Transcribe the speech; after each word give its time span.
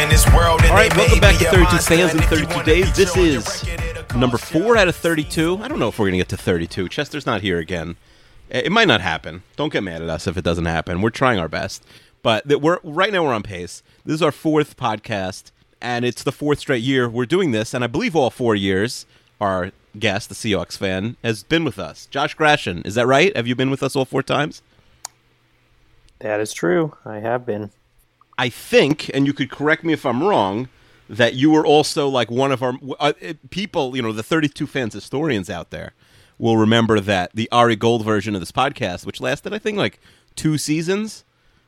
In 0.00 0.08
this 0.08 0.26
world 0.32 0.62
All 0.64 0.74
right, 0.74 0.94
welcome 0.96 1.18
back 1.18 1.38
to 1.38 1.44
32 1.44 1.60
monster, 1.60 1.94
Fans 1.94 2.12
in 2.12 2.20
and 2.20 2.32
if 2.32 2.40
you 2.40 2.46
32 2.46 2.62
Days. 2.62 2.96
This 2.96 3.16
is 3.16 3.62
break 3.62 3.78
it, 3.78 3.84
it'll 3.84 4.02
be 4.14 4.18
number 4.18 4.38
four 4.38 4.76
out 4.76 4.86
of 4.86 4.94
32. 4.94 5.58
I 5.60 5.66
don't 5.66 5.78
know 5.78 5.88
if 5.88 5.98
we're 5.98 6.04
going 6.04 6.12
to 6.12 6.18
get 6.18 6.28
to 6.28 6.36
32. 6.36 6.88
Chester's 6.88 7.26
not 7.26 7.40
here 7.40 7.58
again. 7.58 7.96
It 8.48 8.66
it 8.66 8.72
might 8.72 8.88
not 8.88 9.00
happen. 9.00 9.42
Don't 9.56 9.72
get 9.72 9.82
mad 9.82 10.02
at 10.02 10.08
us 10.08 10.26
if 10.26 10.36
it 10.36 10.44
doesn't 10.44 10.66
happen. 10.66 11.02
We're 11.02 11.10
trying 11.10 11.38
our 11.38 11.48
best. 11.48 11.84
But 12.22 12.46
we're 12.46 12.78
right 12.82 13.12
now 13.12 13.24
we're 13.24 13.34
on 13.34 13.42
pace. 13.42 13.82
This 14.04 14.14
is 14.14 14.22
our 14.22 14.32
fourth 14.32 14.76
podcast, 14.76 15.50
and 15.80 16.04
it's 16.04 16.22
the 16.22 16.32
fourth 16.32 16.60
straight 16.60 16.82
year 16.82 17.08
we're 17.08 17.26
doing 17.26 17.50
this. 17.50 17.74
And 17.74 17.82
I 17.82 17.86
believe 17.86 18.14
all 18.14 18.30
four 18.30 18.54
years, 18.54 19.06
our 19.40 19.72
guest, 19.98 20.28
the 20.28 20.34
Seahawks 20.34 20.76
fan, 20.76 21.16
has 21.24 21.42
been 21.42 21.64
with 21.64 21.78
us. 21.78 22.06
Josh 22.06 22.36
Grashan, 22.36 22.86
is 22.86 22.94
that 22.94 23.06
right? 23.06 23.34
Have 23.36 23.46
you 23.46 23.54
been 23.54 23.70
with 23.70 23.82
us 23.82 23.96
all 23.96 24.04
four 24.04 24.22
times? 24.22 24.62
That 26.20 26.40
is 26.40 26.52
true. 26.52 26.96
I 27.04 27.18
have 27.18 27.44
been. 27.46 27.70
I 28.38 28.48
think, 28.48 29.10
and 29.12 29.26
you 29.26 29.32
could 29.32 29.50
correct 29.50 29.82
me 29.84 29.92
if 29.92 30.06
I'm 30.06 30.22
wrong, 30.22 30.68
that 31.08 31.34
you 31.34 31.50
were 31.50 31.66
also 31.66 32.08
like 32.08 32.30
one 32.30 32.52
of 32.52 32.62
our 32.62 32.74
uh, 33.00 33.12
people, 33.50 33.96
you 33.96 34.02
know, 34.02 34.12
the 34.12 34.22
32 34.22 34.66
fans 34.66 34.94
historians 34.94 35.50
out 35.50 35.70
there 35.70 35.92
will 36.38 36.56
remember 36.56 37.00
that 37.00 37.30
the 37.34 37.48
Ari 37.50 37.76
Gold 37.76 38.04
version 38.04 38.34
of 38.34 38.40
this 38.40 38.52
podcast, 38.52 39.04
which 39.04 39.20
lasted, 39.20 39.52
I 39.52 39.58
think, 39.58 39.76
like 39.76 39.98
two 40.36 40.56
seasons, 40.56 41.24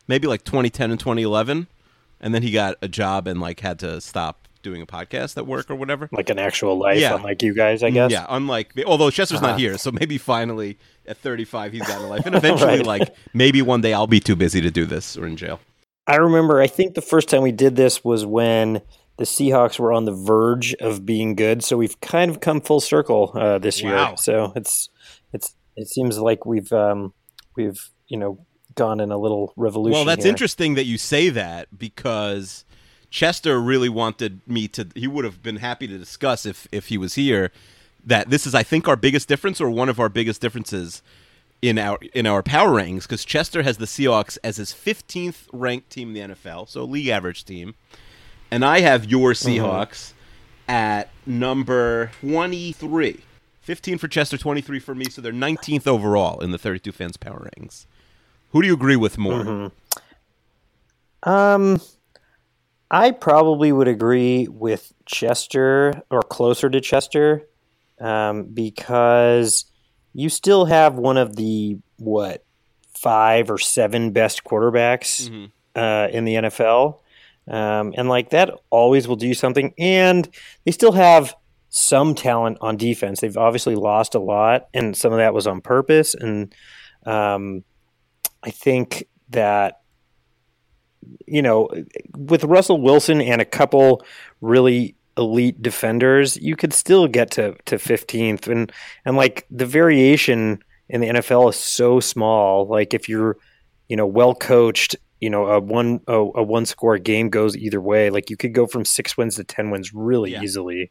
maybe 0.07 0.29
like 0.29 0.45
2010 0.45 0.91
and 0.93 1.01
2011, 1.01 1.67
and 2.21 2.35
then 2.35 2.43
he 2.43 2.51
got 2.53 2.77
a 2.83 2.87
job 2.89 3.27
and 3.27 3.41
like 3.41 3.61
had 3.61 3.79
to 3.81 4.01
stop 4.01 4.47
doing 4.63 4.83
a 4.83 4.87
podcast 4.87 5.39
at 5.39 5.47
work 5.47 5.71
or 5.71 5.75
whatever. 5.75 6.09
Like 6.13 6.29
an 6.31 6.39
actual 6.39 6.79
life, 6.79 7.01
Yeah. 7.01 7.17
unlike 7.17 7.43
you 7.43 7.55
guys, 7.55 7.83
I 7.83 7.89
guess. 7.91 8.13
Yeah, 8.13 8.27
unlike 8.29 8.75
although 8.87 9.11
Chester's 9.11 9.41
not 9.41 9.51
Uh-huh. 9.53 9.59
here, 9.59 9.79
so 9.79 9.91
maybe 9.91 10.19
finally 10.19 10.77
at 11.09 11.17
35 11.17 11.73
he's 11.73 11.83
got 11.87 12.03
a 12.03 12.07
life, 12.07 12.23
and 12.27 12.35
eventually, 12.35 12.77
Right. 12.77 12.87
like 12.87 13.15
maybe 13.33 13.63
one 13.63 13.81
day 13.81 13.95
I'll 13.95 14.07
be 14.07 14.21
too 14.21 14.37
busy 14.37 14.61
to 14.61 14.71
do 14.71 14.85
this 14.85 15.17
or 15.17 15.27
in 15.27 15.37
jail. 15.39 15.59
I 16.11 16.17
remember, 16.17 16.61
I 16.61 16.67
think 16.67 16.95
the 16.95 17.03
first 17.03 17.29
time 17.29 17.43
we 17.43 17.53
did 17.53 17.77
this 17.77 18.03
was 18.03 18.27
when 18.27 18.83
the 19.17 19.25
Seahawks 19.25 19.79
were 19.79 19.93
on 19.93 20.07
the 20.07 20.13
verge 20.13 20.75
of 20.75 21.07
being 21.07 21.37
good. 21.37 21.63
So 21.63 21.77
we've 21.77 22.01
kind 22.01 22.31
of 22.31 22.41
come 22.41 22.61
full 22.61 22.81
circle 22.81 23.31
uh, 23.35 23.59
this 23.59 23.83
Wow. 23.83 24.09
year. 24.09 24.17
So 24.17 24.53
it's, 24.57 24.89
it's, 25.33 25.55
it 25.77 25.89
seems 25.89 26.19
like 26.19 26.45
we've, 26.45 26.73
um, 26.73 27.15
we've, 27.57 27.91
you 28.09 28.17
know, 28.17 28.45
gone 28.75 29.01
in 29.01 29.11
a 29.13 29.19
little 29.19 29.53
revolution. 29.57 29.93
Well, 29.93 30.05
that's 30.05 30.25
here. 30.25 30.31
interesting 30.31 30.75
that 30.75 30.85
you 30.85 30.99
say 30.99 31.29
that 31.29 31.69
because 31.77 32.65
Chester 33.11 33.61
really 33.61 33.89
wanted 33.89 34.41
me 34.49 34.69
to. 34.69 34.89
He 34.95 35.07
would 35.07 35.25
have 35.25 35.43
been 35.43 35.57
happy 35.57 35.87
to 35.89 35.99
discuss 35.99 36.47
if 36.47 36.69
if 36.73 36.87
he 36.87 36.99
was 36.99 37.15
here. 37.15 37.51
That 38.07 38.31
this 38.31 38.47
is, 38.47 38.55
I 38.55 38.63
think, 38.63 38.89
our 38.89 38.97
biggest 38.97 39.29
difference, 39.29 39.61
or 39.61 39.69
one 39.69 39.89
of 39.89 40.01
our 40.01 40.09
biggest 40.09 40.41
differences 40.41 41.03
in 41.63 41.79
our 41.79 41.99
in 42.15 42.27
our 42.27 42.43
power 42.43 42.71
rankings. 42.71 43.03
Because 43.03 43.25
Chester 43.25 43.63
has 43.63 43.79
the 43.79 43.87
Seahawks 43.87 44.39
as 44.43 44.57
his 44.57 44.73
15th 44.73 45.47
ranked 45.53 45.91
team 45.91 46.09
in 46.09 46.29
the 46.29 46.35
NFL, 46.35 46.69
so 46.69 46.85
league 46.85 47.09
average 47.09 47.45
team, 47.45 47.75
and 48.51 48.65
I 48.65 48.81
have 48.81 49.05
your 49.05 49.33
Mm-hmm. 49.33 49.65
Seahawks 49.65 50.13
at 50.69 51.11
number 51.27 52.11
23. 52.21 53.25
15 53.61 53.99
for 53.99 54.09
Chester, 54.09 54.39
23 54.39 54.79
for 54.81 54.95
me, 54.95 55.05
so 55.05 55.21
they're 55.21 55.33
19th 55.33 55.87
overall 55.87 56.41
in 56.41 56.51
the 56.51 56.59
32 56.59 56.93
fans 56.93 57.17
power 57.17 57.49
rankings. 57.57 57.87
Who 58.51 58.63
do 58.63 58.69
you 58.69 58.75
agree 58.75 58.97
with 58.97 59.19
more? 59.19 59.45
Mm-hmm. 59.45 61.29
Um, 61.29 61.81
I 62.91 63.13
probably 63.13 63.71
would 63.71 63.87
agree 63.87 64.49
with 64.49 64.93
Chester 65.07 66.03
or 66.11 66.23
closer 66.23 66.69
to 66.71 66.81
Chester, 66.81 67.47
um, 68.01 68.45
because 68.45 69.70
you 70.13 70.29
still 70.29 70.65
have 70.67 70.97
one 70.97 71.17
of 71.17 71.37
the 71.37 71.79
what 71.99 72.45
five 72.95 73.51
or 73.51 73.59
seven 73.59 74.13
best 74.13 74.45
quarterbacks 74.45 75.31
uh, 75.75 76.09
in 76.11 76.25
the 76.25 76.35
NFL, 76.35 76.99
um, 77.49 77.95
and 77.97 78.09
like 78.09 78.31
that 78.31 78.51
always 78.71 79.09
will 79.09 79.17
do 79.17 79.35
something. 79.35 79.75
And 79.79 80.29
they 80.65 80.73
still 80.73 80.93
have 80.93 81.35
some 81.69 82.15
talent 82.15 82.59
on 82.61 82.77
defense. 82.77 83.21
They've 83.21 83.37
obviously 83.37 83.77
lost 83.77 84.15
a 84.15 84.21
lot, 84.21 84.69
and 84.75 84.97
some 84.97 85.13
of 85.13 85.19
that 85.19 85.35
was 85.35 85.47
on 85.47 85.61
purpose. 85.61 86.15
And 86.15 86.55
um, 87.07 87.65
I 88.43 88.51
think 88.51 89.07
that 89.31 89.81
you 91.27 91.43
know, 91.43 91.69
with 92.17 92.45
Russell 92.45 92.81
Wilson 92.81 93.21
and 93.21 93.41
a 93.41 93.45
couple 93.45 94.03
really 94.41 94.97
elite 95.17 95.61
defenders, 95.63 96.37
you 96.37 96.57
could 96.57 96.73
still 96.73 97.07
get 97.09 97.31
to 97.33 97.55
to 97.67 97.77
15th 97.77 98.47
and 98.49 98.73
and 99.05 99.17
like 99.17 99.47
the 99.51 99.67
variation 99.67 100.63
in 100.89 101.01
the 101.01 101.09
NFL 101.09 101.51
is 101.51 101.57
so 101.57 102.01
small. 102.01 102.67
Like 102.67 102.95
if 102.95 103.09
you're, 103.09 103.37
you 103.89 103.97
know, 103.97 104.07
well 104.07 104.35
coached, 104.35 104.97
you 105.21 105.31
know, 105.31 105.47
a 105.47 105.61
one 105.61 106.01
a, 106.07 106.15
a 106.15 106.43
one 106.43 106.67
score 106.67 106.99
game 106.99 107.29
goes 107.29 107.57
either 107.57 107.81
way. 107.81 108.11
Like 108.11 108.31
you 108.31 108.37
could 108.37 108.55
go 108.55 108.67
from 108.67 108.85
6 108.85 109.17
wins 109.17 109.37
to 109.37 109.45
10 109.45 109.71
wins 109.71 109.93
really 109.95 110.33
Yeah. 110.33 110.43
easily. 110.43 110.91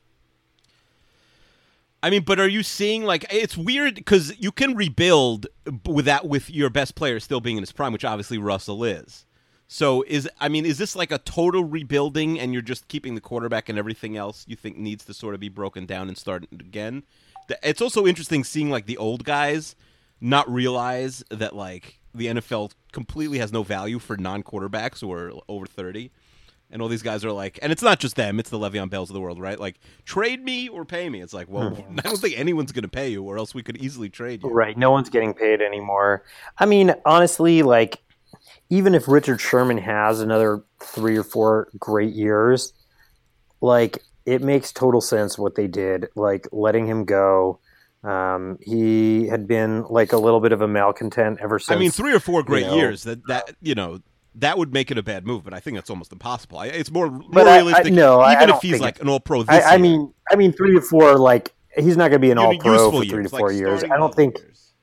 I 2.01 2.09
mean, 2.09 2.23
but 2.23 2.39
are 2.39 2.47
you 2.47 2.63
seeing 2.63 3.03
like 3.03 3.25
it's 3.29 3.57
weird 3.57 3.95
because 3.95 4.37
you 4.39 4.51
can 4.53 4.73
rebuild 4.75 5.47
with 5.85 6.05
that 6.05 6.27
with 6.27 6.49
your 6.49 6.69
best 6.69 6.95
player 6.95 7.19
still 7.19 7.41
being 7.41 7.57
in 7.57 7.63
his 7.63 7.73
prime, 7.73 7.91
which 7.91 8.05
obviously 8.05 8.37
Russell 8.37 8.83
is. 8.85 9.25
So 9.71 10.03
is 10.07 10.27
I 10.39 10.49
mean, 10.49 10.65
is 10.65 10.79
this 10.79 10.95
like 10.95 11.11
a 11.11 11.19
total 11.19 11.63
rebuilding, 11.63 12.39
and 12.39 12.53
you're 12.53 12.61
just 12.63 12.87
keeping 12.87 13.13
the 13.13 13.21
quarterback 13.21 13.69
and 13.69 13.77
everything 13.77 14.17
else 14.17 14.43
you 14.47 14.55
think 14.55 14.77
needs 14.77 15.05
to 15.05 15.13
sort 15.13 15.35
of 15.35 15.39
be 15.39 15.47
broken 15.47 15.85
down 15.85 16.07
and 16.07 16.17
start 16.17 16.45
again? 16.51 17.03
It's 17.61 17.79
also 17.79 18.07
interesting 18.07 18.43
seeing 18.43 18.71
like 18.71 18.87
the 18.87 18.97
old 18.97 19.23
guys 19.23 19.75
not 20.19 20.51
realize 20.51 21.23
that 21.29 21.55
like 21.55 21.99
the 22.15 22.25
NFL 22.25 22.71
completely 22.91 23.37
has 23.37 23.53
no 23.53 23.61
value 23.61 23.99
for 23.99 24.17
non-quarterbacks 24.17 25.01
who 25.01 25.13
are 25.13 25.33
over 25.47 25.67
thirty. 25.67 26.11
And 26.71 26.83
all 26.83 26.87
these 26.87 27.01
guys 27.01 27.25
are 27.25 27.31
like, 27.31 27.57
and 27.61 27.71
it's 27.71 27.81
not 27.83 27.99
just 27.99 28.15
them; 28.15 28.39
it's 28.39 28.49
the 28.49 28.57
Le'Veon 28.57 28.89
Bells 28.89 29.11
of 29.11 29.13
the 29.13 29.21
world, 29.21 29.39
right? 29.39 29.59
Like, 29.59 29.79
trade 30.05 30.43
me 30.43 30.67
or 30.67 30.83
pay 30.83 31.09
me. 31.09 31.21
It's 31.21 31.33
like, 31.33 31.47
well, 31.47 31.69
hmm. 31.69 31.99
I 31.99 32.01
don't 32.01 32.17
think 32.17 32.39
anyone's 32.39 32.71
going 32.71 32.83
to 32.83 32.89
pay 32.89 33.09
you, 33.09 33.23
or 33.23 33.37
else 33.37 33.53
we 33.53 33.61
could 33.61 33.77
easily 33.77 34.09
trade 34.09 34.41
you. 34.43 34.49
Right. 34.49 34.77
No 34.77 34.89
one's 34.89 35.09
getting 35.09 35.33
paid 35.35 35.61
anymore. 35.61 36.23
I 36.57 36.65
mean, 36.65 36.93
honestly, 37.05 37.63
like 37.63 38.03
even 38.69 38.93
if 38.95 39.07
Richard 39.07 39.41
Sherman 39.41 39.77
has 39.79 40.19
another 40.21 40.63
three 40.79 41.17
or 41.17 41.23
four 41.23 41.69
great 41.79 42.13
years, 42.13 42.73
like 43.61 43.99
it 44.25 44.41
makes 44.41 44.71
total 44.71 45.01
sense 45.01 45.37
what 45.37 45.55
they 45.55 45.67
did, 45.67 46.07
like 46.15 46.47
letting 46.51 46.85
him 46.87 47.05
go. 47.05 47.59
Um, 48.03 48.57
he 48.61 49.27
had 49.27 49.47
been 49.47 49.83
like 49.89 50.13
a 50.13 50.17
little 50.17 50.39
bit 50.39 50.51
of 50.51 50.61
a 50.61 50.67
malcontent 50.67 51.39
ever 51.41 51.59
since. 51.59 51.75
I 51.75 51.79
mean, 51.79 51.91
three 51.91 52.13
or 52.13 52.19
four 52.19 52.43
great 52.43 52.65
know, 52.67 52.75
years 52.75 53.03
that 53.03 53.25
that 53.27 53.51
you 53.61 53.75
know 53.75 53.99
that 54.35 54.57
would 54.57 54.71
make 54.71 54.91
it 54.91 54.97
a 54.97 55.03
bad 55.03 55.25
move, 55.25 55.43
but 55.43 55.53
I 55.53 55.59
think 55.59 55.75
that's 55.75 55.89
almost 55.89 56.13
impossible. 56.13 56.59
I, 56.59 56.67
it's 56.67 56.91
more, 56.91 57.09
more 57.09 57.27
I- 57.39 57.41
I- 57.41 57.55
realistic. 57.57 57.93
no, 57.93 58.19
I- 58.19 58.29
I 58.29 58.33
even 58.35 58.47
don't 58.49 58.57
if 58.57 58.61
he's 58.61 58.79
like 58.79 59.01
an 59.01 59.09
All 59.09 59.19
Pro 59.19 59.43
this 59.43 59.65
I, 59.65 59.75
I 59.75 59.77
mean, 59.77 60.13
I 60.31 60.35
mean, 60.35 60.53
three 60.53 60.75
to 60.75 60.81
four. 60.81 61.17
Like 61.17 61.53
he's 61.75 61.97
not 61.97 62.09
going 62.09 62.21
to 62.21 62.25
be 62.25 62.31
an 62.31 62.37
all 62.37 62.57
pro 62.57 62.91
for 62.91 62.99
three 62.99 63.07
years, 63.09 63.29
to 63.29 63.35
like 63.35 63.39
four 63.41 63.51
years. 63.51 63.83
I 63.83 63.97
don't 63.97 64.13
think. 64.15 64.37
years. 64.37 64.73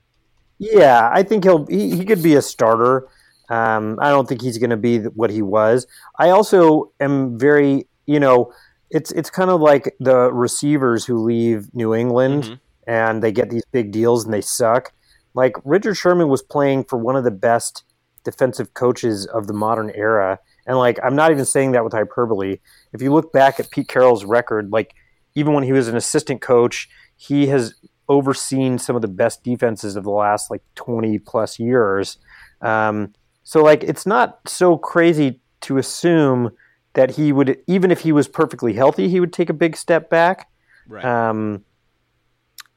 Yeah, 0.58 1.08
I 1.12 1.22
think 1.22 1.44
he'll 1.44 1.66
he, 1.66 1.96
he 1.96 2.04
could 2.04 2.22
be 2.22 2.34
a 2.34 2.42
starter. 2.42 3.08
Um, 3.48 3.98
I 4.00 4.10
don't 4.10 4.28
think 4.28 4.42
he's 4.42 4.58
going 4.58 4.70
to 4.70 4.76
be 4.76 4.98
what 5.00 5.30
he 5.30 5.42
was. 5.42 5.86
I 6.18 6.30
also 6.30 6.90
am 7.00 7.38
very, 7.38 7.86
you 8.06 8.18
know, 8.20 8.52
it's 8.90 9.10
it's 9.12 9.30
kind 9.30 9.50
of 9.50 9.60
like 9.60 9.94
the 10.00 10.32
receivers 10.32 11.04
who 11.04 11.18
leave 11.18 11.72
New 11.74 11.94
England 11.94 12.44
Mhm. 12.44 12.60
and 12.86 13.22
they 13.22 13.32
get 13.32 13.50
these 13.50 13.64
big 13.72 13.90
deals 13.92 14.24
and 14.24 14.32
they 14.32 14.40
suck. 14.40 14.92
Like 15.34 15.56
Richard 15.64 15.94
Sherman 15.96 16.28
was 16.28 16.42
playing 16.42 16.84
for 16.84 16.96
one 16.98 17.16
of 17.16 17.24
the 17.24 17.30
best 17.30 17.84
defensive 18.24 18.74
coaches 18.74 19.26
of 19.26 19.46
the 19.46 19.52
modern 19.52 19.90
era, 19.94 20.38
and 20.66 20.76
like 20.78 20.98
I'm 21.04 21.14
not 21.14 21.30
even 21.30 21.44
saying 21.44 21.72
that 21.72 21.84
with 21.84 21.92
hyperbole. 21.92 22.58
If 22.92 23.02
you 23.02 23.12
look 23.12 23.32
back 23.32 23.60
at 23.60 23.70
Pete 23.70 23.88
Carroll's 23.88 24.24
record, 24.24 24.70
like 24.72 24.94
even 25.34 25.52
when 25.52 25.64
he 25.64 25.72
was 25.72 25.86
an 25.88 25.96
assistant 25.96 26.40
coach, 26.40 26.88
he 27.16 27.46
has 27.48 27.74
overseen 28.08 28.78
some 28.78 28.94
of 28.96 29.02
the 29.02 29.08
best 29.08 29.42
defenses 29.44 29.96
of 29.96 30.04
the 30.04 30.10
last 30.10 30.50
like 30.50 30.62
20 30.76 31.18
plus 31.18 31.58
years. 31.58 32.18
Um, 32.62 33.12
so 33.46 33.62
like 33.62 33.84
it's 33.84 34.06
not 34.06 34.40
so 34.48 34.76
crazy 34.76 35.38
to 35.60 35.78
assume 35.78 36.50
that 36.94 37.12
he 37.12 37.30
would 37.32 37.56
even 37.68 37.92
if 37.92 38.00
he 38.00 38.10
was 38.10 38.26
perfectly 38.26 38.72
healthy, 38.72 39.08
he 39.08 39.20
would 39.20 39.32
take 39.32 39.48
a 39.48 39.52
big 39.52 39.76
step 39.76 40.10
back. 40.10 40.50
Right. 40.88 41.04
Um, 41.04 41.64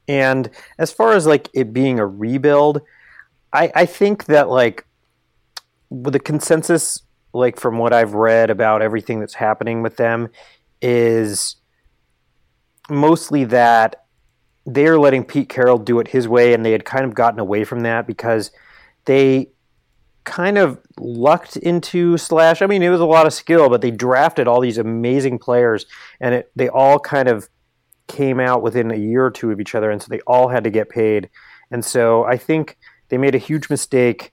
and 0.07 0.47
as 0.77 0.91
far 0.91 1.13
as 1.13 1.25
like 1.25 1.49
it 1.55 1.73
being 1.73 1.97
a 1.97 2.05
rebuild, 2.05 2.81
I, 3.51 3.71
I 3.73 3.85
think 3.87 4.25
that 4.25 4.47
like 4.47 4.85
with 5.89 6.13
the 6.13 6.19
consensus, 6.19 7.01
like 7.33 7.59
from 7.59 7.79
what 7.79 7.91
I've 7.91 8.13
read 8.13 8.51
about 8.51 8.83
everything 8.83 9.19
that's 9.19 9.33
happening 9.33 9.81
with 9.81 9.97
them, 9.97 10.29
is 10.83 11.55
mostly 12.91 13.43
that 13.45 14.05
they're 14.67 14.99
letting 14.99 15.23
Pete 15.23 15.49
Carroll 15.49 15.79
do 15.79 15.99
it 15.99 16.09
his 16.09 16.27
way, 16.27 16.53
and 16.53 16.63
they 16.63 16.73
had 16.73 16.85
kind 16.85 17.05
of 17.05 17.15
gotten 17.15 17.39
away 17.39 17.63
from 17.63 17.79
that 17.79 18.05
because 18.05 18.51
they 19.05 19.49
kind 20.29 20.59
of 20.59 20.79
lucked 20.99 21.57
into 21.57 22.15
slash. 22.17 22.61
I 22.61 22.67
mean, 22.67 22.83
it 22.83 22.89
was 22.89 23.01
a 23.01 23.05
lot 23.05 23.25
of 23.25 23.33
skill, 23.33 23.67
but 23.67 23.81
they 23.81 23.89
drafted 23.89 24.47
all 24.47 24.61
these 24.61 24.77
amazing 24.77 25.39
players, 25.39 25.87
and 26.21 26.35
it, 26.35 26.51
they 26.55 26.69
all 26.69 26.99
kind 26.99 27.27
of 27.27 27.49
came 28.07 28.39
out 28.39 28.61
within 28.61 28.91
a 28.91 28.95
year 28.95 29.25
or 29.25 29.31
two 29.31 29.51
of 29.51 29.59
each 29.59 29.73
other, 29.73 29.89
and 29.89 30.01
so 30.01 30.07
they 30.09 30.21
all 30.21 30.49
had 30.49 30.63
to 30.63 30.69
get 30.69 30.87
paid. 30.87 31.29
And 31.71 31.83
so 31.83 32.23
I 32.25 32.37
think 32.37 32.77
they 33.09 33.17
made 33.17 33.33
a 33.33 33.39
huge 33.39 33.69
mistake 33.69 34.31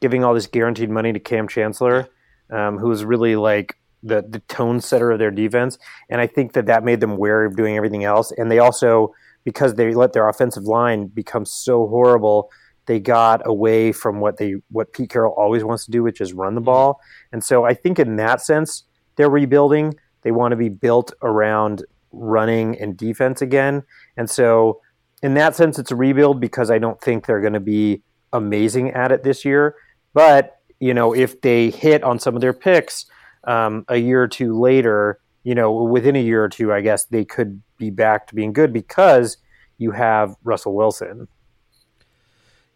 giving 0.00 0.24
all 0.24 0.34
this 0.34 0.46
guaranteed 0.46 0.90
money 0.90 1.12
to 1.12 1.18
Kam 1.18 1.48
Chancellor, 1.48 2.08
um, 2.50 2.78
who 2.78 2.88
was 2.88 3.04
really 3.04 3.34
like 3.34 3.76
the 4.02 4.22
the 4.28 4.40
tone 4.40 4.80
setter 4.80 5.10
of 5.10 5.18
their 5.18 5.30
defense. 5.30 5.78
And 6.10 6.20
I 6.20 6.26
think 6.26 6.52
that 6.52 6.66
that 6.66 6.84
made 6.84 7.00
them 7.00 7.16
wary 7.16 7.46
of 7.46 7.56
doing 7.56 7.76
everything 7.76 8.04
else. 8.04 8.30
And 8.36 8.50
they 8.50 8.58
also, 8.58 9.14
because 9.44 9.74
they 9.74 9.94
let 9.94 10.12
their 10.12 10.28
offensive 10.28 10.64
line 10.64 11.06
become 11.06 11.46
so 11.46 11.86
horrible, 11.86 12.50
they 12.90 12.98
got 12.98 13.40
away 13.46 13.92
from 13.92 14.18
what 14.18 14.38
they 14.38 14.56
what 14.72 14.92
Pete 14.92 15.10
Carroll 15.10 15.32
always 15.34 15.62
wants 15.62 15.84
to 15.84 15.92
do, 15.92 16.02
which 16.02 16.20
is 16.20 16.32
run 16.32 16.56
the 16.56 16.60
ball. 16.60 17.00
And 17.30 17.44
so 17.44 17.64
I 17.64 17.72
think 17.72 18.00
in 18.00 18.16
that 18.16 18.40
sense, 18.40 18.82
they're 19.14 19.30
rebuilding. 19.30 19.94
They 20.22 20.32
want 20.32 20.50
to 20.50 20.56
be 20.56 20.70
built 20.70 21.12
around 21.22 21.84
running 22.10 22.76
and 22.80 22.96
defense 22.96 23.42
again. 23.42 23.84
And 24.16 24.28
so 24.28 24.80
in 25.22 25.34
that 25.34 25.54
sense, 25.54 25.78
it's 25.78 25.92
a 25.92 25.94
rebuild 25.94 26.40
because 26.40 26.68
I 26.68 26.78
don't 26.78 27.00
think 27.00 27.26
they're 27.26 27.40
going 27.40 27.52
to 27.52 27.60
be 27.60 28.02
amazing 28.32 28.90
at 28.90 29.12
it 29.12 29.22
this 29.22 29.44
year. 29.44 29.76
But 30.12 30.58
you 30.80 30.92
know, 30.92 31.14
if 31.14 31.42
they 31.42 31.70
hit 31.70 32.02
on 32.02 32.18
some 32.18 32.34
of 32.34 32.40
their 32.40 32.52
picks 32.52 33.06
um, 33.44 33.84
a 33.86 33.98
year 33.98 34.20
or 34.20 34.26
two 34.26 34.58
later, 34.58 35.20
you 35.44 35.54
know, 35.54 35.70
within 35.70 36.16
a 36.16 36.22
year 36.22 36.42
or 36.42 36.48
two, 36.48 36.72
I 36.72 36.80
guess 36.80 37.04
they 37.04 37.24
could 37.24 37.62
be 37.78 37.90
back 37.90 38.26
to 38.26 38.34
being 38.34 38.52
good 38.52 38.72
because 38.72 39.36
you 39.78 39.92
have 39.92 40.34
Russell 40.42 40.74
Wilson. 40.74 41.28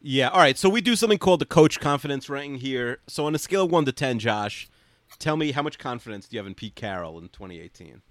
Yeah. 0.06 0.28
All 0.28 0.38
right. 0.38 0.58
So 0.58 0.68
we 0.68 0.82
do 0.82 0.96
something 0.96 1.16
called 1.16 1.40
the 1.40 1.46
coach 1.46 1.80
confidence 1.80 2.28
ranking 2.28 2.60
here. 2.60 2.98
So 3.06 3.24
on 3.24 3.34
a 3.34 3.38
scale 3.38 3.64
of 3.64 3.70
one 3.70 3.86
to 3.86 3.92
ten, 3.92 4.18
Josh, 4.18 4.68
tell 5.18 5.38
me 5.38 5.52
how 5.52 5.62
much 5.62 5.78
confidence 5.78 6.28
do 6.28 6.36
you 6.36 6.40
have 6.40 6.46
in 6.46 6.54
Pete 6.54 6.74
Carroll 6.74 7.16
in 7.18 7.30
2018? 7.30 8.02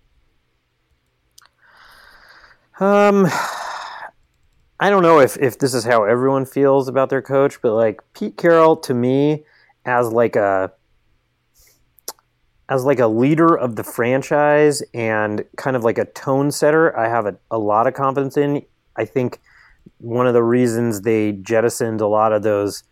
Um, 2.79 3.27
I 4.79 4.89
don't 4.89 5.03
know 5.03 5.19
if, 5.19 5.37
if 5.37 5.59
this 5.59 5.75
is 5.75 5.83
how 5.83 6.03
everyone 6.03 6.47
feels 6.47 6.87
about 6.87 7.11
their 7.11 7.21
coach, 7.21 7.61
but 7.61 7.75
like 7.75 8.01
Pete 8.15 8.37
Carroll 8.37 8.75
to 8.77 8.95
me 8.95 9.43
as 9.85 10.11
like 10.11 10.35
a 10.35 10.71
as 12.69 12.85
like 12.85 12.97
a 12.97 13.07
leader 13.07 13.55
of 13.55 13.75
the 13.75 13.83
franchise 13.83 14.81
and 14.95 15.45
kind 15.57 15.75
of 15.75 15.83
like 15.83 15.99
a 15.99 16.05
tone 16.05 16.49
setter, 16.49 16.97
I 16.97 17.07
have 17.07 17.27
a, 17.27 17.37
a 17.51 17.59
lot 17.59 17.85
of 17.85 17.93
confidence 17.93 18.35
in. 18.35 18.65
I 18.95 19.05
think 19.05 19.39
one 20.03 20.27
of 20.27 20.33
the 20.33 20.43
reasons 20.43 21.01
they 21.01 21.31
jettisoned 21.31 22.01
a 22.01 22.07
lot 22.07 22.33
of 22.33 22.43
those 22.43 22.83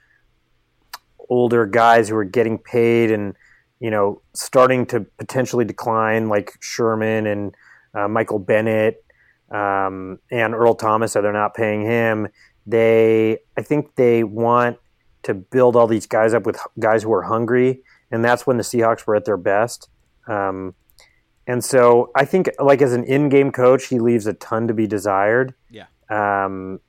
older 1.30 1.66
guys 1.66 2.08
who 2.08 2.16
were 2.16 2.24
getting 2.24 2.58
paid 2.58 3.12
and 3.12 3.36
you 3.82 3.92
know 3.92 4.22
starting 4.34 4.86
to 4.86 5.02
potentially 5.18 5.66
decline, 5.66 6.30
like 6.30 6.54
Sherman 6.62 7.28
and 7.28 7.54
uh, 7.94 8.08
Michael 8.08 8.40
Bennett 8.40 9.04
um, 9.52 10.20
and 10.32 10.56
Earl 10.56 10.76
Thomas, 10.76 11.12
so 11.12 11.22
they're 11.22 11.34
not 11.34 11.54
paying 11.54 11.82
him. 11.82 12.30
They, 12.66 13.40
I 13.58 13.62
think 13.62 13.96
they 13.96 14.24
want 14.24 14.78
to 15.24 15.34
build 15.34 15.76
all 15.76 15.88
these 15.88 16.08
guys 16.08 16.34
up 16.34 16.46
with 16.46 16.58
guys 16.80 17.04
who 17.04 17.12
are 17.12 17.24
hungry, 17.24 17.82
and 18.10 18.24
that's 18.24 18.48
when 18.48 18.56
the 18.56 18.64
Seahawks 18.64 19.06
were 19.06 19.18
at 19.18 19.26
their 19.26 19.38
best. 19.38 19.90
Um, 20.28 20.76
and 21.46 21.62
so 21.62 22.12
I 22.16 22.24
think, 22.24 22.50
like 22.58 22.82
as 22.82 22.94
an 22.94 23.04
in-game 23.04 23.52
coach, 23.52 23.88
he 23.88 24.00
leaves 24.00 24.28
a 24.28 24.34
ton 24.34 24.70
to 24.70 24.74
be 24.74 24.88
desired. 24.88 25.54
Yeah. 25.70 25.88
Um, 26.10 26.80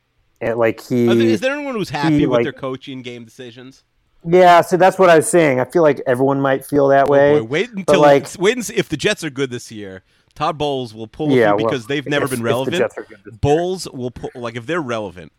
and 0.42 0.58
like 0.58 0.82
he 0.86 1.08
Is 1.32 1.40
there 1.40 1.54
anyone 1.54 1.74
who's 1.74 1.88
happy 1.90 2.18
he, 2.18 2.26
with 2.26 2.38
like- 2.38 2.44
their 2.44 2.52
coaching 2.52 3.00
game 3.02 3.24
decisions? 3.24 3.84
Yeah, 4.24 4.60
so 4.60 4.76
that's 4.76 4.98
what 5.00 5.10
I 5.10 5.16
was 5.16 5.28
saying. 5.28 5.58
I 5.58 5.64
feel 5.64 5.82
like 5.82 6.00
everyone 6.06 6.40
might 6.40 6.64
feel 6.64 6.86
that 6.88 7.08
way. 7.08 7.38
Oh 7.40 7.44
wait 7.44 7.70
until 7.70 8.00
like- 8.00 8.28
wait 8.38 8.56
and 8.56 8.64
see 8.64 8.74
if 8.74 8.88
the 8.88 8.96
Jets 8.96 9.24
are 9.24 9.30
good 9.30 9.50
this 9.50 9.70
year. 9.72 10.02
Todd 10.34 10.56
Bowles 10.58 10.94
will 10.94 11.08
pull 11.08 11.30
Yeah, 11.32 11.48
well, 11.52 11.58
because 11.58 11.86
they've 11.86 12.06
never 12.06 12.26
if- 12.26 12.30
been 12.30 12.42
relevant. 12.42 12.76
Jets 12.76 12.96
are 12.98 13.02
good 13.02 13.18
this 13.24 13.32
year. 13.32 13.38
Bowles 13.40 13.88
will 13.88 14.10
pull 14.10 14.30
like 14.34 14.56
if 14.56 14.66
they're 14.66 14.80
relevant. 14.80 15.32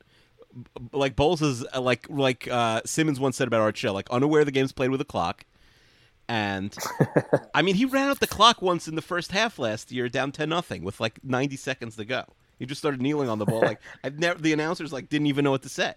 Like 0.92 1.16
Bowles 1.16 1.42
is 1.42 1.66
uh, 1.74 1.82
like 1.82 2.08
like 2.10 2.48
uh, 2.48 2.82
Simmons 2.86 3.20
once 3.20 3.38
said 3.38 3.48
about 3.48 3.62
Art 3.62 3.78
Shell, 3.78 3.94
like 3.94 4.10
unaware 4.12 4.46
the 4.46 4.52
game's 4.52 4.72
played 4.72 4.90
with 4.92 5.02
a 5.02 5.06
clock. 5.06 5.46
And 6.28 6.76
I 7.56 7.62
mean, 7.62 7.76
he 7.76 7.86
ran 7.86 8.10
out 8.10 8.20
the 8.20 8.28
clock 8.28 8.62
once 8.62 8.88
in 8.88 8.96
the 8.96 9.02
first 9.02 9.32
half 9.32 9.58
last 9.60 9.92
year, 9.92 10.10
down 10.10 10.32
ten 10.32 10.50
nothing, 10.50 10.84
with 10.84 11.00
like 11.00 11.24
ninety 11.24 11.56
seconds 11.58 11.96
to 11.96 12.06
go. 12.06 12.26
He 12.60 12.66
just 12.66 12.80
started 12.80 13.02
kneeling 13.02 13.30
on 13.30 13.40
the 13.40 13.46
ball, 13.46 13.62
like 13.62 13.80
I've 14.04 14.20
never. 14.20 14.40
The 14.40 14.54
announcers 14.54 14.94
like 14.94 15.10
didn't 15.10 15.28
even 15.28 15.44
know 15.44 15.52
what 15.52 15.64
to 15.64 15.70
say. 15.70 15.94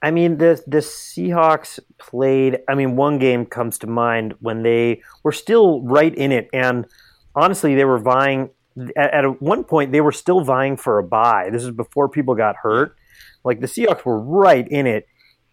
I 0.00 0.10
mean, 0.10 0.38
the 0.38 0.62
the 0.66 0.78
Seahawks 0.78 1.78
played. 1.98 2.60
I 2.68 2.74
mean, 2.74 2.96
one 2.96 3.18
game 3.18 3.46
comes 3.46 3.78
to 3.78 3.86
mind 3.86 4.34
when 4.40 4.62
they 4.62 5.02
were 5.22 5.32
still 5.32 5.82
right 5.82 6.14
in 6.14 6.32
it, 6.32 6.48
and 6.52 6.86
honestly, 7.34 7.74
they 7.74 7.84
were 7.84 7.98
vying. 7.98 8.50
At, 8.96 9.24
at 9.24 9.42
one 9.42 9.64
point, 9.64 9.90
they 9.90 10.00
were 10.00 10.12
still 10.12 10.42
vying 10.42 10.76
for 10.76 10.98
a 10.98 11.02
bye. 11.02 11.48
This 11.50 11.64
is 11.64 11.72
before 11.72 12.08
people 12.08 12.34
got 12.36 12.56
hurt. 12.56 12.96
Like 13.44 13.60
the 13.60 13.66
Seahawks 13.66 14.04
were 14.04 14.20
right 14.20 14.66
in 14.68 14.86
it, 14.86 15.08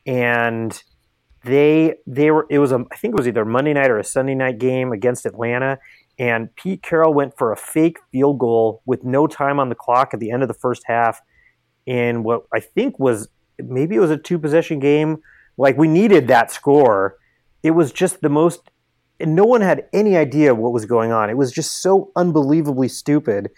and 0.06 0.80
they 1.44 1.96
they 2.06 2.30
were. 2.30 2.46
It 2.50 2.60
was 2.60 2.72
a. 2.72 2.86
I 2.92 2.98
think 2.98 3.14
it 3.14 3.18
was 3.18 3.28
either 3.28 3.42
a 3.42 3.46
Monday 3.46 3.74
night 3.74 3.90
or 3.90 3.98
a 3.98 4.04
Sunday 4.04 4.36
night 4.36 4.60
game 4.60 4.92
against 4.92 5.26
Atlanta, 5.26 5.80
and 6.18 6.54
Pete 6.56 6.82
Carroll 6.82 7.14
went 7.14 7.38
for 7.38 7.52
a 7.52 7.58
fake 7.58 7.98
field 8.12 8.40
goal 8.40 8.82
with 8.86 9.04
no 9.04 9.28
time 9.28 9.60
on 9.60 9.70
the 9.70 9.76
clock 9.76 10.14
at 10.14 10.20
the 10.20 10.32
end 10.32 10.42
of 10.42 10.48
the 10.48 10.54
first 10.54 10.84
half, 10.86 11.22
in 11.86 12.24
what 12.24 12.46
I 12.54 12.60
think 12.60 13.00
was 13.00 13.28
maybe 13.60 13.96
it 13.96 14.00
was 14.00 14.12
a 14.12 14.18
two 14.18 14.40
possession 14.40 14.80
game. 14.80 15.18
Like 15.58 15.78
we 15.78 15.88
needed 15.88 16.28
that 16.28 16.52
score. 16.52 17.18
It 17.64 17.72
was 17.72 17.92
just 17.92 18.22
the 18.22 18.30
most. 18.30 18.62
And 19.20 19.34
no 19.34 19.46
one 19.46 19.62
had 19.62 19.86
any 19.94 20.18
idea 20.18 20.54
what 20.54 20.74
was 20.74 20.86
going 20.86 21.14
on. 21.14 21.30
It 21.30 21.38
was 21.38 21.52
just 21.52 21.82
so 21.82 22.12
unbelievably 22.18 22.90
stupid, 22.90 23.50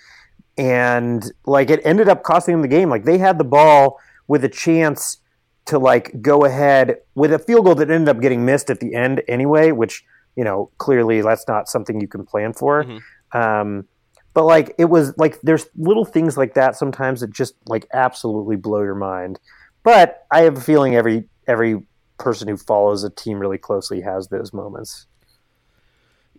and 0.55 1.31
like 1.45 1.71
it 1.71 1.81
ended 1.83 2.07
up 2.09 2.21
costing 2.21 2.53
them 2.53 2.61
the 2.61 2.67
game. 2.67 2.89
Like 2.89 3.05
they 3.05 3.17
had 3.17 3.39
the 3.39 3.43
ball 3.43 3.99
with 4.27 4.43
a 4.43 4.49
chance 4.49 5.17
to 5.65 5.79
like 5.79 6.21
go 6.21 6.45
ahead 6.45 6.97
with 7.15 7.33
a 7.33 7.39
field 7.39 7.65
goal 7.65 7.75
that 7.75 7.89
ended 7.89 8.07
up 8.09 8.21
getting 8.21 8.45
missed 8.45 8.69
at 8.69 8.79
the 8.79 8.93
end 8.93 9.21
anyway, 9.27 9.71
which 9.71 10.03
you 10.37 10.43
know 10.43 10.69
clearly 10.77 11.21
that's 11.21 11.47
not 11.47 11.67
something 11.67 11.99
you 11.99 12.07
can 12.07 12.25
plan 12.25 12.53
for. 12.53 12.85
Um, 13.33 13.85
but 14.33 14.45
like 14.45 14.75
it 14.77 14.85
was 14.85 15.17
like 15.17 15.41
there's 15.41 15.65
little 15.75 16.05
things 16.05 16.37
like 16.37 16.53
that 16.53 16.75
sometimes 16.75 17.21
that 17.21 17.33
just 17.33 17.55
like 17.65 17.87
absolutely 17.91 18.55
blow 18.55 18.83
your 18.83 18.95
mind. 18.95 19.39
But 19.83 20.25
I 20.31 20.41
have 20.41 20.57
a 20.57 20.61
feeling 20.61 20.95
every 20.95 21.27
every 21.47 21.83
person 22.19 22.47
who 22.47 22.55
follows 22.55 23.03
a 23.03 23.09
team 23.09 23.39
really 23.39 23.57
closely 23.57 24.01
has 24.01 24.27
those 24.27 24.53
moments. 24.53 25.07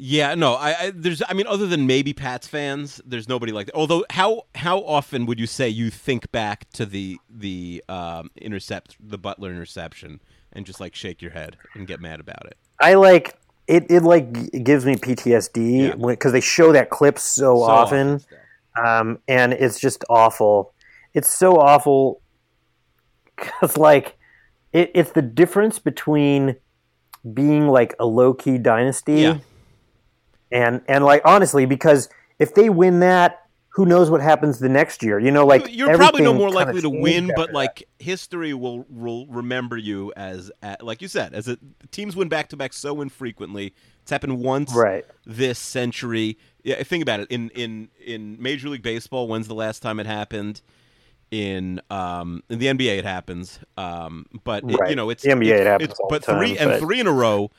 Yeah, 0.01 0.37
no, 0.37 0.55
I, 0.55 0.81
I 0.81 0.93
there's 0.95 1.23
I 1.29 1.35
mean 1.35 1.49
other 1.49 1.67
than 1.67 1.89
maybe 1.89 2.13
Pats 2.13 2.47
fans, 2.47 3.01
there's 3.05 3.29
nobody 3.29 3.51
like 3.51 3.67
that. 3.67 3.75
Although 3.75 4.05
how 4.11 4.45
how 4.55 4.79
often 4.79 5.27
would 5.27 5.41
you 5.41 5.49
say 5.49 5.69
you 5.69 5.91
think 5.91 6.31
back 6.31 6.71
to 6.75 6.87
the 6.87 7.19
the 7.29 7.83
um, 7.89 8.31
intercept 8.37 8.97
the 9.01 9.19
Butler 9.19 9.51
interception 9.51 10.21
and 10.53 10.65
just 10.65 10.79
like 10.79 10.95
shake 10.95 11.21
your 11.21 11.33
head 11.33 11.57
and 11.75 11.89
get 11.89 12.01
mad 12.01 12.21
about 12.21 12.47
it? 12.47 12.57
I 12.81 12.95
like 12.95 13.38
it. 13.69 13.87
It 13.91 14.03
like 14.03 14.33
gives 14.65 14.85
me 14.87 14.97
PTSD 14.97 15.89
Yeah. 15.89 15.95
because 15.95 16.33
they 16.33 16.41
show 16.41 16.73
that 16.73 16.91
clip 16.91 17.19
so, 17.19 17.57
So 17.57 17.63
often, 17.63 18.15
often. 18.77 18.87
um, 19.11 19.19
and 19.29 19.53
it's 19.53 19.79
just 19.79 20.05
awful. 20.09 20.73
It's 21.15 21.29
so 21.29 21.59
awful 21.59 22.21
because 23.37 23.77
like 23.77 24.17
it, 24.73 24.91
it's 24.95 25.13
the 25.13 25.23
difference 25.23 25.79
between 25.79 26.57
being 27.35 27.69
like 27.69 27.95
a 27.99 28.07
low 28.07 28.35
key 28.35 28.59
dynasty 28.59 29.21
Yeah. 29.23 29.39
and 30.53 30.83
and 30.89 31.05
like 31.05 31.23
honestly, 31.25 31.67
because 31.67 32.09
if 32.39 32.55
they 32.55 32.69
win 32.71 33.01
that, 33.01 33.43
who 33.79 33.87
knows 33.87 34.11
what 34.11 34.21
happens 34.21 34.59
the 34.59 34.69
next 34.69 35.05
year? 35.05 35.21
You 35.21 35.31
know, 35.31 35.47
like 35.47 35.73
you're 35.73 35.97
probably 35.97 36.25
no 36.25 36.35
more 36.35 36.51
likely 36.51 36.81
to 36.81 36.91
win, 36.91 37.31
but 37.37 37.47
that. 37.47 37.55
like 37.55 37.89
history 38.01 38.53
will 38.53 38.85
will 38.91 39.29
remember 39.29 39.77
you 39.77 40.13
as, 40.17 40.51
like 40.81 41.01
you 41.01 41.07
said, 41.07 41.33
as 41.33 41.47
a, 41.47 41.59
teams 41.93 42.17
win 42.17 42.29
back 42.29 42.49
to 42.49 42.57
back 42.57 42.73
so 42.73 43.01
infrequently. 43.01 43.73
It's 44.03 44.11
happened 44.11 44.41
once 44.41 44.75
right, 44.75 45.05
this 45.25 45.61
century. 45.61 46.39
Yeah, 46.65 46.83
think 46.83 47.03
about 47.03 47.21
it. 47.21 47.31
In 47.31 47.51
in 47.51 47.89
in 48.05 48.37
Major 48.43 48.69
League 48.69 48.83
Baseball, 48.83 49.29
when's 49.29 49.47
the 49.47 49.55
last 49.55 49.81
time 49.81 50.01
it 50.01 50.07
happened? 50.07 50.61
In 51.31 51.81
um 51.89 52.43
in 52.49 52.59
the 52.59 52.67
NBA, 52.67 52.99
it 52.99 53.05
happens. 53.05 53.61
Um, 53.77 54.27
but 54.43 54.65
it- 54.69 54.91
you 54.91 54.97
know, 54.97 55.09
it's 55.09 55.23
The 55.23 55.31
NBA, 55.31 55.53
it's, 55.53 55.61
it 55.61 55.67
happens 55.69 55.95
but 56.11 56.25
the 56.25 56.37
three 56.37 56.57
time, 56.57 56.71
and 56.71 56.81
three 56.81 56.99
in 56.99 57.07
a 57.07 57.13
row. 57.13 57.53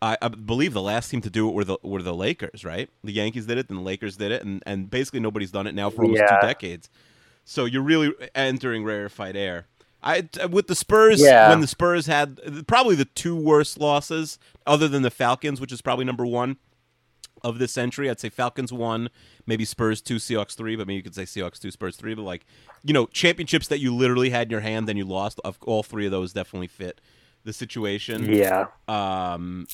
I, 0.00 0.16
I 0.22 0.28
believe 0.28 0.72
the 0.74 0.82
last 0.82 1.10
team 1.10 1.20
to 1.22 1.30
do 1.30 1.48
it 1.48 1.54
were 1.54 1.64
the 1.64 1.78
were 1.82 2.02
the 2.02 2.14
Lakers, 2.14 2.64
right? 2.64 2.88
The 3.02 3.12
Yankees 3.12 3.46
did 3.46 3.58
it, 3.58 3.68
then 3.68 3.78
the 3.78 3.82
Lakers 3.82 4.16
did 4.16 4.30
it, 4.32 4.44
and 4.44 4.62
and 4.66 4.88
basically 4.90 5.20
nobody's 5.20 5.50
done 5.50 5.66
it 5.66 5.74
now 5.74 5.90
for 5.90 6.02
almost 6.04 6.20
Yeah. 6.20 6.40
two 6.40 6.46
decades. 6.46 6.88
So 7.44 7.64
you're 7.64 7.82
really 7.82 8.12
entering 8.34 8.84
rarefied 8.84 9.36
air. 9.36 9.66
I 10.02 10.28
with 10.50 10.68
the 10.68 10.76
Spurs 10.76 11.20
Yeah. 11.20 11.48
when 11.48 11.60
the 11.60 11.66
Spurs 11.66 12.06
had 12.06 12.38
probably 12.68 12.94
the 12.94 13.06
two 13.06 13.34
worst 13.34 13.78
losses, 13.80 14.38
other 14.66 14.86
than 14.86 15.02
the 15.02 15.10
Falcons, 15.10 15.60
which 15.60 15.72
is 15.72 15.80
probably 15.82 16.04
number 16.04 16.24
one 16.26 16.58
of 17.42 17.58
this 17.58 17.72
century. 17.72 18.08
I'd 18.10 18.20
say 18.20 18.28
Falcons 18.28 18.72
one, 18.72 19.10
maybe 19.46 19.64
Spurs 19.64 20.00
two, 20.00 20.16
Seahawks 20.16 20.54
three, 20.56 20.76
but 20.76 20.86
maybe 20.86 20.96
you 20.96 21.02
could 21.02 21.14
say 21.14 21.22
Seahawks 21.24 21.58
two, 21.58 21.70
Spurs 21.72 21.96
three. 21.96 22.14
But 22.14 22.22
like, 22.22 22.44
you 22.84 22.92
know, 22.92 23.06
championships 23.06 23.66
that 23.68 23.80
you 23.80 23.92
literally 23.94 24.30
had 24.30 24.46
in 24.48 24.50
your 24.50 24.60
hand, 24.60 24.88
then 24.88 24.96
you 24.96 25.04
lost. 25.04 25.40
Of 25.44 25.58
all 25.66 25.82
three 25.82 26.04
of 26.06 26.12
those, 26.12 26.32
definitely 26.32 26.68
fit 26.68 27.00
the 27.44 27.52
situation. 27.52 28.32
yeah, 28.32 28.66
Um, 28.86 29.66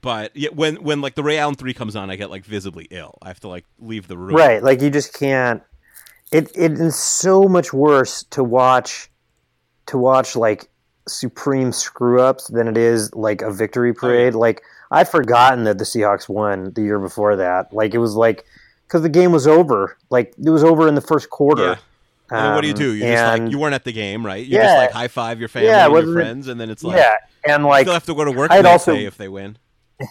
but 0.00 0.34
yeah, 0.34 0.50
when 0.52 0.76
when 0.76 1.00
like 1.00 1.14
the 1.14 1.22
Ray 1.22 1.38
Allen 1.38 1.54
three 1.54 1.74
comes 1.74 1.96
on, 1.96 2.10
I 2.10 2.16
get 2.16 2.30
like 2.30 2.44
visibly 2.44 2.86
ill. 2.90 3.18
I 3.22 3.28
have 3.28 3.40
to 3.40 3.48
like 3.48 3.66
leave 3.78 4.08
the 4.08 4.16
room. 4.16 4.34
right. 4.36 4.62
Like 4.62 4.80
you 4.80 4.90
just 4.90 5.12
can't. 5.12 5.62
It 6.32 6.50
it 6.56 6.72
is 6.72 6.96
so 6.96 7.44
much 7.44 7.72
worse 7.74 8.22
to 8.30 8.42
watch, 8.42 9.10
to 9.86 9.98
watch 9.98 10.34
like 10.34 10.68
supreme 11.08 11.72
screw 11.72 12.20
ups 12.22 12.46
than 12.48 12.68
it 12.68 12.76
is 12.76 13.14
like 13.14 13.42
a 13.42 13.52
victory 13.52 13.92
parade. 13.92 14.34
Like 14.34 14.62
I'd 14.90 15.08
forgotten 15.08 15.64
that 15.64 15.78
the 15.78 15.84
Seahawks 15.84 16.28
won 16.28 16.72
the 16.72 16.82
year 16.82 16.98
before 16.98 17.36
that. 17.36 17.72
Like 17.74 17.92
it 17.92 17.98
was 17.98 18.14
like 18.14 18.44
because 18.86 19.02
the 19.02 19.08
game 19.10 19.32
was 19.32 19.46
over. 19.46 19.98
Like 20.08 20.32
it 20.42 20.50
was 20.50 20.64
over 20.64 20.88
in 20.88 20.94
the 20.94 21.00
first 21.02 21.28
quarter. 21.28 21.62
Yeah. 21.64 21.76
And 22.36 22.46
then 22.46 22.54
what 22.54 22.60
do 22.62 22.68
you 22.68 22.72
Um, 22.74 22.78
do? 22.78 22.94
You 22.94 23.02
just 23.04 23.38
like 23.40 23.50
you 23.52 23.58
weren't 23.58 23.74
at 23.74 23.84
the 23.84 23.92
game, 23.92 24.24
right? 24.24 24.44
You 24.44 24.56
Yeah. 24.58 24.62
just 24.64 24.76
like 24.78 24.90
high 24.92 25.08
five 25.08 25.38
your 25.40 25.48
family 25.48 25.68
Yeah, 25.68 25.86
and 25.86 25.94
your 25.94 26.12
friends, 26.14 26.48
and 26.48 26.60
then 26.60 26.70
it's 26.70 26.82
like 26.82 26.96
yeah, 26.96 27.14
and 27.46 27.64
like 27.64 27.64
you 27.64 27.68
like 27.68 27.84
still 27.84 27.92
have 27.94 28.06
to 28.06 28.14
go 28.14 28.24
to 28.24 28.32
work 28.32 28.50
I'd 28.50 28.58
the 28.58 28.62
next 28.64 28.88
also- 28.88 28.94
day 28.94 29.04
if 29.04 29.16
they 29.16 29.28
win. 29.28 29.58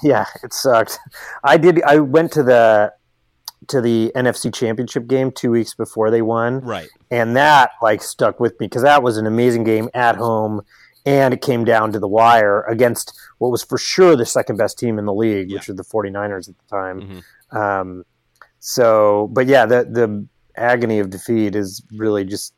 Yeah, 0.03 0.25
it 0.43 0.53
sucked. 0.53 0.99
I 1.43 1.57
did. 1.57 1.81
I 1.83 1.97
went 1.99 2.31
to 2.33 2.43
the 2.43 2.93
to 3.67 3.81
the 3.81 4.11
NFC 4.15 4.49
Championship 4.53 5.05
game 5.07 5.31
two 5.31 5.51
weeks 5.51 5.73
before 5.75 6.09
they 6.09 6.21
won, 6.21 6.61
Right. 6.61 6.87
and 7.11 7.35
that 7.35 7.71
like 7.81 8.01
stuck 8.01 8.39
with 8.39 8.53
me 8.59 8.67
because 8.67 8.83
that 8.83 9.03
was 9.03 9.17
an 9.17 9.27
amazing 9.27 9.63
game 9.65 9.89
at 9.93 10.15
home, 10.15 10.61
and 11.05 11.33
it 11.33 11.41
came 11.41 11.63
down 11.65 11.91
to 11.91 11.99
the 11.99 12.07
wire 12.07 12.61
against 12.69 13.13
what 13.39 13.49
was 13.51 13.63
for 13.63 13.77
sure 13.77 14.15
the 14.15 14.25
second 14.25 14.57
best 14.57 14.79
team 14.79 14.97
in 14.97 15.05
the 15.05 15.13
league, 15.13 15.51
which 15.51 15.67
were 15.67 15.73
the 15.73 15.83
49ers 15.83 16.47
at 16.49 16.55
the 16.57 16.75
time. 16.75 17.23
Mhm. 17.51 17.57
Um, 17.57 18.03
so, 18.59 19.29
but 19.33 19.47
yeah, 19.47 19.65
the 19.65 19.83
the 19.89 20.25
agony 20.55 20.99
of 20.99 21.09
defeat 21.09 21.55
is 21.55 21.81
really 21.95 22.23
just 22.25 22.53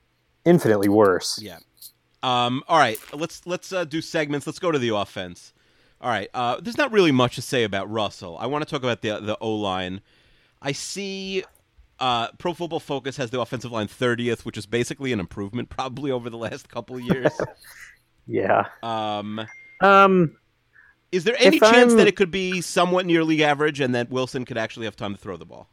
infinitely 0.45 0.89
worse. 0.89 1.39
Yeah. 1.41 1.59
Um, 2.21 2.63
all 2.67 2.77
right, 2.77 2.97
let's 3.13 3.45
let's 3.45 3.73
uh, 3.73 3.83
do 3.83 4.01
segments. 4.01 4.47
Let's 4.47 4.59
go 4.59 4.71
to 4.71 4.79
the 4.79 4.95
offense. 4.95 5.53
All 5.99 6.09
right, 6.09 6.29
uh, 6.33 6.59
there's 6.61 6.77
not 6.77 6.91
really 6.91 7.11
much 7.11 7.35
to 7.35 7.41
say 7.41 7.63
about 7.63 7.89
Russell. 7.91 8.37
I 8.37 8.45
want 8.47 8.63
to 8.65 8.69
talk 8.69 8.83
about 8.83 9.01
the 9.01 9.19
the 9.19 9.37
O 9.39 9.53
line. 9.55 10.01
I 10.61 10.71
see. 10.71 11.43
Uh, 11.99 12.29
Pro 12.37 12.53
Football 12.53 12.79
Focus 12.81 13.15
has 13.17 13.29
the 13.29 13.39
offensive 13.39 13.71
line 13.71 13.87
30th, 13.87 14.41
which 14.45 14.57
is 14.57 14.65
basically 14.65 15.13
an 15.13 15.19
improvement, 15.21 15.69
probably 15.77 16.11
over 16.11 16.29
the 16.29 16.37
last 16.37 16.69
couple 16.69 16.95
of 16.95 17.01
years. 17.03 17.31
Yeah. 18.25 18.67
um, 18.81 19.45
Um. 19.81 20.37
is 21.11 21.25
there 21.25 21.35
any 21.39 21.59
chance 21.59 21.91
I'm- 21.91 21.97
that 21.97 22.07
it 22.07 22.15
could 22.15 22.31
be 22.31 22.61
somewhat 22.61 23.05
near 23.05 23.23
league 23.23 23.41
average, 23.41 23.81
and 23.81 23.93
that 23.95 24.09
Wilson 24.09 24.45
could 24.45 24.57
actually 24.57 24.85
have 24.85 24.95
time 24.95 25.13
to 25.13 25.19
throw 25.19 25.35
the 25.35 25.45
ball? 25.45 25.67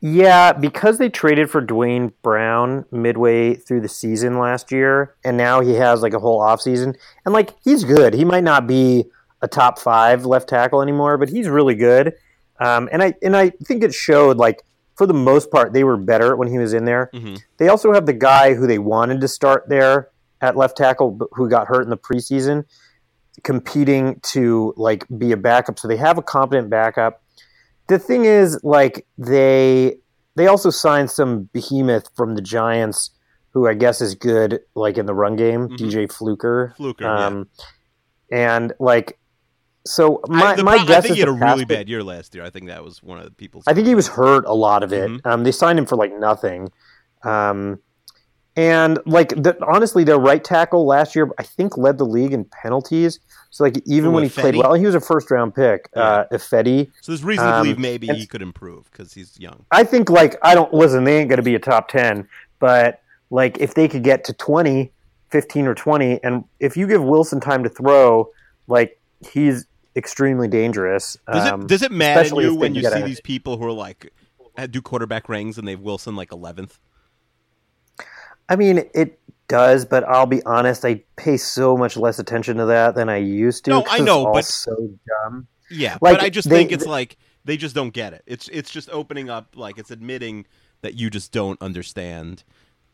Yeah, 0.00 0.52
because 0.52 0.98
they 0.98 1.08
traded 1.08 1.50
for 1.50 1.60
Duane 1.60 2.12
Brown 2.22 2.84
midway 2.92 3.54
through 3.54 3.80
the 3.80 3.88
season 3.88 4.38
last 4.38 4.70
year, 4.70 5.14
and 5.24 5.36
now 5.36 5.60
he 5.60 5.74
has 5.74 6.02
like 6.02 6.12
a 6.12 6.18
whole 6.18 6.40
offseason. 6.40 6.94
And 7.24 7.32
like 7.32 7.54
he's 7.64 7.82
good. 7.84 8.14
He 8.14 8.24
might 8.24 8.44
not 8.44 8.66
be 8.66 9.06
a 9.42 9.48
top 9.48 9.78
five 9.78 10.26
left 10.26 10.48
tackle 10.48 10.82
anymore, 10.82 11.16
but 11.18 11.28
he's 11.28 11.48
really 11.48 11.74
good. 11.74 12.14
Um, 12.60 12.88
and 12.92 13.02
I 13.02 13.14
and 13.22 13.36
I 13.36 13.50
think 13.64 13.82
it 13.82 13.94
showed 13.94 14.36
like 14.36 14.62
for 14.96 15.06
the 15.06 15.14
most 15.14 15.50
part 15.50 15.72
they 15.72 15.84
were 15.84 15.96
better 15.96 16.36
when 16.36 16.48
he 16.48 16.58
was 16.58 16.72
in 16.72 16.84
there. 16.84 17.10
Mhm. 17.14 17.42
They 17.58 17.68
also 17.68 17.92
have 17.92 18.06
the 18.06 18.12
guy 18.12 18.54
who 18.54 18.66
they 18.66 18.78
wanted 18.78 19.20
to 19.22 19.28
start 19.28 19.68
there 19.68 20.08
at 20.40 20.56
left 20.56 20.76
tackle, 20.76 21.10
but 21.10 21.28
who 21.32 21.48
got 21.48 21.68
hurt 21.68 21.82
in 21.82 21.90
the 21.90 21.96
preseason, 21.96 22.64
competing 23.42 24.20
to 24.22 24.72
like 24.76 25.06
be 25.18 25.32
a 25.32 25.36
backup. 25.36 25.78
So 25.78 25.88
they 25.88 25.96
have 25.96 26.18
a 26.18 26.22
competent 26.22 26.70
backup 26.70 27.22
the 27.88 27.98
thing 27.98 28.24
is 28.24 28.58
like 28.62 29.06
they 29.18 29.96
they 30.34 30.46
also 30.46 30.70
signed 30.70 31.10
some 31.10 31.48
behemoth 31.52 32.08
from 32.16 32.34
the 32.34 32.42
giants 32.42 33.10
who 33.52 33.66
i 33.68 33.74
guess 33.74 34.00
is 34.00 34.14
good 34.14 34.60
like 34.74 34.98
in 34.98 35.06
the 35.06 35.14
run 35.14 35.36
game 35.36 35.68
Mhm. 35.68 35.78
dj 35.78 36.12
fluker 36.12 36.74
Fluker, 36.76 37.04
yeah. 37.04 37.26
um 37.26 37.48
and 38.30 38.72
like 38.80 39.18
so 39.86 40.20
my, 40.28 40.54
I, 40.54 40.62
my 40.62 40.76
pro- 40.78 40.86
guess 40.86 40.96
I 40.96 41.00
think 41.02 41.10
is 41.12 41.16
he 41.16 41.20
had 41.20 41.28
a 41.28 41.32
really 41.32 41.64
bad 41.64 41.88
year 41.88 42.02
last 42.02 42.34
year. 42.34 42.42
I 42.42 42.50
think 42.50 42.66
that 42.66 42.82
was 42.82 43.04
one 43.04 43.18
of 43.18 43.24
the 43.24 43.30
people's. 43.30 43.62
I 43.68 43.72
think 43.72 43.86
he 43.86 43.94
was 43.94 44.08
hurt 44.08 44.44
a 44.44 44.52
lot 44.52 44.82
of 44.82 44.92
it. 44.92 45.08
Mhm. 45.08 45.20
Um, 45.24 45.44
they 45.44 45.52
signed 45.52 45.78
him 45.78 45.86
for 45.86 45.94
like 45.94 46.12
nothing. 46.12 46.72
Um, 47.22 47.78
and 48.56 48.98
like 49.04 49.30
the, 49.30 49.56
honestly, 49.66 50.02
their 50.02 50.18
right 50.18 50.42
tackle 50.42 50.86
last 50.86 51.14
year, 51.14 51.30
I 51.38 51.42
think, 51.42 51.76
led 51.76 51.98
the 51.98 52.06
league 52.06 52.32
in 52.32 52.44
penalties. 52.44 53.20
So 53.50 53.64
like 53.64 53.80
even 53.86 54.10
Who, 54.10 54.14
when 54.16 54.24
he 54.24 54.30
played 54.30 54.56
well, 54.56 54.72
he 54.74 54.86
was 54.86 54.94
a 54.94 55.00
first 55.00 55.30
round 55.30 55.54
pick. 55.54 55.88
Uh, 55.94 56.24
Ifedi. 56.32 56.90
So 57.02 57.12
there's 57.12 57.22
reason 57.22 57.44
to 57.44 57.54
um, 57.54 57.62
believe 57.62 57.78
maybe 57.78 58.06
he 58.08 58.26
could 58.26 58.42
improve 58.42 58.90
because 58.90 59.12
he's 59.12 59.38
young. 59.38 59.64
I 59.70 59.84
think 59.84 60.08
like 60.08 60.36
I 60.42 60.54
don't 60.54 60.72
listen. 60.72 61.04
They 61.04 61.18
ain't 61.18 61.28
going 61.28 61.38
to 61.38 61.42
be 61.42 61.54
a 61.54 61.58
top 61.58 61.88
ten, 61.88 62.26
but 62.58 63.02
like 63.30 63.58
if 63.58 63.74
they 63.74 63.88
could 63.88 64.02
get 64.02 64.24
to 64.24 64.32
20, 64.32 64.90
15 65.30 65.66
or 65.66 65.74
twenty, 65.74 66.22
and 66.24 66.44
if 66.58 66.76
you 66.76 66.86
give 66.86 67.02
Wilson 67.02 67.40
time 67.40 67.62
to 67.62 67.68
throw, 67.68 68.30
like 68.68 68.98
he's 69.30 69.66
extremely 69.96 70.48
dangerous. 70.48 71.18
Does 71.30 71.46
Um, 71.46 71.62
it 71.62 71.68
does 71.68 71.82
it 71.82 71.92
madden 71.92 72.36
you 72.36 72.54
when 72.54 72.74
you 72.74 72.82
see 72.82 73.02
these 73.02 73.20
people 73.20 73.58
who 73.58 73.64
are 73.64 73.72
like 73.72 74.12
do 74.70 74.80
quarterback 74.80 75.28
rings 75.28 75.58
and 75.58 75.68
they've 75.68 75.80
Wilson 75.80 76.16
like 76.16 76.32
eleventh? 76.32 76.78
I 78.48 78.56
mean, 78.56 78.84
it 78.94 79.18
does, 79.48 79.84
but 79.84 80.04
I'll 80.04 80.26
be 80.26 80.42
honest. 80.44 80.84
I 80.84 81.02
pay 81.16 81.36
so 81.36 81.76
much 81.76 81.96
less 81.96 82.18
attention 82.18 82.56
to 82.58 82.66
that 82.66 82.94
than 82.94 83.08
I 83.08 83.16
used 83.18 83.64
to. 83.66 83.70
No, 83.70 83.84
I 83.88 83.98
know, 84.00 84.32
but- 84.32 84.44
so 84.44 84.74
dumb. 85.24 85.46
Yeah, 85.70 85.98
Like, 86.00 86.18
but 86.18 86.20
I 86.24 86.30
just 86.30 86.48
they- 86.48 86.56
think 86.56 86.72
it's 86.72 86.84
they- 86.84 86.90
like 86.90 87.16
they 87.44 87.56
just 87.56 87.74
don't 87.74 87.90
get 87.90 88.12
it. 88.12 88.22
It's 88.26 88.48
it's 88.48 88.70
just 88.70 88.88
opening 88.90 89.30
up 89.30 89.48
like 89.56 89.78
it's 89.78 89.90
admitting 89.90 90.46
that 90.82 90.94
you 90.94 91.10
just 91.10 91.32
don't 91.32 91.60
understand. 91.62 92.44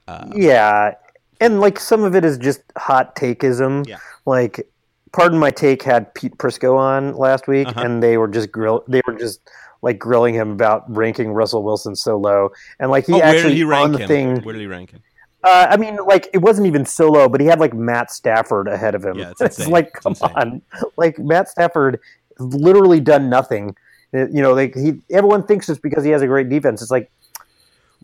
Uh, 0.08 0.26
Yeah, 0.34 0.94
and 1.40 1.60
like 1.60 1.78
some 1.78 2.02
of 2.02 2.14
it 2.16 2.24
is 2.24 2.38
just 2.38 2.60
hot 2.76 3.14
takeism. 3.16 3.86
Yeah. 3.86 3.98
Like, 4.24 4.66
pardon 5.12 5.38
my 5.38 5.50
take 5.50 5.82
had 5.82 6.12
Pete 6.14 6.36
Prisco 6.38 6.76
on 6.78 7.14
last 7.16 7.46
week, 7.46 7.68
Uh-huh. 7.68 7.80
and 7.82 8.02
they 8.02 8.16
were 8.16 8.28
just 8.28 8.50
grill. 8.52 8.84
They 8.88 9.02
were 9.06 9.14
just 9.14 9.40
like 9.82 9.98
grilling 9.98 10.34
him 10.34 10.50
about 10.52 10.84
ranking 10.94 11.32
Russell 11.32 11.62
Wilson 11.62 11.94
so 11.96 12.16
low, 12.16 12.50
and 12.78 12.90
like 12.90 13.04
he 13.06 13.12
oh, 13.14 13.18
where 13.18 13.26
actually 13.26 13.50
did 13.54 13.66
he 13.66 13.72
on 13.72 13.92
the 13.92 13.98
him? 13.98 14.08
thing. 14.08 14.36
Where 14.42 14.52
did 14.54 14.60
he 14.60 14.66
rank 14.66 14.90
him? 14.92 15.02
Uh, 15.44 15.66
I 15.70 15.76
mean, 15.76 15.96
like 16.06 16.28
it 16.32 16.38
wasn't 16.38 16.66
even 16.68 16.84
solo, 16.86 17.28
but 17.28 17.40
he 17.40 17.46
had 17.46 17.58
like 17.60 17.74
Matt 17.74 18.10
Stafford 18.12 18.68
ahead 18.68 18.94
of 18.94 19.04
him. 19.04 19.18
Yeah, 19.18 19.30
it's 19.30 19.40
it's 19.58 19.66
like, 19.68 19.92
come 19.92 20.12
insane. 20.12 20.30
on, 20.36 20.62
like 20.96 21.18
Matt 21.18 21.48
Stafford 21.48 21.98
literally 22.38 23.00
done 23.00 23.28
nothing. 23.28 23.74
Uh, 24.14 24.26
You 24.28 24.42
know, 24.42 24.52
like 24.54 24.74
he 24.74 25.00
everyone 25.10 25.42
thinks 25.44 25.68
it's 25.68 25.80
because 25.80 26.04
he 26.04 26.10
has 26.10 26.22
a 26.22 26.26
great 26.26 26.48
defense. 26.48 26.80
It's 26.82 26.90
like 26.90 27.10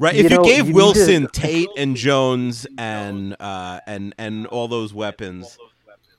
Right. 0.01 0.15
You 0.15 0.25
If 0.27 0.31
you, 0.33 0.45
gave 0.45 0.69
you 0.69 0.75
Wilson, 0.75 1.23
to- 1.23 1.29
Tate, 1.33 1.69
and 1.77 1.97
Jones, 1.97 2.67
and 2.79 3.35
uh, 3.41 3.81
and 3.87 4.15
and 4.17 4.47
all 4.47 4.69
those 4.69 4.95
weapons, 4.95 5.59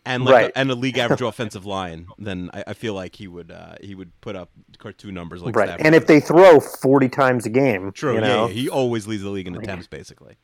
and 0.05 0.25
like 0.25 0.33
Right. 0.33 0.51
a, 0.51 0.57
and 0.57 0.69
a 0.71 0.75
league 0.75 0.97
average 0.97 1.21
offensive 1.31 1.65
line, 1.65 2.07
then 2.17 2.49
I, 2.53 2.63
I 2.67 2.73
feel 2.73 2.93
like 2.93 3.15
he 3.15 3.27
would 3.29 3.51
uh, 3.51 3.75
he 3.81 3.95
would 3.95 4.11
put 4.19 4.35
up 4.35 4.49
cartoon 4.79 5.13
numbers 5.13 5.41
like 5.41 5.55
right, 5.55 5.67
Stafford 5.69 5.85
and 5.85 5.95
if 5.95 6.07
they 6.07 6.19
throw 6.19 6.59
forty 6.59 7.07
times 7.07 7.45
a 7.45 7.49
game, 7.49 7.91
true, 7.93 8.15
you 8.15 8.19
yeah, 8.21 8.27
know, 8.27 8.47
yeah, 8.47 8.53
he 8.53 8.69
always 8.69 9.07
leads 9.07 9.23
the 9.23 9.29
league 9.29 9.47
in 9.47 9.55
attempts, 9.55 9.87
basically. 9.87 10.35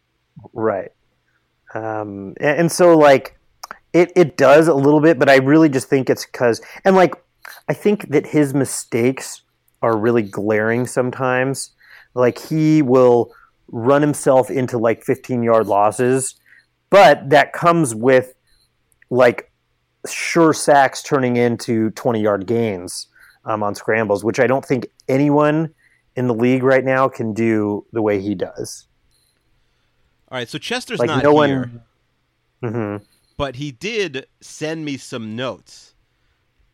Right. 0.53 0.91
Um, 1.73 2.35
and, 2.39 2.59
and 2.59 2.71
so 2.71 2.97
like 2.97 3.37
it, 3.93 4.11
it 4.15 4.37
does 4.37 4.67
a 4.67 4.73
little 4.73 5.01
bit, 5.01 5.19
but 5.19 5.29
I 5.29 5.37
really 5.37 5.69
just 5.69 5.87
think 5.87 6.09
it's 6.09 6.25
because 6.25 6.61
and 6.83 6.95
like 6.95 7.15
I 7.69 7.73
think 7.73 8.09
that 8.09 8.27
his 8.27 8.53
mistakes 8.53 9.41
are 9.81 9.97
really 9.97 10.23
glaring 10.23 10.87
sometimes. 10.87 11.71
Like 12.13 12.39
he 12.39 12.81
will 12.81 13.33
run 13.69 14.01
himself 14.01 14.49
into 14.49 14.77
like 14.77 15.03
15 15.03 15.43
yard 15.43 15.67
losses, 15.67 16.35
but 16.89 17.29
that 17.29 17.53
comes 17.53 17.93
with 17.95 18.33
like 19.09 19.51
sure 20.09 20.53
sacks 20.53 21.01
turning 21.03 21.35
into 21.37 21.89
20 21.91 22.21
yard 22.21 22.45
gains. 22.47 23.07
um, 23.45 23.63
on 23.63 23.75
scrambles, 23.75 24.23
which 24.23 24.39
I 24.39 24.47
don't 24.47 24.65
think 24.65 24.87
anyone 25.07 25.73
in 26.15 26.27
the 26.27 26.33
league 26.33 26.63
right 26.63 26.83
now 26.83 27.07
can 27.07 27.33
do 27.33 27.85
the 27.91 28.01
way 28.01 28.19
he 28.21 28.35
does. 28.35 28.87
All 30.29 30.37
right, 30.37 30.49
so 30.49 30.57
Chester's 30.57 30.99
Like 30.99 31.07
not 31.07 31.23
no 31.23 31.41
here, 31.41 31.69
one. 32.61 32.71
hmm 32.73 32.97
but 33.37 33.57
he 33.57 33.71
did 33.71 34.27
send 34.39 34.85
me 34.85 34.95
some 34.97 35.35
notes 35.35 35.93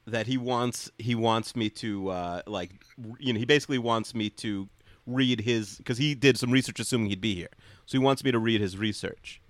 that 0.06 0.28
he 0.28 0.38
wants 0.38 0.92
he 1.00 1.16
wants 1.16 1.56
me 1.56 1.70
to 1.70 2.10
uh, 2.10 2.42
like 2.48 2.72
you 3.20 3.34
know 3.34 3.40
he 3.40 3.46
basically 3.46 3.78
wants 3.80 4.14
me 4.14 4.30
to 4.30 4.70
read 5.08 5.42
his 5.42 5.78
because 5.78 5.98
he 5.98 6.14
did 6.16 6.38
some 6.38 6.52
research 6.52 6.80
assuming 6.80 7.10
he'd 7.10 7.22
be 7.22 7.36
here, 7.36 7.50
so 7.86 7.98
he 7.98 8.04
wants 8.04 8.24
me 8.24 8.32
to 8.32 8.40
read 8.40 8.62
his 8.62 8.78
research. 8.78 9.42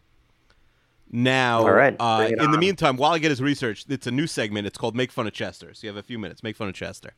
Now, 1.14 1.60
All 1.60 1.72
right, 1.74 1.94
uh, 2.00 2.30
in 2.40 2.52
the 2.52 2.58
meantime, 2.58 2.96
while 2.96 3.12
I 3.12 3.20
get 3.20 3.32
his 3.32 3.42
research, 3.42 3.84
it's 3.90 4.08
a 4.08 4.12
new 4.12 4.28
segment. 4.28 4.66
It's 4.66 4.78
called 4.78 4.96
"Make 4.96 5.12
Fun 5.12 5.28
of 5.28 5.34
Chester." 5.34 5.74
So 5.74 5.86
you 5.86 5.90
have 5.90 5.98
a 5.98 6.04
few 6.04 6.18
minutes. 6.18 6.42
Make 6.42 6.56
fun 6.56 6.70
of 6.70 6.74
Chester. 6.74 7.12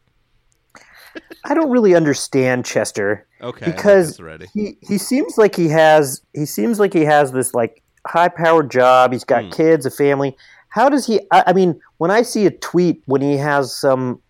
I 1.45 1.53
don't 1.53 1.69
really 1.69 1.93
understand 1.95 2.65
Chester. 2.65 3.27
Okay, 3.41 3.65
because 3.65 4.17
he 4.53 4.77
he 4.81 4.97
seems 4.97 5.37
like 5.37 5.55
he 5.55 5.67
has 5.69 6.21
he 6.33 6.45
seems 6.45 6.79
like 6.79 6.93
he 6.93 7.03
has 7.05 7.31
this 7.33 7.53
like 7.53 7.83
high 8.07 8.29
powered 8.29 8.71
job. 8.71 9.11
He's 9.11 9.23
got 9.25 9.43
Hmm. 9.45 9.49
kids, 9.51 9.85
a 9.85 9.91
family. 9.91 10.35
How 10.69 10.89
does 10.89 11.05
he? 11.05 11.19
I, 11.31 11.43
I 11.47 11.53
mean, 11.53 11.79
when 11.97 12.09
I 12.11 12.21
see 12.21 12.45
a 12.45 12.51
tweet 12.51 13.03
when 13.05 13.21
he 13.21 13.37
has 13.37 13.75
some 13.75 14.21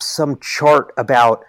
some 0.00 0.38
chart 0.40 0.92
about 0.98 1.42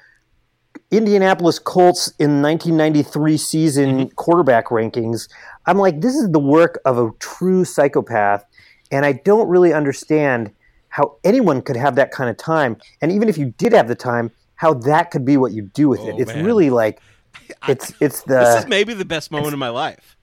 Indianapolis 0.91 1.59
Colts 1.59 2.13
in 2.19 2.41
1993 2.41 3.37
season 3.37 3.97
Mm-hmm. 3.97 4.13
quarterback 4.15 4.67
rankings, 4.67 5.27
I'm 5.65 5.77
like, 5.77 6.01
this 6.01 6.15
is 6.15 6.31
the 6.31 6.39
work 6.39 6.79
of 6.85 6.97
a 6.97 7.11
true 7.19 7.65
psychopath, 7.65 8.43
and 8.91 9.05
I 9.05 9.13
don't 9.13 9.47
really 9.49 9.73
understand 9.73 10.51
how 10.97 11.15
anyone 11.23 11.61
could 11.61 11.75
have 11.75 11.93
that 11.95 12.09
kind 12.09 12.27
of 12.27 12.37
time. 12.37 12.75
And 13.01 13.11
even 13.11 13.29
if 13.29 13.37
you 13.37 13.53
did 13.59 13.71
have 13.73 13.87
the 13.87 13.93
time, 13.95 14.31
how 14.55 14.73
that 14.73 15.11
could 15.11 15.23
be 15.25 15.37
what 15.37 15.51
you 15.51 15.61
do 15.61 15.87
with 15.89 15.99
Oh, 15.99 16.07
it. 16.09 16.15
It's 16.19 16.33
man. 16.33 16.43
really 16.43 16.71
like 16.71 16.99
it's 17.67 17.93
it's 18.01 18.23
the 18.23 18.39
this 18.39 18.63
is 18.63 18.67
maybe 18.67 18.95
the 18.95 19.05
best 19.05 19.29
moment 19.31 19.53
of 19.53 19.59
my 19.59 19.69
life. 19.69 20.17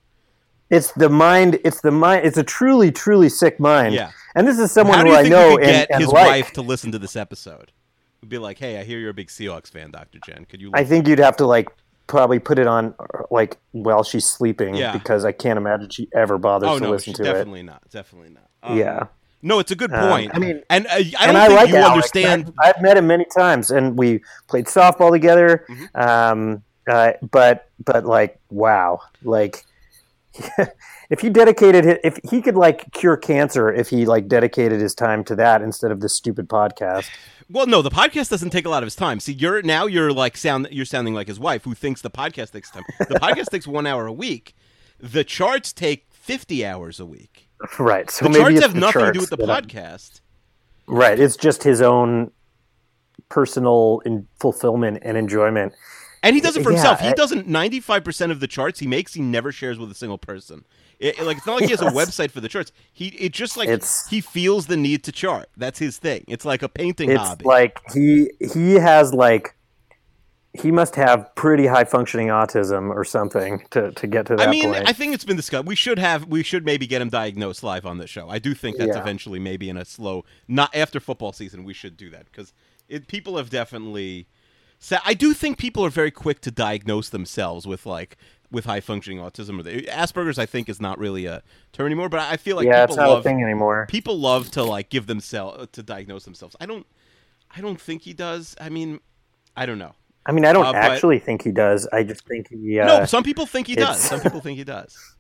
it's 0.70 0.90
the 0.92 1.08
mind 1.08 1.60
it's 1.64 1.80
the 1.82 1.92
mind 1.92 2.26
it's 2.26 2.36
a 2.38 2.42
truly 2.42 2.90
truly 2.90 3.28
sick 3.28 3.60
mind. 3.60 3.94
Yeah. 3.94 4.10
And 4.34 4.48
this 4.48 4.58
is 4.58 4.72
someone 4.72 5.06
who 5.06 5.12
I 5.14 5.22
know 5.28 5.56
and, 5.58 5.64
get 5.64 5.90
and 5.92 6.00
his 6.02 6.10
like. 6.12 6.26
wife 6.26 6.52
to 6.54 6.62
listen 6.62 6.90
to 6.90 6.98
this 6.98 7.14
episode? 7.14 7.70
Would 8.20 8.28
be 8.30 8.38
like, 8.38 8.58
"Hey, 8.58 8.80
I 8.80 8.82
hear 8.84 8.98
you're 8.98 9.10
a 9.10 9.14
big 9.14 9.28
Seahawks 9.28 9.70
fan, 9.70 9.92
Doctor 9.92 10.18
Jen. 10.26 10.44
Could 10.46 10.60
you?" 10.60 10.72
I 10.74 10.82
think 10.82 11.06
you'd 11.06 11.20
have 11.20 11.36
to 11.36 11.46
like 11.46 11.68
probably 12.08 12.40
put 12.40 12.58
it 12.58 12.66
on 12.66 12.94
like 13.30 13.58
while 13.70 14.02
she's 14.02 14.26
sleeping 14.26 14.74
Yeah. 14.74 14.92
because 14.92 15.24
I 15.24 15.30
can't 15.30 15.56
imagine 15.56 15.88
she 15.90 16.08
ever 16.12 16.36
bothers 16.36 16.68
Oh 16.68 16.78
to 16.80 16.84
no, 16.84 16.90
listen 16.90 17.12
to 17.14 17.22
it. 17.22 17.26
definitely 17.26 17.62
not. 17.62 17.88
Definitely 17.90 18.30
not. 18.30 18.48
Um, 18.64 18.76
Yeah. 18.78 19.06
No, 19.44 19.58
it's 19.58 19.70
a 19.70 19.76
good 19.76 19.92
Um, 19.92 20.08
point. 20.08 20.30
I 20.34 20.38
mean- 20.38 20.62
and 20.70 20.86
uh, 20.86 20.90
I 20.94 21.02
don't 21.02 21.28
and 21.28 21.36
I 21.38 21.46
think 21.48 21.60
like 21.60 21.68
you 21.68 21.76
Alex. 21.76 21.90
understand. 21.92 22.52
I've, 22.62 22.74
I've 22.76 22.82
met 22.82 22.96
him 22.96 23.06
many 23.06 23.26
times, 23.36 23.70
and 23.70 23.96
we 23.98 24.20
played 24.48 24.64
softball 24.66 25.10
together. 25.12 25.64
Mm-hmm. 25.68 26.00
Um, 26.00 26.62
uh, 26.88 27.12
but 27.30 27.68
but 27.84 28.04
like 28.06 28.38
wow, 28.50 29.00
like 29.22 29.64
if 31.10 31.20
he 31.20 31.30
dedicated 31.30 32.00
if 32.02 32.18
he 32.28 32.40
could 32.42 32.56
like 32.56 32.90
cure 32.92 33.16
cancer, 33.16 33.72
if 33.72 33.88
he 33.88 34.06
like 34.06 34.28
dedicated 34.28 34.80
his 34.80 34.94
time 34.94 35.24
to 35.24 35.36
that 35.36 35.62
instead 35.62 35.90
of 35.90 36.00
this 36.00 36.16
stupid 36.16 36.48
podcast. 36.48 37.06
Well, 37.50 37.66
no, 37.66 37.82
the 37.82 37.90
podcast 37.90 38.30
doesn't 38.30 38.50
take 38.50 38.64
a 38.64 38.70
lot 38.70 38.82
of 38.82 38.86
his 38.86 38.96
time. 38.96 39.20
See, 39.20 39.32
you're 39.34 39.62
now 39.62 39.86
you're 39.86 40.12
like 40.12 40.36
sound 40.36 40.68
you're 40.70 40.86
sounding 40.86 41.14
like 41.14 41.28
his 41.28 41.38
wife, 41.38 41.64
who 41.64 41.74
thinks 41.74 42.00
the 42.00 42.10
podcast 42.10 42.52
takes 42.52 42.70
time. 42.70 42.84
The 42.98 43.04
podcast 43.22 43.46
takes 43.50 43.66
one 43.66 43.86
hour 43.86 44.06
a 44.06 44.12
week. 44.12 44.54
The 44.98 45.24
charts 45.24 45.72
take 45.72 46.06
fifty 46.24 46.64
hours 46.64 46.98
a 47.00 47.06
week. 47.06 47.48
Right. 47.78 48.10
So 48.10 48.26
The 48.28 48.38
charts 48.38 48.60
have 48.60 48.74
the 48.74 48.80
nothing 48.80 49.04
to 49.04 49.12
do 49.12 49.20
with 49.20 49.30
the 49.30 49.36
podcast. 49.38 50.20
Right. 50.86 51.18
It's 51.18 51.36
just 51.36 51.62
his 51.62 51.80
own 51.82 52.30
personal 53.28 54.00
in 54.04 54.26
fulfillment 54.40 54.98
and 55.02 55.16
enjoyment. 55.16 55.72
And 56.22 56.34
he 56.34 56.40
does 56.40 56.56
it 56.56 56.62
for 56.62 56.70
Yeah, 56.70 56.78
himself. 56.78 57.00
He 57.00 57.08
I- 57.08 57.12
doesn't. 57.12 57.46
Ninety 57.46 57.80
five 57.80 58.02
percent 58.04 58.32
of 58.32 58.40
the 58.40 58.46
charts 58.46 58.78
he 58.80 58.86
makes, 58.86 59.12
he 59.14 59.20
never 59.22 59.52
shares 59.52 59.78
with 59.78 59.90
a 59.90 59.94
single 59.94 60.18
person. 60.18 60.64
It, 60.98 61.18
like 61.22 61.36
it's 61.38 61.46
not 61.46 61.56
like 61.56 61.64
he 61.64 61.70
has 61.72 61.82
a 61.82 61.86
website 61.90 62.30
for 62.30 62.40
the 62.40 62.48
charts. 62.48 62.72
He 62.92 63.08
it 63.08 63.32
just 63.32 63.56
like 63.56 63.68
It's- 63.68 64.06
he 64.08 64.20
feels 64.20 64.66
the 64.66 64.76
need 64.76 65.04
to 65.04 65.12
chart. 65.12 65.48
That's 65.56 65.78
his 65.78 65.98
thing. 65.98 66.24
It's 66.28 66.44
like 66.44 66.62
a 66.62 66.68
painting 66.68 67.10
It's 67.10 67.20
hobby. 67.20 67.44
like 67.44 67.78
he 67.92 68.30
he 68.54 68.74
has 68.74 69.12
like 69.12 69.53
he 70.54 70.70
must 70.70 70.94
have 70.94 71.34
pretty 71.34 71.66
high 71.66 71.84
functioning 71.84 72.28
autism 72.28 72.88
or 72.94 73.04
something 73.04 73.64
to, 73.70 73.90
to 73.92 74.06
get 74.06 74.26
to 74.26 74.36
that 74.36 74.48
I 74.48 74.50
mean, 74.50 74.72
point. 74.72 74.88
I 74.88 74.92
think 74.92 75.12
it's 75.12 75.24
been 75.24 75.36
discussed. 75.36 75.66
We 75.66 75.74
should 75.74 75.98
have, 75.98 76.26
we 76.26 76.44
should 76.44 76.64
maybe 76.64 76.86
get 76.86 77.02
him 77.02 77.08
diagnosed 77.08 77.64
live 77.64 77.84
on 77.84 77.98
the 77.98 78.06
show. 78.06 78.30
I 78.30 78.38
do 78.38 78.54
think 78.54 78.76
that's 78.76 78.94
Yeah. 78.94 79.00
eventually 79.02 79.40
maybe 79.40 79.68
in 79.68 79.76
a 79.76 79.84
slow, 79.84 80.24
not 80.46 80.74
after 80.74 81.00
football 81.00 81.32
season. 81.32 81.64
We 81.64 81.74
should 81.74 81.96
do 81.96 82.08
that 82.10 82.26
because 82.26 82.52
people 83.08 83.36
have 83.36 83.50
definitely. 83.50 84.28
So 84.78 84.98
I 85.04 85.14
do 85.14 85.34
think 85.34 85.58
people 85.58 85.84
are 85.84 85.90
very 85.90 86.10
quick 86.10 86.40
to 86.42 86.50
diagnose 86.50 87.08
themselves 87.08 87.66
with 87.66 87.84
like 87.84 88.16
with 88.50 88.66
high 88.66 88.80
functioning 88.80 89.18
autism 89.18 89.58
or 89.58 89.64
the, 89.64 89.82
Asperger's. 89.86 90.38
I 90.38 90.46
think 90.46 90.68
is 90.68 90.80
not 90.80 90.98
really 90.98 91.26
a 91.26 91.42
term 91.72 91.86
anymore, 91.86 92.08
but 92.08 92.20
I 92.20 92.36
feel 92.36 92.54
like 92.56 92.66
yeah, 92.66 92.84
it's 92.84 92.92
people 92.92 93.04
not 93.04 93.10
love 93.10 93.20
a 93.20 93.22
thing 93.22 93.42
anymore. 93.42 93.86
people 93.88 94.18
love 94.18 94.50
to 94.52 94.62
like 94.62 94.88
give 94.88 95.06
themselves 95.08 95.68
to 95.72 95.82
diagnose 95.82 96.24
themselves. 96.24 96.54
I 96.60 96.66
don't, 96.66 96.86
I 97.56 97.60
don't 97.60 97.80
think 97.80 98.02
he 98.02 98.12
does. 98.12 98.54
I 98.60 98.68
mean, 98.68 99.00
I 99.56 99.66
don't 99.66 99.78
know. 99.78 99.94
I 100.26 100.32
mean, 100.32 100.44
I 100.44 100.52
don't 100.52 100.64
Uh, 100.66 100.72
but- 100.72 100.76
actually 100.82 101.18
think 101.18 101.42
he 101.42 101.52
does. 101.52 101.86
I 101.92 102.02
just 102.02 102.26
think 102.26 102.48
he. 102.48 102.80
Uh, 102.80 102.86
no, 103.00 103.04
some 103.04 103.22
people 103.22 103.44
think 103.46 103.66
he 103.66 103.74
does. 103.74 104.00
Some 104.00 104.20
people 104.20 104.40
think 104.40 104.58
he 104.58 104.64
does. 104.64 104.96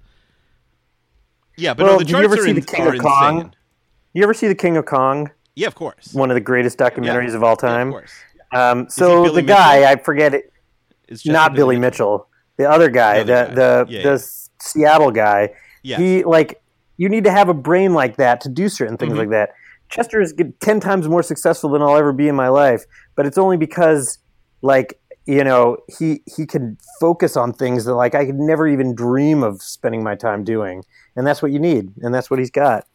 Yeah, 1.56 1.74
but 1.74 1.84
Well, 1.84 1.92
no, 1.94 1.98
the 2.00 2.04
did 2.04 2.10
you 2.18 2.24
ever 2.24 2.36
see 2.36 2.50
in, 2.50 2.56
The 2.56 2.62
King 2.62 2.86
of 2.88 2.98
Kong? 2.98 3.36
insane. 3.36 3.54
you 4.12 4.24
ever 4.24 4.34
see 4.34 4.48
the 4.48 4.56
King 4.56 4.76
of 4.76 4.86
Kong? 4.86 5.30
Yeah, 5.54 5.68
of 5.68 5.76
course. 5.76 6.12
One 6.12 6.30
of 6.30 6.34
the 6.34 6.40
greatest 6.40 6.78
documentaries 6.78 7.32
of 7.34 7.44
all 7.44 7.50
Yeah, 7.62 7.68
time. 7.68 7.88
of 7.88 7.92
course. 7.92 8.12
Um, 8.52 8.88
so 8.90 9.28
the 9.30 9.40
guy, 9.42 9.80
Mitchell? 9.80 9.88
I 9.88 9.96
forget 10.02 10.34
it. 10.34 10.52
It's 11.06 11.24
Not 11.24 11.54
Billy 11.54 11.78
Mitchell. 11.78 12.26
The 12.56 12.68
other 12.68 12.90
guy, 12.90 13.22
The 13.22 13.32
other 13.34 13.44
the 13.44 13.48
guy. 13.50 13.54
the 13.54 13.86
Yeah, 13.92 14.02
the 14.02 14.10
yeah. 14.10 14.18
Seattle 14.60 15.10
guy. 15.12 15.50
Yes. 15.84 16.00
He 16.00 16.24
like 16.24 16.60
you 16.96 17.08
need 17.08 17.22
to 17.24 17.30
have 17.30 17.48
a 17.48 17.54
brain 17.54 17.94
like 17.94 18.16
that 18.16 18.40
to 18.42 18.48
do 18.48 18.68
certain 18.68 18.96
things 18.96 19.12
Mhm. 19.12 19.18
like 19.18 19.30
that. 19.30 19.50
Chester 19.90 20.20
is 20.20 20.34
ten 20.60 20.80
times 20.80 21.08
more 21.08 21.22
successful 21.22 21.70
than 21.70 21.82
I'll 21.82 21.96
ever 21.96 22.12
be 22.12 22.26
in 22.26 22.34
my 22.34 22.48
life, 22.48 22.84
but 23.16 23.26
it's 23.26 23.38
only 23.38 23.56
because 23.56 24.18
like 24.64 24.98
you 25.26 25.44
know 25.44 25.76
he 25.98 26.22
he 26.36 26.46
can 26.46 26.76
focus 26.98 27.36
on 27.36 27.52
things 27.52 27.84
that 27.84 27.94
like 27.94 28.14
I 28.14 28.24
could 28.24 28.38
never 28.38 28.66
even 28.66 28.94
dream 28.94 29.42
of 29.42 29.62
spending 29.62 30.02
my 30.02 30.16
time 30.16 30.42
doing, 30.42 30.82
and 31.14 31.26
that's 31.26 31.42
what 31.42 31.52
you 31.52 31.58
need, 31.58 31.92
and 32.02 32.12
that's 32.12 32.30
what 32.30 32.38
he's 32.38 32.50
got. 32.50 32.86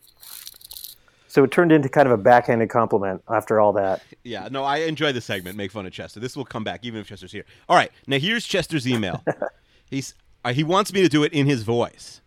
So 1.27 1.43
it 1.43 1.51
turned 1.51 1.71
into 1.71 1.87
kind 1.89 2.07
of 2.07 2.11
a 2.11 2.17
backhanded 2.17 2.71
compliment 2.71 3.21
after 3.29 3.59
all 3.59 3.71
that. 3.73 4.01
Yeah, 4.23 4.49
no, 4.51 4.63
I 4.63 4.79
enjoy 4.79 5.11
the 5.11 5.21
segment. 5.21 5.57
Make 5.57 5.71
fun 5.71 5.85
of 5.85 5.91
Chester. 5.91 6.19
This 6.19 6.35
will 6.35 6.45
come 6.45 6.63
back 6.63 6.81
even 6.83 6.99
if 6.99 7.07
Chester's 7.07 7.31
here. 7.31 7.45
All 7.67 7.75
right, 7.75 7.91
now 8.05 8.19
here's 8.19 8.45
Chester's 8.45 8.87
email. 8.87 9.23
He's 9.89 10.13
uh, 10.43 10.53
he 10.53 10.63
wants 10.63 10.91
me 10.91 11.01
to 11.01 11.09
do 11.09 11.23
it 11.23 11.33
in 11.33 11.45
his 11.45 11.63
voice. 11.63 12.21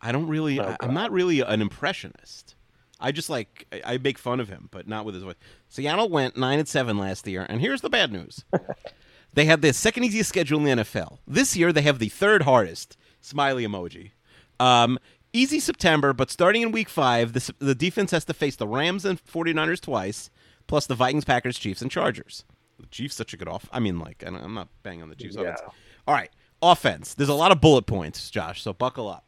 I 0.00 0.12
don't 0.12 0.26
really. 0.26 0.60
I, 0.60 0.76
I'm 0.80 0.94
not 0.94 1.12
really 1.12 1.40
an 1.40 1.60
impressionist. 1.60 2.54
I 3.00 3.12
just 3.12 3.30
like 3.30 3.66
I, 3.72 3.94
I 3.94 3.98
make 3.98 4.18
fun 4.18 4.40
of 4.40 4.48
him, 4.48 4.68
but 4.70 4.88
not 4.88 5.04
with 5.04 5.14
his 5.14 5.24
voice. 5.24 5.36
Seattle 5.68 6.08
went 6.08 6.36
nine 6.36 6.58
and 6.58 6.68
seven 6.68 6.98
last 6.98 7.26
year, 7.26 7.46
and 7.48 7.60
here's 7.60 7.80
the 7.80 7.90
bad 7.90 8.12
news: 8.12 8.44
they 9.34 9.44
had 9.44 9.62
the 9.62 9.72
second 9.72 10.04
easiest 10.04 10.28
schedule 10.28 10.58
in 10.58 10.64
the 10.78 10.82
NFL. 10.82 11.18
This 11.26 11.56
year, 11.56 11.72
they 11.72 11.82
have 11.82 11.98
the 11.98 12.08
third 12.08 12.42
hardest. 12.42 12.96
Smiley 13.20 13.66
emoji. 13.66 14.12
Um, 14.60 14.98
easy 15.32 15.60
September, 15.60 16.12
but 16.12 16.30
starting 16.30 16.62
in 16.62 16.72
week 16.72 16.88
five, 16.88 17.32
the, 17.32 17.54
the 17.58 17.74
defense 17.74 18.10
has 18.12 18.24
to 18.26 18.34
face 18.34 18.56
the 18.56 18.66
Rams 18.66 19.04
and 19.04 19.22
49ers 19.24 19.80
twice, 19.80 20.30
plus 20.66 20.86
the 20.86 20.94
Vikings, 20.94 21.24
Packers, 21.24 21.58
Chiefs, 21.58 21.82
and 21.82 21.90
Chargers. 21.90 22.44
The 22.78 22.86
Chiefs 22.86 23.16
such 23.16 23.34
a 23.34 23.36
good 23.36 23.48
off. 23.48 23.68
I 23.72 23.80
mean, 23.80 23.98
like, 23.98 24.22
I'm 24.24 24.54
not 24.54 24.68
banging 24.82 25.02
on 25.02 25.08
the 25.08 25.16
Chiefs. 25.16 25.36
offense. 25.36 25.60
All 26.06 26.14
right, 26.14 26.30
offense. 26.62 27.14
There's 27.14 27.28
a 27.28 27.34
lot 27.34 27.52
of 27.52 27.60
bullet 27.60 27.86
points, 27.86 28.30
Josh. 28.30 28.62
So 28.62 28.72
buckle 28.72 29.08
up. 29.08 29.24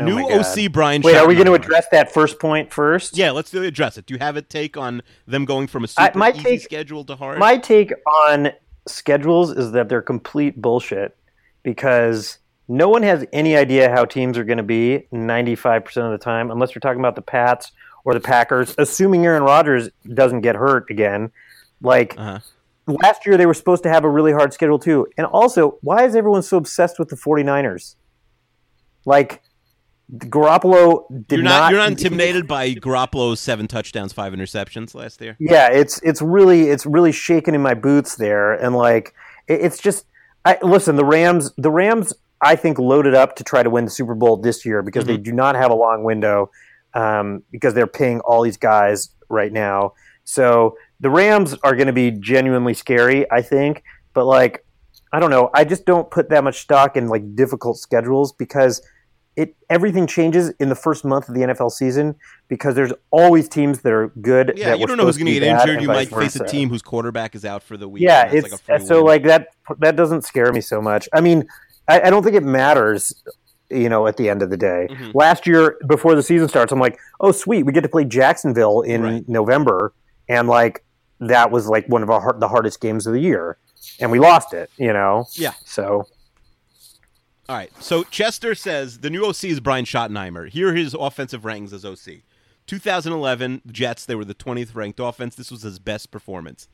Oh 0.00 0.04
New. 0.04 0.18
OC 0.30 0.70
Brian. 0.72 1.02
Wait, 1.02 1.16
are 1.16 1.26
we 1.26 1.34
going 1.34 1.46
to 1.46 1.54
address 1.54 1.86
that 1.92 2.12
first 2.12 2.38
point 2.38 2.72
first? 2.72 3.16
Yeah, 3.16 3.30
let's 3.32 3.50
do 3.50 3.62
address 3.62 3.98
it. 3.98 4.06
Do 4.06 4.14
you 4.14 4.18
have 4.20 4.36
a 4.36 4.42
take 4.42 4.76
on 4.76 5.02
them 5.26 5.44
going 5.44 5.66
from 5.66 5.84
a 5.84 5.88
super 5.88 6.16
my 6.18 6.30
easy 6.30 6.42
take- 6.42 6.60
schedule 6.62 7.04
to 7.04 7.16
hard? 7.16 7.38
My 7.38 7.56
take 7.56 7.92
on 8.26 8.50
schedules 8.86 9.50
is 9.50 9.72
that 9.72 9.88
they're 9.88 10.02
complete 10.02 10.60
bullshit 10.60 11.16
because 11.62 12.38
no 12.68 12.88
one 12.88 13.02
has 13.02 13.24
any 13.32 13.56
idea 13.56 13.90
how 13.90 14.04
teams 14.04 14.38
are 14.38 14.44
going 14.44 14.58
to 14.58 14.62
be 14.62 15.06
95% 15.12 15.86
of 16.04 16.12
the 16.12 16.18
time, 16.18 16.50
unless 16.50 16.74
you're 16.74 16.80
talking 16.80 17.00
about 17.00 17.14
the 17.16 17.22
Pats 17.22 17.72
or 18.04 18.14
the 18.14 18.20
Packers, 18.20 18.74
assuming 18.78 19.24
Aaron 19.26 19.42
Rodgers 19.42 19.88
doesn't 20.14 20.42
get 20.42 20.54
hurt 20.54 20.88
again. 20.90 21.30
Like 21.80 22.14
Uh-huh. 22.18 22.38
last 22.86 23.26
year, 23.26 23.36
they 23.36 23.46
were 23.46 23.54
supposed 23.54 23.82
to 23.84 23.88
have 23.88 24.04
a 24.04 24.08
really 24.08 24.32
hard 24.32 24.52
schedule 24.52 24.78
too. 24.78 25.06
And 25.16 25.26
also, 25.26 25.78
why 25.82 26.04
is 26.04 26.14
everyone 26.14 26.42
so 26.42 26.56
obsessed 26.56 26.98
with 26.98 27.08
the 27.08 27.16
49ers? 27.16 27.96
Like, 29.04 29.42
Garoppolo 30.16 31.04
did 31.26 31.36
You're 31.36 31.44
not, 31.44 31.70
you're 31.70 31.80
not 31.80 31.90
intimidated 31.90 32.46
by 32.46 32.74
Garoppolo's 32.74 33.40
seven 33.40 33.66
touchdowns, 33.68 34.12
five 34.12 34.32
interceptions 34.32 34.94
last 34.94 35.20
year. 35.20 35.36
yeah 35.38 35.68
it's 35.70 36.00
it's 36.02 36.22
really 36.22 36.70
it's 36.70 36.86
really 36.86 37.12
shaking 37.12 37.54
in 37.54 37.60
my 37.62 37.74
boots 37.74 38.16
there 38.16 38.54
and 38.54 38.74
like 38.74 39.14
it, 39.48 39.60
it's 39.60 39.78
just 39.78 40.06
I, 40.44 40.58
listen 40.62 40.96
the 40.96 41.04
rams 41.04 41.52
the 41.58 41.70
rams 41.70 42.14
i 42.40 42.56
think 42.56 42.78
loaded 42.78 43.14
up 43.14 43.36
to 43.36 43.44
try 43.44 43.62
to 43.62 43.68
win 43.68 43.84
the 43.84 43.90
super 43.90 44.14
bowl 44.14 44.38
this 44.38 44.64
year 44.64 44.82
because 44.82 45.04
they 45.04 45.18
do 45.18 45.32
not 45.32 45.56
have 45.56 45.70
a 45.70 45.74
long 45.74 46.04
window 46.04 46.50
um, 46.94 47.42
because 47.50 47.74
they're 47.74 47.86
paying 47.86 48.20
all 48.20 48.42
these 48.42 48.56
guys 48.56 49.10
right 49.28 49.52
now 49.52 49.92
So 50.28 50.76
the 51.00 51.08
Rams 51.08 51.54
are 51.64 51.74
going 51.74 51.86
to 51.86 51.92
be 51.94 52.10
genuinely 52.10 52.74
scary, 52.74 53.30
I 53.32 53.40
think. 53.40 53.82
But 54.12 54.26
like, 54.26 54.62
I 55.10 55.20
don't 55.20 55.30
know. 55.30 55.48
I 55.54 55.64
just 55.64 55.86
don't 55.86 56.10
put 56.10 56.28
that 56.28 56.44
much 56.44 56.60
stock 56.60 56.98
in 56.98 57.08
like 57.08 57.34
difficult 57.34 57.78
schedules 57.78 58.34
because 58.34 58.82
it 59.38 59.54
everything 59.70 60.06
changes 60.06 60.50
in 60.58 60.68
the 60.68 60.74
first 60.74 61.04
month 61.04 61.28
of 61.28 61.34
the 61.36 61.42
NFL 61.42 61.70
season 61.70 62.16
because 62.48 62.74
there's 62.74 62.92
always 63.12 63.48
teams 63.48 63.80
that 63.82 63.92
are 63.92 64.08
good. 64.20 64.54
Yeah, 64.56 64.74
you 64.74 64.86
don't 64.86 64.96
know 64.96 65.04
who's 65.04 65.16
going 65.16 65.26
to 65.32 65.32
get 65.32 65.42
injured. 65.44 65.80
You 65.80 65.86
might 65.88 66.08
face 66.10 66.34
a 66.36 66.44
team 66.44 66.68
whose 66.68 66.82
quarterback 66.82 67.34
is 67.36 67.44
out 67.44 67.62
for 67.62 67.76
the 67.76 67.88
week. 67.88 68.02
Yeah, 68.02 68.28
it's 68.32 68.50
like 68.50 68.80
a 68.80 68.84
so 68.84 68.96
win. 68.96 69.04
like 69.06 69.22
that. 69.24 69.48
That 69.78 69.94
doesn't 69.94 70.22
scare 70.24 70.52
me 70.52 70.60
so 70.60 70.82
much. 70.82 71.08
I 71.12 71.20
mean, 71.20 71.46
I, 71.86 72.00
I 72.00 72.10
don't 72.10 72.22
think 72.24 72.34
it 72.36 72.42
matters. 72.42 73.14
You 73.70 73.88
know, 73.90 74.06
at 74.06 74.16
the 74.16 74.30
end 74.30 74.40
of 74.42 74.48
the 74.48 74.56
day, 74.56 74.88
Mhm. 74.90 75.14
last 75.14 75.46
year 75.46 75.76
before 75.86 76.14
the 76.14 76.22
season 76.22 76.48
starts, 76.48 76.72
I'm 76.72 76.80
like, 76.80 76.98
oh 77.20 77.32
sweet, 77.32 77.64
we 77.64 77.72
get 77.72 77.82
to 77.82 77.88
play 77.88 78.04
Jacksonville 78.04 78.80
in 78.80 79.02
Right. 79.02 79.28
November, 79.28 79.92
and 80.28 80.48
like 80.48 80.82
that 81.20 81.50
was 81.50 81.66
like 81.68 81.86
one 81.86 82.02
of 82.02 82.08
our, 82.08 82.34
the 82.38 82.48
hardest 82.48 82.80
games 82.80 83.06
of 83.06 83.12
the 83.12 83.20
year, 83.20 83.58
and 84.00 84.10
we 84.10 84.18
lost 84.20 84.54
it. 84.54 84.70
You 84.78 84.94
know, 84.94 85.26
Yeah. 85.34 85.52
So 85.66 86.06
All 87.48 87.56
right. 87.56 87.72
So 87.82 88.04
Chester 88.04 88.54
says 88.54 88.98
the 88.98 89.08
new 89.08 89.24
OC 89.24 89.44
is 89.44 89.60
Brian 89.60 89.86
Schottenheimer. 89.86 90.50
Here 90.50 90.68
are 90.70 90.74
his 90.74 90.94
offensive 90.94 91.42
rankings 91.42 91.72
as 91.72 91.84
OC. 91.84 92.22
2011 92.66 93.62
Jets, 93.72 94.04
they 94.04 94.14
were 94.14 94.24
the 94.26 94.34
20th 94.34 94.74
ranked 94.74 95.00
offense. 95.00 95.34
This 95.34 95.50
was 95.50 95.62
his 95.62 95.78
best 95.78 96.10
performance. 96.10 96.68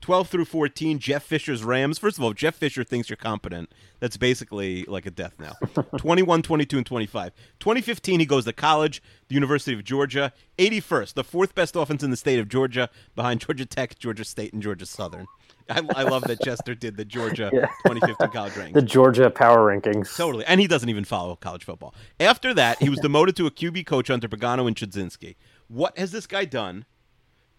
12 0.00 0.28
through 0.28 0.44
14, 0.44 0.98
Jeff 0.98 1.24
Fisher's 1.24 1.64
Rams. 1.64 1.98
First 1.98 2.18
of 2.18 2.24
all, 2.24 2.32
Jeff 2.32 2.54
Fisher 2.54 2.84
thinks 2.84 3.08
you're 3.08 3.16
competent. 3.16 3.70
That's 4.00 4.16
basically 4.16 4.84
like 4.84 5.06
a 5.06 5.10
death 5.10 5.34
knell. 5.38 5.56
21, 5.98 6.42
22, 6.42 6.76
and 6.76 6.86
25. 6.86 7.32
2015, 7.58 8.20
he 8.20 8.26
goes 8.26 8.44
to 8.44 8.52
college, 8.52 9.02
the 9.28 9.34
University 9.34 9.74
of 9.74 9.82
Georgia. 9.82 10.32
81st, 10.58 11.14
the 11.14 11.24
fourth 11.24 11.54
best 11.54 11.74
offense 11.74 12.02
in 12.02 12.10
the 12.10 12.16
state 12.16 12.38
of 12.38 12.48
Georgia, 12.48 12.90
behind 13.16 13.40
Georgia 13.40 13.66
Tech, 13.66 13.98
Georgia 13.98 14.24
State, 14.24 14.52
and 14.52 14.62
Georgia 14.62 14.86
Southern. 14.86 15.26
I, 15.70 15.82
I 15.96 16.02
love 16.04 16.22
that 16.24 16.40
Chester 16.40 16.74
did 16.74 16.96
the 16.96 17.04
Georgia 17.04 17.50
2015 17.86 18.28
college 18.30 18.52
rankings. 18.54 18.72
the 18.74 18.82
Georgia 18.82 19.30
power 19.30 19.58
rankings. 19.74 20.16
Totally. 20.16 20.44
And 20.46 20.60
he 20.60 20.66
doesn't 20.66 20.88
even 20.88 21.04
follow 21.04 21.36
college 21.36 21.64
football. 21.64 21.94
After 22.20 22.54
that, 22.54 22.80
he 22.82 22.88
was 22.88 22.98
demoted 23.02 23.36
to 23.36 23.46
a 23.46 23.50
QB 23.50 23.86
coach 23.86 24.10
under 24.10 24.28
Pagano 24.28 24.66
and 24.66 24.74
Chudzinski. 24.76 25.36
What 25.68 25.96
has 25.98 26.10
this 26.12 26.26
guy 26.26 26.44
done 26.46 26.84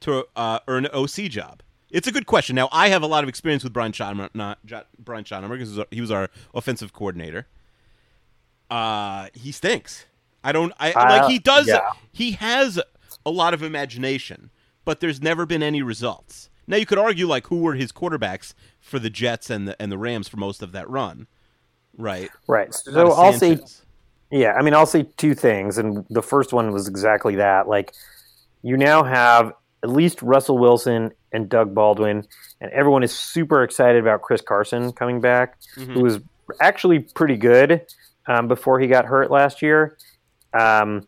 to 0.02 0.26
uh, 0.36 0.60
earn 0.68 0.86
an 0.86 0.92
OC 0.94 1.30
job? 1.30 1.62
It's 1.92 2.08
a 2.08 2.12
good 2.12 2.26
question. 2.28 2.56
Now, 2.56 2.70
I 2.72 2.90
have 2.90 3.02
a 3.02 3.08
lot 3.08 3.24
of 3.24 3.30
experience 3.30 3.64
with 3.64 3.74
Brian 3.74 3.92
Schottenheimer, 3.92 4.30
not 4.34 4.64
Jo- 4.66 4.84
Brian 5.00 5.24
Schottenheimer, 5.24 5.58
because 5.58 5.80
he 5.92 6.02
was 6.02 6.12
our 6.12 6.30
offensive 6.54 6.94
coordinator. 6.94 7.48
Uh, 8.70 9.28
he 9.34 9.52
stinks. 9.52 10.06
I 10.44 10.52
don't. 10.52 10.72
I 10.80 10.92
Uh, 10.92 11.22
like. 11.22 11.32
He 11.32 11.40
does. 11.40 11.68
yeah. 11.68 11.92
He 12.12 12.32
has 12.34 12.80
a 13.26 13.32
lot 13.32 13.54
of 13.54 13.64
imagination, 13.64 14.52
but 14.90 15.02
there's 15.02 15.22
never 15.22 15.46
been 15.46 15.62
any 15.62 15.84
results. 15.84 16.50
Now, 16.66 16.78
you 16.78 16.88
could 16.88 16.98
argue 16.98 17.28
like 17.28 17.46
who 17.46 17.58
were 17.58 17.76
his 17.76 17.92
quarterbacks 17.92 18.56
for 18.80 18.98
the 18.98 19.12
Jets 19.12 19.52
and 19.52 19.68
the 19.68 19.80
and 19.80 19.92
the 19.92 20.00
Rams 20.00 20.28
for 20.28 20.38
most 20.38 20.64
of 20.64 20.72
that 20.72 20.90
run, 20.90 21.28
right? 21.96 22.32
Right. 22.48 22.74
So 22.74 23.12
I'll 23.12 23.34
say 23.34 23.60
Yeah, 24.32 24.54
I 24.54 24.64
mean, 24.64 24.74
I'll 24.74 24.88
say 24.88 25.04
two 25.16 25.36
things, 25.36 25.78
and 25.78 26.08
the 26.10 26.24
first 26.24 26.54
one 26.54 26.72
was 26.72 26.88
exactly 26.88 27.36
that. 27.36 27.68
Like, 27.68 27.94
you 28.64 28.78
now 28.78 29.04
have 29.04 29.54
at 29.84 29.92
least 29.92 30.24
Russell 30.24 30.58
Wilson 30.58 31.12
and 31.32 31.48
Doug 31.48 31.76
Baldwin, 31.76 32.26
and 32.60 32.72
everyone 32.72 33.04
is 33.04 33.16
super 33.16 33.62
excited 33.62 34.02
about 34.02 34.24
Chris 34.24 34.42
Carson 34.42 34.92
coming 34.94 35.22
back, 35.22 35.60
who 35.76 36.02
was 36.02 36.18
actually 36.60 36.98
pretty 36.98 37.38
good 37.38 37.86
um, 38.26 38.48
before 38.48 38.80
he 38.80 38.88
got 38.88 39.06
hurt 39.06 39.30
last 39.30 39.62
year. 39.62 40.00
Um, 40.52 41.08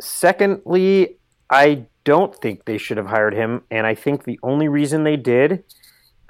secondly, 0.00 1.16
I 1.50 1.86
don't 2.06 2.34
think 2.34 2.64
they 2.64 2.78
should 2.78 2.96
have 2.96 3.06
hired 3.06 3.34
him, 3.34 3.62
and 3.70 3.86
I 3.86 3.94
think 3.94 4.24
the 4.24 4.38
only 4.42 4.68
reason 4.68 5.04
they 5.04 5.16
did 5.16 5.64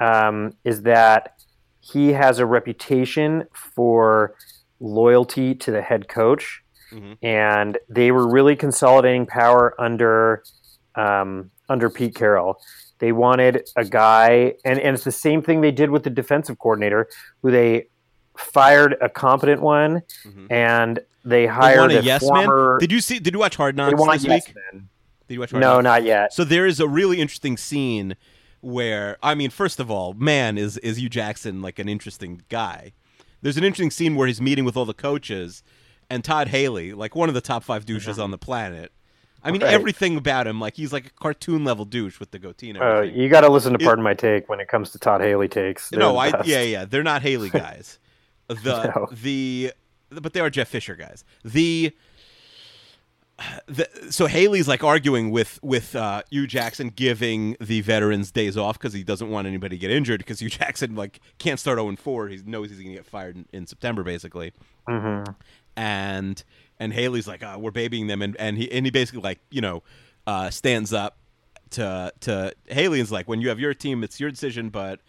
um, 0.01 0.53
is 0.65 0.83
that 0.83 1.35
he 1.81 2.13
has 2.13 2.39
a 2.41 2.47
reputation 2.47 3.45
for 3.53 4.35
loyalty 4.81 5.55
to 5.55 5.71
the 5.71 5.81
head 5.83 6.09
coach, 6.09 6.63
Mhm. 6.93 7.17
and 7.23 7.79
they 7.89 8.11
were 8.11 8.27
really 8.29 8.57
consolidating 8.57 9.27
power 9.27 9.75
under 9.79 10.43
um, 10.97 11.51
under 11.69 11.91
Pete 11.91 12.15
Carroll. 12.15 12.59
They 13.01 13.13
wanted 13.13 13.69
a 13.77 13.85
guy, 13.85 14.55
and, 14.65 14.79
and 14.79 14.95
it's 14.95 15.05
the 15.05 15.13
same 15.13 15.43
thing 15.43 15.61
they 15.61 15.71
did 15.83 15.91
with 15.91 16.05
the 16.05 16.11
defensive 16.11 16.59
coordinator, 16.59 17.09
who 17.43 17.51
they 17.51 17.89
fired 18.39 18.97
a 19.03 19.09
competent 19.11 19.61
one, 19.61 20.01
Mhm. 20.27 20.47
and 20.51 20.99
they 21.25 21.43
They 21.43 21.47
hired 21.47 21.81
want 21.81 21.93
a 21.93 21.99
a 21.99 22.03
yes 22.03 22.23
former. 22.27 22.71
man. 22.73 22.79
Did 22.81 22.93
you 22.93 23.01
see? 23.03 23.19
Did 23.19 23.35
you 23.35 23.41
watch 23.41 23.57
Hard 23.57 23.77
they 23.77 23.83
Knocks 23.83 24.01
want 24.01 24.13
this 24.13 24.25
yes 24.25 24.47
week? 24.49 24.57
men. 24.73 24.89
Did 25.29 25.35
you 25.35 25.41
watch 25.41 25.51
Hard 25.51 25.61
No, 25.61 25.75
Knocks? 25.75 25.85
not 25.85 26.03
yet. 26.05 26.33
So 26.33 26.45
there 26.45 26.67
is 26.67 26.81
a 26.81 26.87
really 26.89 27.21
interesting 27.21 27.57
scene 27.57 28.17
where 28.61 29.17
I 29.23 29.35
mean, 29.35 29.51
first 29.51 29.81
of 29.81 29.91
all, 29.91 30.15
man, 30.15 30.59
is 30.59 30.77
is 30.79 30.97
Hue 30.99 31.09
Jackson 31.09 31.63
like 31.63 31.79
an 31.79 31.89
interesting 31.89 32.43
guy? 32.49 32.93
There's 33.43 33.57
an 33.57 33.65
interesting 33.65 33.91
scene 33.91 34.17
where 34.17 34.27
he's 34.27 34.41
meeting 34.41 34.65
with 34.65 34.77
all 34.77 34.85
the 34.87 34.95
coaches, 34.95 35.63
and 36.11 36.25
Todd 36.25 36.49
Haley, 36.49 36.93
like 36.95 37.15
one 37.15 37.29
of 37.29 37.35
the 37.35 37.41
top 37.41 37.63
five 37.65 37.85
douches 37.87 38.19
on 38.19 38.31
the 38.31 38.39
planet. 38.39 38.93
I 39.45 39.53
mean, 39.53 39.63
Right. 39.63 39.73
everything 39.75 40.17
about 40.17 40.47
him, 40.49 40.59
like 40.61 40.75
he's 40.75 40.93
like 40.93 41.07
a 41.07 41.11
cartoon 41.11 41.63
level 41.65 41.85
douche 41.85 42.19
with 42.19 42.33
the 42.33 42.39
goatee 42.41 42.71
and 42.71 42.79
Uh, 42.79 43.03
you 43.03 43.29
got 43.29 43.43
to 43.43 43.49
listen 43.49 43.73
to 43.75 43.79
It- 43.81 43.85
Pardon 43.85 44.03
My 44.03 44.15
Take 44.15 44.49
when 44.49 44.59
it 44.59 44.67
comes 44.67 44.91
to 44.93 44.99
Todd 44.99 45.21
Haley 45.21 45.47
takes. 45.47 45.91
They're 45.91 46.01
no, 46.01 46.17
I 46.19 46.33
best. 46.33 46.49
yeah 46.49 46.63
yeah, 46.63 46.85
they're 46.85 47.05
not 47.05 47.23
Haley 47.23 47.51
guys. 47.51 47.99
The 48.49 48.93
No. 48.95 49.09
the 49.13 49.73
but 50.11 50.33
they 50.33 50.41
are 50.41 50.51
Jeff 50.51 50.69
Fisher 50.69 50.97
guys. 50.97 51.25
The 51.45 51.93
the, 53.67 53.89
so 54.11 54.27
Haley's 54.27 54.67
like 54.67 54.83
arguing 54.83 55.31
with 55.31 55.59
with 55.63 55.95
uh, 55.95 56.23
Hue 56.31 56.47
Jackson 56.47 56.89
giving 56.89 57.57
the 57.61 57.83
veterans 57.83 58.31
days 58.33 58.57
off 58.57 58.79
because 58.79 58.95
he 58.95 59.03
doesn't 59.03 59.29
want 59.29 59.47
anybody 59.47 59.77
to 59.77 59.81
get 59.81 59.91
injured 59.91 60.19
because 60.19 60.41
Hue 60.41 60.49
Jackson 60.51 60.95
like 60.95 61.21
can't 61.39 61.61
start 61.61 61.79
0 61.79 61.97
4. 61.97 62.29
He 62.29 62.39
knows 62.47 62.71
he's 62.71 62.79
going 62.79 62.91
to 62.91 62.97
get 62.97 63.07
fired 63.07 63.37
in, 63.37 63.47
in 63.53 63.67
September 63.67 64.03
basically. 64.03 64.53
Mm-hmm. 64.89 65.33
And 65.77 66.43
and 66.79 66.93
Haley's 66.93 67.29
like, 67.29 67.43
oh, 67.43 67.59
we're 67.59 67.71
babying 67.71 68.07
them, 68.07 68.23
and 68.23 68.37
and 68.37 68.57
he 68.57 68.71
and 68.73 68.87
he 68.87 68.91
basically 68.91 69.23
like 69.23 69.41
you 69.51 69.61
know 69.61 69.83
uh, 70.27 70.51
stands 70.51 70.93
up 70.93 71.19
to 71.71 72.13
to 72.21 72.55
Haley 72.69 73.01
and's 73.01 73.13
like, 73.13 73.29
when 73.29 73.41
you 73.41 73.49
have 73.49 73.61
your 73.61 73.75
team, 73.75 74.03
it's 74.03 74.21
your 74.21 74.31
decision, 74.31 74.71
but 74.71 75.01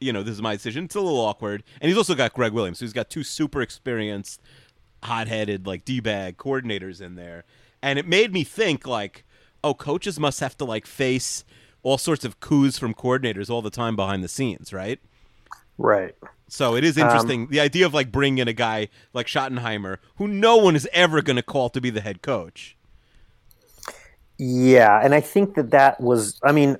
you 0.00 0.12
know 0.12 0.22
this 0.22 0.34
is 0.34 0.42
my 0.42 0.54
decision. 0.54 0.84
It's 0.84 0.94
a 0.94 1.00
little 1.00 1.20
awkward, 1.20 1.62
and 1.80 1.88
he's 1.88 1.96
also 1.96 2.14
got 2.14 2.34
Gregg 2.34 2.52
Williams, 2.52 2.78
so 2.78 2.84
he's 2.84 2.92
got 2.92 3.08
two 3.08 3.22
super 3.22 3.62
experienced, 3.62 4.40
hot-headed 5.02 5.66
like 5.66 5.84
d-bag 5.84 6.36
coordinators 6.36 7.00
in 7.00 7.14
there, 7.14 7.44
and 7.82 7.98
it 7.98 8.06
made 8.06 8.32
me 8.32 8.44
think 8.44 8.86
like, 8.86 9.24
oh, 9.64 9.74
coaches 9.74 10.18
must 10.20 10.40
have 10.40 10.56
to 10.58 10.64
like 10.64 10.86
face 10.86 11.44
all 11.82 11.98
sorts 11.98 12.24
of 12.24 12.40
coups 12.40 12.78
from 12.78 12.94
coordinators 12.94 13.50
all 13.50 13.62
the 13.62 13.70
time 13.70 13.96
behind 13.96 14.22
the 14.24 14.28
scenes, 14.28 14.72
right? 14.72 15.00
Right. 15.78 16.14
So 16.48 16.76
it 16.76 16.84
is 16.84 16.98
Um, 17.00 17.04
interesting 17.06 17.48
the 17.48 17.60
idea 17.60 17.86
of 17.86 17.94
like 17.94 18.12
bringing 18.12 18.38
in 18.38 18.48
a 18.48 18.52
guy 18.52 18.88
like 19.14 19.26
Schottenheimer, 19.26 19.98
who 20.16 20.28
no 20.28 20.56
one 20.56 20.76
is 20.76 20.88
ever 20.92 21.22
going 21.22 21.36
to 21.36 21.42
call 21.42 21.70
to 21.70 21.80
be 21.80 21.90
the 21.90 22.02
head 22.02 22.22
coach. 22.22 22.76
Yeah, 24.38 25.00
and 25.02 25.14
I 25.14 25.20
think 25.20 25.54
that 25.54 25.70
that 25.70 26.00
was. 26.00 26.40
I 26.42 26.52
mean, 26.52 26.76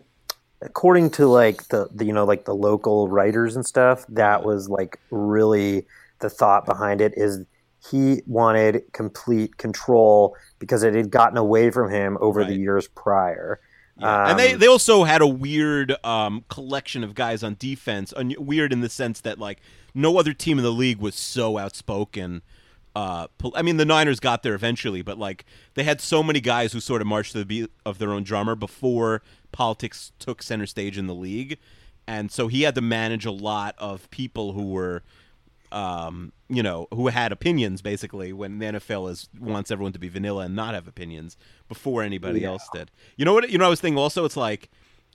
according 0.62 1.10
to 1.12 1.26
like 1.26 1.68
the, 1.68 1.88
the 1.94 2.04
you 2.04 2.12
know 2.12 2.24
like 2.24 2.44
the 2.44 2.54
local 2.54 3.08
writers 3.08 3.56
and 3.56 3.64
stuff, 3.66 4.04
that 4.08 4.44
was 4.44 4.68
like 4.68 4.98
really 5.10 5.86
the 6.20 6.30
thought 6.30 6.66
behind 6.66 7.00
it 7.00 7.14
is 7.16 7.44
he 7.90 8.22
wanted 8.26 8.82
complete 8.92 9.56
control 9.56 10.36
because 10.58 10.82
it 10.82 10.94
had 10.94 11.10
gotten 11.10 11.36
away 11.36 11.70
from 11.70 11.90
him 11.90 12.16
over 12.20 12.44
the 12.44 12.54
years 12.54 12.86
prior. 12.88 13.60
Yeah. 13.98 14.30
and 14.30 14.38
they, 14.38 14.54
Um, 14.54 14.58
they 14.60 14.66
also 14.68 15.04
had 15.04 15.20
a 15.20 15.26
weird 15.26 15.94
um, 16.04 16.44
collection 16.48 17.02
of 17.04 17.14
guys 17.14 17.42
on 17.42 17.56
defense. 17.58 18.12
un- 18.16 18.34
Weird 18.38 18.72
in 18.72 18.80
the 18.80 18.88
sense 18.88 19.20
that 19.22 19.38
like 19.38 19.60
no 19.94 20.16
other 20.18 20.32
team 20.32 20.58
in 20.58 20.64
the 20.64 20.72
league 20.72 20.98
was 20.98 21.14
so 21.14 21.58
outspoken. 21.58 22.42
Uh, 22.94 23.26
pol- 23.38 23.52
I 23.56 23.62
mean, 23.62 23.78
the 23.78 23.84
Niners 23.84 24.20
got 24.20 24.42
there 24.42 24.54
eventually, 24.54 25.02
but 25.02 25.18
like 25.18 25.44
they 25.74 25.82
had 25.82 26.00
so 26.00 26.22
many 26.22 26.40
guys 26.40 26.72
who 26.72 26.80
sort 26.80 27.00
of 27.00 27.06
marched 27.08 27.32
to 27.32 27.38
the 27.38 27.44
beat 27.44 27.70
of 27.84 27.98
their 27.98 28.12
own 28.12 28.22
drummer 28.22 28.54
before 28.54 29.22
politics 29.50 30.12
took 30.18 30.42
center 30.42 30.66
stage 30.66 30.96
in 30.98 31.06
the 31.06 31.14
league, 31.14 31.58
and 32.06 32.30
so 32.30 32.48
he 32.48 32.62
had 32.62 32.74
to 32.74 32.80
manage 32.80 33.24
a 33.26 33.30
lot 33.30 33.74
of 33.78 34.10
people 34.10 34.52
who 34.52 34.70
were 34.70 35.02
um, 35.72 36.32
you 36.48 36.62
know, 36.62 36.86
who 36.92 37.08
had 37.08 37.32
opinions 37.32 37.82
basically 37.82 38.32
when 38.32 38.58
the 38.58 38.66
NFL 38.66 39.10
is 39.10 39.28
wants 39.38 39.70
everyone 39.70 39.92
to 39.92 39.98
be 39.98 40.08
vanilla 40.08 40.44
and 40.44 40.54
not 40.54 40.74
have 40.74 40.86
opinions 40.86 41.36
before 41.68 42.02
anybody 42.02 42.44
else 42.44 42.68
did. 42.72 42.90
You 43.16 43.24
know 43.24 43.34
what? 43.34 43.50
You 43.50 43.58
know, 43.58 43.66
I 43.66 43.68
was 43.68 43.80
thinking 43.80 43.98
also, 43.98 44.24
it's 44.24 44.36
like 44.36 44.70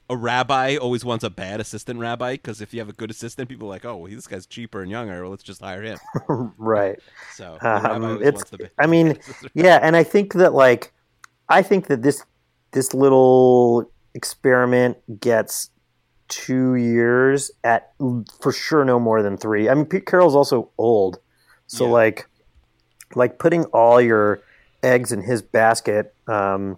a 0.09 0.15
rabbi 0.15 0.77
always 0.77 1.03
wants 1.03 1.23
a 1.23 1.29
bad 1.29 1.59
assistant 1.59 1.99
rabbi 1.99 2.33
because 2.33 2.61
if 2.61 2.73
you 2.73 2.79
have 2.79 2.89
a 2.89 2.93
good 2.93 3.11
assistant, 3.11 3.49
people 3.49 3.67
are 3.67 3.71
like, 3.71 3.85
oh, 3.85 3.97
well, 3.97 4.11
this 4.11 4.25
guy's 4.27 4.45
cheaper 4.45 4.81
and 4.81 4.89
younger. 4.89 5.21
Well, 5.21 5.31
let's 5.31 5.43
just 5.43 5.61
hire 5.61 5.81
him. 5.83 5.99
right. 6.57 6.97
So 7.33 7.57
Um, 7.61 8.21
it's. 8.23 8.35
wants 8.35 8.49
the 8.49 8.57
ba- 8.57 8.71
I 8.79 8.87
mean, 8.87 9.19
yeah, 9.53 9.79
and 9.81 9.95
I 9.95 10.03
think 10.03 10.33
that 10.33 10.53
like, 10.53 10.93
I 11.49 11.61
think 11.61 11.87
that 11.87 12.01
this 12.01 12.23
this 12.71 12.93
little 12.93 13.89
experiment 14.13 14.97
gets 15.19 15.69
two 16.27 16.75
years 16.75 17.51
at 17.63 17.91
for 18.41 18.51
sure, 18.51 18.83
no 18.85 18.99
more 18.99 19.21
than 19.21 19.37
three. 19.37 19.69
I 19.69 19.73
mean, 19.73 19.85
Pete 19.85 20.05
Carroll's 20.05 20.35
also 20.35 20.69
old, 20.77 21.19
so 21.67 21.85
Yeah. 21.85 21.91
like, 21.91 22.27
like 23.15 23.39
putting 23.39 23.63
all 23.65 24.01
your 24.01 24.41
eggs 24.83 25.11
in 25.11 25.21
his 25.21 25.41
basket. 25.41 26.13
Um, 26.27 26.77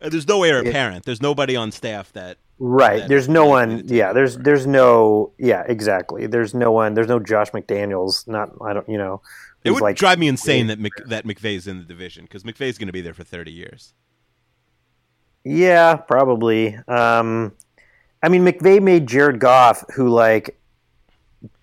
There's 0.00 0.28
no 0.28 0.42
heir 0.44 0.60
apparent. 0.60 1.04
There's 1.04 1.20
nobody 1.22 1.56
on 1.56 1.72
staff 1.72 2.12
that. 2.12 2.38
Right. 2.60 3.00
that 3.00 3.08
There's 3.08 3.28
no 3.28 3.46
one. 3.46 3.82
Yeah. 3.86 4.12
There's 4.12 4.34
over. 4.34 4.42
there's 4.44 4.66
no. 4.66 5.32
Yeah. 5.38 5.62
Exactly. 5.66 6.26
There's 6.26 6.54
no 6.54 6.72
one. 6.72 6.94
There's 6.94 7.06
no 7.08 7.20
Josh 7.20 7.50
McDaniels. 7.52 8.26
Not. 8.26 8.50
I 8.64 8.72
don't. 8.72 8.88
You 8.88 8.98
know. 8.98 9.22
It 9.64 9.70
would 9.72 9.82
like- 9.82 9.96
drive 9.96 10.18
me 10.18 10.26
insane 10.28 10.68
that 10.68 10.78
Mc, 10.78 10.92
that 11.06 11.24
McVay's 11.26 11.66
in 11.66 11.78
the 11.78 11.84
division 11.84 12.24
because 12.24 12.42
McVay's 12.44 12.78
going 12.78 12.86
to 12.88 12.92
be 12.92 13.00
there 13.00 13.14
for 13.14 13.22
30 13.24 13.50
years. 13.52 13.92
Yeah. 15.44 15.96
Probably. 15.96 16.76
Um, 16.88 17.52
I 18.22 18.28
mean, 18.28 18.44
McVay 18.44 18.82
made 18.82 19.06
Jared 19.06 19.38
Goff, 19.40 19.84
who 19.94 20.08
like, 20.08 20.58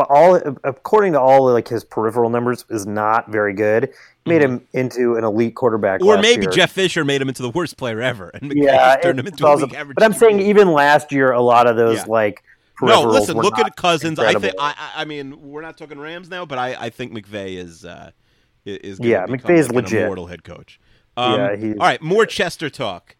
all 0.10 0.36
according 0.64 1.14
to 1.14 1.20
all 1.20 1.52
like 1.52 1.68
his 1.68 1.84
peripheral 1.84 2.30
numbers, 2.30 2.66
is 2.70 2.86
not 2.86 3.30
very 3.32 3.54
good. 3.54 3.94
Made 4.26 4.42
him 4.42 4.66
into 4.74 5.16
an 5.18 5.24
elite 5.24 5.56
quarterback. 5.56 6.00
Mm-hmm. 6.00 6.10
Or 6.10 6.22
maybe 6.22 6.44
year. 6.44 6.52
Jeff 6.52 6.72
Fisher 6.72 7.04
made 7.06 7.22
him 7.22 7.28
into 7.30 7.44
the 7.44 7.50
worst 7.52 7.78
player 7.78 8.02
ever, 8.02 8.30
and 8.30 8.52
McVay 8.52 8.64
Yeah, 8.64 8.96
turned 8.98 9.20
him 9.20 9.28
into 9.28 9.46
a 9.46 9.54
league 9.56 9.74
average. 9.74 9.96
but 9.96 10.04
I'm 10.04 10.14
saying 10.14 10.40
even 10.40 10.72
last 10.72 11.12
year, 11.12 11.32
a 11.32 11.42
lot 11.42 11.68
of 11.68 11.76
those 11.76 11.98
Yeah. 11.98 12.06
like 12.08 12.44
no. 12.82 13.04
Listen, 13.04 13.38
look 13.38 13.60
at 13.60 13.76
Cousins. 13.76 14.18
I 14.20 14.34
think. 14.34 14.56
I, 14.60 14.74
I 14.98 15.06
mean, 15.06 15.40
we're 15.42 15.62
not 15.62 15.78
talking 15.78 16.00
Rams 16.00 16.30
now, 16.30 16.46
but 16.46 16.58
I, 16.58 16.76
I 16.76 16.90
think 16.90 17.14
McVay 17.14 17.56
is 17.58 17.86
uh, 17.86 18.12
is 18.66 19.00
Yeah, 19.00 19.26
become 19.28 19.40
McVay's 19.56 19.68
like 19.68 19.76
legit. 19.76 20.00
an 20.00 20.04
immortal 20.06 20.28
head 20.28 20.44
coach. 20.44 20.80
Um, 21.18 21.40
Yeah, 21.40 21.56
he's- 21.56 21.78
all 21.80 21.86
right. 21.88 22.02
More 22.02 22.26
Chester 22.26 22.70
talk. 22.70 23.16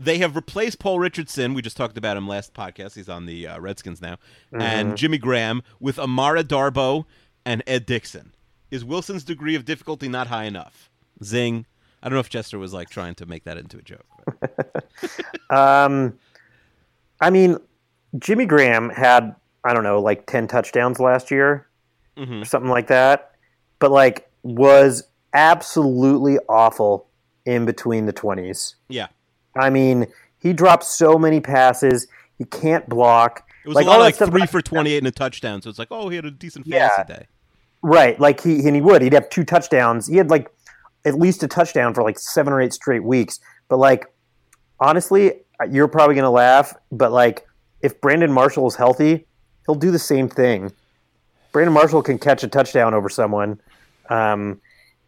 They 0.00 0.18
have 0.18 0.36
replaced 0.36 0.78
Paul 0.78 1.00
Richardson. 1.00 1.54
We 1.54 1.62
just 1.62 1.76
talked 1.76 1.98
about 1.98 2.16
him 2.16 2.28
last 2.28 2.54
podcast. 2.54 2.94
He's 2.94 3.08
on 3.08 3.26
the 3.26 3.46
uh, 3.48 3.60
Redskins 3.60 4.00
now, 4.00 4.14
Mm-hmm. 4.52 4.60
and 4.60 4.96
Jimmy 4.96 5.18
Graham 5.18 5.62
with 5.80 5.98
Amara 5.98 6.44
Darboh 6.44 7.04
and 7.44 7.62
Ed 7.66 7.84
Dickson. 7.86 8.32
Is 8.70 8.84
Wilson's 8.84 9.24
degree 9.24 9.54
of 9.54 9.64
difficulty 9.64 10.08
not 10.08 10.26
high 10.28 10.44
enough? 10.44 10.88
Zing. 11.24 11.66
I 12.02 12.08
don't 12.08 12.14
know 12.14 12.20
if 12.20 12.28
Chester 12.28 12.58
was 12.60 12.72
like 12.72 12.90
trying 12.90 13.16
to 13.16 13.26
make 13.26 13.42
that 13.44 13.56
into 13.58 13.78
a 13.78 13.82
joke. 13.82 14.06
Um, 15.50 16.18
I 17.20 17.30
mean, 17.30 17.56
Jimmy 18.18 18.44
Graham 18.46 18.90
had 18.90 19.34
I 19.64 19.72
don't 19.74 19.82
know 19.82 20.00
like 20.00 20.26
ten 20.26 20.46
touchdowns 20.46 21.00
last 21.00 21.30
year, 21.30 21.66
Mhm. 22.16 22.42
or 22.42 22.44
something 22.44 22.70
like 22.70 22.88
that, 22.88 23.32
but 23.78 23.90
like 23.90 24.30
was 24.42 25.04
absolutely 25.32 26.38
awful 26.48 27.06
in 27.46 27.64
between 27.64 28.06
the 28.06 28.12
twenties. 28.12 28.76
Yeah. 28.88 29.06
I 29.58 29.70
mean, 29.70 30.06
he 30.38 30.52
dropped 30.52 30.84
so 30.84 31.18
many 31.18 31.40
passes. 31.40 32.06
He 32.38 32.44
can't 32.44 32.88
block. 32.88 33.44
It 33.64 33.68
was 33.68 33.74
like 33.74 33.84
a 33.86 33.88
lot 33.88 33.94
all 33.96 34.00
of 34.00 34.04
like 34.06 34.14
stuff- 34.14 34.30
three 34.30 34.46
for 34.46 34.62
28 34.62 34.98
and 34.98 35.06
a 35.06 35.10
touchdown. 35.10 35.60
So 35.62 35.68
it's 35.70 35.78
like, 35.78 35.88
oh, 35.90 36.08
he 36.08 36.16
had 36.16 36.24
a 36.24 36.30
decent 36.30 36.66
Yeah. 36.66 36.88
fantasy 36.90 37.14
day. 37.20 37.26
Right, 37.82 38.18
like 38.18 38.40
he 38.40 38.66
and 38.66 38.74
he 38.74 38.80
would. 38.80 39.02
He'd 39.02 39.12
have 39.12 39.28
two 39.30 39.44
touchdowns. 39.44 40.06
He 40.08 40.16
had 40.16 40.30
like 40.30 40.50
at 41.04 41.14
least 41.14 41.42
a 41.44 41.48
touchdown 41.48 41.94
for 41.94 42.02
like 42.02 42.18
seven 42.18 42.52
or 42.52 42.60
eight 42.60 42.72
straight 42.72 43.04
weeks. 43.04 43.38
But 43.68 43.76
like 43.78 44.06
honestly, 44.80 45.32
you're 45.70 45.88
probably 45.88 46.14
gonna 46.16 46.30
laugh, 46.30 46.74
but 46.90 47.12
like 47.12 47.46
if 47.80 48.00
Brandon 48.00 48.32
Marshall 48.32 48.66
is 48.66 48.74
healthy, 48.74 49.26
he'll 49.66 49.74
do 49.76 49.90
the 49.92 49.98
same 49.98 50.28
thing. 50.28 50.72
Brandon 51.52 51.72
Marshall 51.72 52.02
can 52.02 52.18
catch 52.18 52.42
a 52.42 52.48
touchdown 52.48 52.94
over 52.94 53.08
someone, 53.08 53.60
um, 54.10 54.60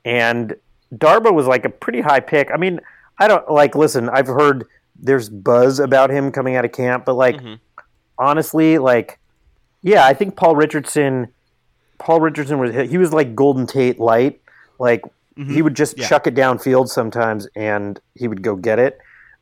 and 0.05 0.55
Darboh 0.95 1.33
was 1.35 1.47
like 1.47 1.65
a 1.65 1.71
pretty 1.71 2.01
high 2.01 2.21
pick. 2.21 2.51
I 2.53 2.57
mean, 2.57 2.81
I 3.21 3.29
don't 3.29 3.49
like. 3.51 3.75
Listen, 3.77 4.09
I've 4.09 4.27
heard 4.27 4.65
there's 4.99 5.29
buzz 5.29 5.79
about 5.79 6.11
him 6.11 6.33
coming 6.33 6.57
out 6.57 6.65
of 6.65 6.73
camp, 6.73 7.05
but 7.05 7.15
like 7.15 7.39
honestly, 8.19 8.79
like 8.79 9.19
yeah, 9.83 10.05
I 10.07 10.15
think 10.15 10.37
Paul 10.37 10.57
Richardson. 10.57 11.29
Paul 11.99 12.21
Richardson 12.21 12.59
was 12.59 12.75
he 12.91 12.97
was 12.99 13.13
like 13.13 13.35
Golden 13.35 13.67
Tate 13.67 14.01
light. 14.01 14.41
Like 14.79 15.03
he 15.37 15.63
would 15.63 15.75
just 15.75 15.93
Mm-hmm. 15.95 16.03
Yeah. 16.03 16.09
chuck 16.09 16.27
it 16.27 16.35
downfield 16.35 16.89
sometimes, 16.89 17.47
and 17.57 17.99
he 18.15 18.29
would 18.29 18.43
go 18.43 18.57
get 18.57 18.79
it. 18.79 18.99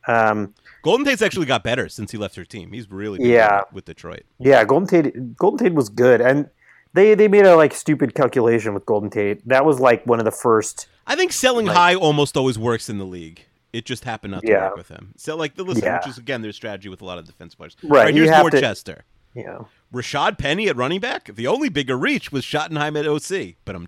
Um, 0.07 0.53
Golden 0.81 1.05
Tate's 1.05 1.21
actually 1.21 1.45
got 1.45 1.61
better 1.61 1.89
since 1.89 2.11
he 2.11 2.17
left 2.17 2.35
her 2.37 2.45
team. 2.45 2.71
He's 2.71 2.89
really 2.89 3.31
Yeah. 3.33 3.61
with 3.73 3.83
Detroit. 3.85 4.23
yeah, 4.39 4.63
Golden 4.63 4.87
Tate. 4.87 5.35
Golden 5.37 5.57
Tate 5.65 5.73
was 5.73 5.89
good, 5.89 6.21
and 6.21 6.49
they 6.93 7.15
they 7.15 7.27
made 7.27 7.45
a 7.45 7.55
like 7.55 7.73
stupid 7.73 8.13
calculation 8.15 8.73
with 8.73 8.85
Golden 8.85 9.09
Tate. 9.09 9.45
That 9.47 9.65
was 9.65 9.79
like 9.79 10.05
one 10.05 10.19
of 10.19 10.25
the 10.25 10.31
first. 10.31 10.87
I 11.05 11.15
think 11.15 11.31
selling 11.33 11.67
high 11.67 11.95
almost 11.95 12.37
always 12.37 12.57
works 12.57 12.89
in 12.89 12.97
the 12.97 13.05
league. 13.05 13.45
It 13.71 13.85
just 13.85 14.03
happened 14.03 14.31
not 14.31 14.41
to 14.43 14.47
Yeah. 14.51 14.69
work 14.69 14.77
with 14.77 14.87
him. 14.89 15.13
So, 15.17 15.35
like, 15.35 15.55
the 15.55 15.63
listen, 15.63 15.83
Yeah. 15.83 15.97
which 15.99 16.07
is 16.07 16.17
again 16.17 16.41
their 16.41 16.51
strategy 16.51 16.89
with 16.89 17.01
a 17.01 17.05
lot 17.05 17.17
of 17.19 17.25
defense 17.25 17.53
players. 17.55 17.75
Right, 17.83 18.05
right 18.05 18.13
here's 18.13 18.29
more 18.31 18.49
to- 18.49 18.59
Chester. 18.59 19.03
You 19.35 19.43
know, 19.43 19.67
Rashaad 19.93 20.39
Penny 20.39 20.67
at 20.69 20.75
running 20.75 20.99
back. 20.99 21.29
The 21.35 21.45
only 21.45 21.69
bigger 21.69 21.95
reach 21.95 22.31
was 22.31 22.43
Schottenheim 22.43 22.97
at 22.99 23.05
OC, 23.07 23.57
but 23.63 23.75
I'm. 23.75 23.87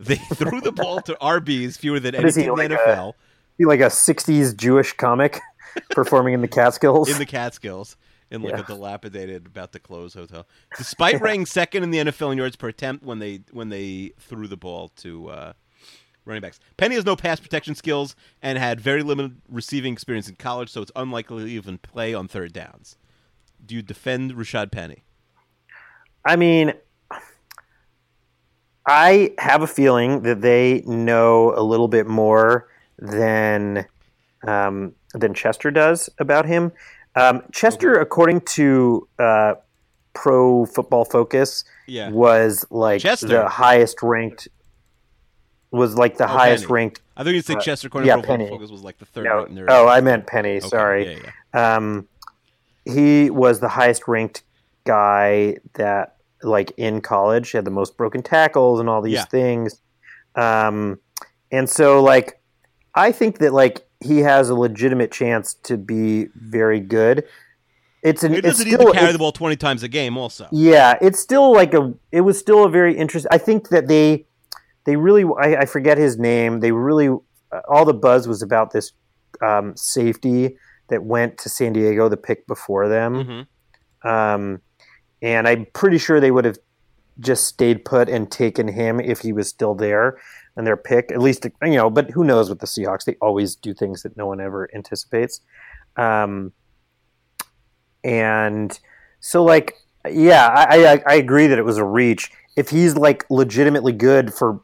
They 0.00 0.14
threw 0.34 0.60
the 0.62 0.72
ball 0.72 1.00
to 1.02 1.14
RBs 1.20 1.76
fewer 1.76 2.00
than 2.00 2.14
any 2.14 2.28
in 2.28 2.34
the 2.34 2.46
a- 2.46 2.68
NFL 2.70 3.14
be 3.58 3.66
like 3.66 3.80
a 3.80 3.90
'60s 3.90 4.56
Jewish 4.56 4.94
comic 4.94 5.38
performing 5.90 6.32
in 6.34 6.40
the 6.40 6.48
Catskills. 6.48 7.10
in 7.10 7.18
the 7.18 7.26
Catskills 7.26 7.96
in 8.30 8.40
like 8.42 8.54
Yeah. 8.54 8.60
a 8.60 8.64
dilapidated, 8.64 9.46
about 9.46 9.72
to 9.72 9.78
close 9.80 10.14
hotel. 10.14 10.46
Despite 10.78 11.20
ranking 11.20 11.44
second 11.44 11.82
in 11.82 11.90
the 11.90 11.98
NFL 11.98 12.32
in 12.32 12.38
yards 12.38 12.56
per 12.56 12.68
attempt 12.68 13.04
when 13.04 13.18
they 13.18 13.40
when 13.52 13.68
they 13.68 14.12
threw 14.18 14.46
the 14.48 14.56
ball 14.56 14.88
to 14.98 15.28
uh, 15.28 15.52
running 16.28 16.42
backs. 16.42 16.60
Penny 16.76 16.94
has 16.94 17.04
no 17.04 17.16
pass 17.16 17.40
protection 17.40 17.74
skills 17.74 18.14
and 18.42 18.58
had 18.58 18.80
very 18.80 19.02
limited 19.02 19.40
receiving 19.48 19.92
experience 19.92 20.28
in 20.28 20.36
college, 20.36 20.68
so 20.70 20.82
it's 20.82 20.92
unlikely 20.94 21.44
to 21.44 21.50
even 21.50 21.78
play 21.78 22.14
on 22.14 22.28
third 22.28 22.52
downs. 22.52 22.96
Do 23.64 23.74
you 23.74 23.82
defend 23.82 24.32
Rashaad 24.34 24.70
Penny? 24.70 25.02
I 26.24 26.36
mean, 26.36 26.74
I 28.86 29.34
have 29.38 29.62
a 29.62 29.66
feeling 29.66 30.22
that 30.22 30.40
they 30.40 30.82
know 30.86 31.52
a 31.56 31.62
little 31.62 31.88
bit 31.88 32.06
more 32.06 32.68
than 32.98 33.86
um, 34.46 34.94
than 35.14 35.34
Chester 35.34 35.70
does 35.70 36.08
about 36.18 36.46
him. 36.46 36.72
Um, 37.16 37.42
Chester, 37.52 37.98
according 38.00 38.42
to 38.42 39.08
uh, 39.18 39.54
Pro 40.14 40.64
Football 40.66 41.04
Focus, 41.04 41.64
Yeah. 41.86 42.10
was 42.10 42.64
like 42.70 43.00
Chester? 43.02 43.26
the 43.26 43.48
highest 43.48 44.02
ranked. 44.02 44.48
Was 45.70 45.96
like 45.96 46.16
the 46.16 46.24
Oh, 46.24 46.28
highest 46.28 46.64
Penny. 46.64 46.72
ranked. 46.74 47.00
I 47.16 47.24
think 47.24 47.34
you'd 47.36 47.44
say 47.44 47.54
Uh, 47.54 47.60
Chester 47.60 47.88
Corner 47.90 48.06
yeah, 48.06 48.20
Penny. 48.22 48.48
Focus 48.48 48.70
was 48.70 48.82
like 48.82 48.98
the 48.98 49.04
third 49.04 49.24
No, 49.24 49.36
ranked 49.38 49.54
nerd. 49.54 49.66
oh, 49.68 49.86
I 49.88 50.00
meant 50.00 50.26
Penny. 50.26 50.56
Okay, 50.58 50.68
Sorry. 50.68 51.12
Yeah, 51.12 51.30
yeah. 51.54 51.76
Um, 51.76 52.08
he 52.84 53.28
was 53.30 53.60
the 53.60 53.68
highest 53.68 54.08
ranked 54.08 54.42
guy 54.84 55.56
that 55.74 56.16
like 56.42 56.72
in 56.76 57.00
college 57.00 57.52
had 57.52 57.64
the 57.64 57.70
most 57.70 57.96
broken 57.96 58.22
tackles 58.22 58.80
and 58.80 58.88
all 58.88 59.02
these 59.02 59.14
Yeah. 59.14 59.24
things. 59.24 59.80
Um, 60.36 61.00
and 61.50 61.68
so 61.68 62.02
like 62.02 62.40
I 62.94 63.12
think 63.12 63.38
that 63.38 63.52
like 63.52 63.86
he 64.00 64.20
has 64.20 64.48
a 64.48 64.54
legitimate 64.54 65.10
chance 65.12 65.54
to 65.64 65.76
be 65.76 66.28
very 66.36 66.80
good. 66.80 67.24
It's 68.02 68.22
an 68.22 68.32
He 68.32 68.40
doesn't 68.40 68.64
need 68.66 68.74
still 68.76 68.92
carry 68.92 69.12
the 69.12 69.18
ball 69.18 69.32
20 69.32 69.56
times 69.56 69.82
a 69.82 69.88
game, 69.88 70.16
also. 70.16 70.46
yeah, 70.52 70.96
it's 71.02 71.18
still 71.18 71.52
like 71.52 71.74
a. 71.74 71.92
It 72.12 72.20
was 72.20 72.38
still 72.38 72.64
a 72.64 72.68
very 72.70 72.96
interesting. 72.96 73.28
I 73.32 73.38
think 73.38 73.70
that 73.70 73.88
they, 73.88 74.24
they 74.88 74.96
really. 74.96 75.24
I, 75.38 75.56
I 75.56 75.64
forget 75.66 75.98
his 75.98 76.18
name. 76.18 76.60
They 76.60 76.72
really. 76.72 77.08
uh, 77.08 77.60
All 77.68 77.84
the 77.84 77.92
buzz 77.92 78.26
was 78.26 78.40
about 78.40 78.72
this 78.72 78.92
um, 79.44 79.76
safety 79.76 80.56
that 80.88 81.04
went 81.04 81.36
to 81.38 81.50
San 81.50 81.74
Diego, 81.74 82.08
the 82.08 82.16
pick 82.16 82.46
before 82.46 82.88
them, 82.88 83.46
hmm 84.02 84.08
um, 84.08 84.62
and 85.20 85.46
I'm 85.46 85.66
pretty 85.74 85.98
sure 85.98 86.20
they 86.20 86.30
would 86.30 86.46
have 86.46 86.56
just 87.20 87.44
stayed 87.44 87.84
put 87.84 88.08
and 88.08 88.30
taken 88.30 88.68
him 88.68 88.98
if 88.98 89.20
he 89.20 89.32
was 89.32 89.48
still 89.48 89.74
there 89.74 90.18
and 90.56 90.66
their 90.66 90.76
pick. 90.76 91.12
At 91.12 91.20
least 91.20 91.44
you 91.62 91.76
know, 91.76 91.90
but 91.90 92.12
who 92.12 92.24
knows 92.24 92.48
with 92.48 92.60
the 92.60 92.66
Seahawks? 92.66 93.04
They 93.04 93.16
always 93.20 93.56
do 93.56 93.74
things 93.74 94.02
that 94.04 94.16
no 94.16 94.26
one 94.26 94.40
ever 94.40 94.70
anticipates. 94.74 95.42
Um, 95.96 96.52
and 98.04 98.78
so 99.20 99.44
like 99.44 99.74
yeah 100.08 100.46
I, 100.46 100.86
I 100.94 101.02
i 101.08 101.14
agree 101.16 101.48
that 101.48 101.58
it 101.58 101.64
was 101.64 101.76
a 101.76 101.84
reach 101.84 102.30
if 102.56 102.70
he's 102.70 102.96
like 102.96 103.26
legitimately 103.28 103.92
good 103.92 104.32
for 104.32 104.60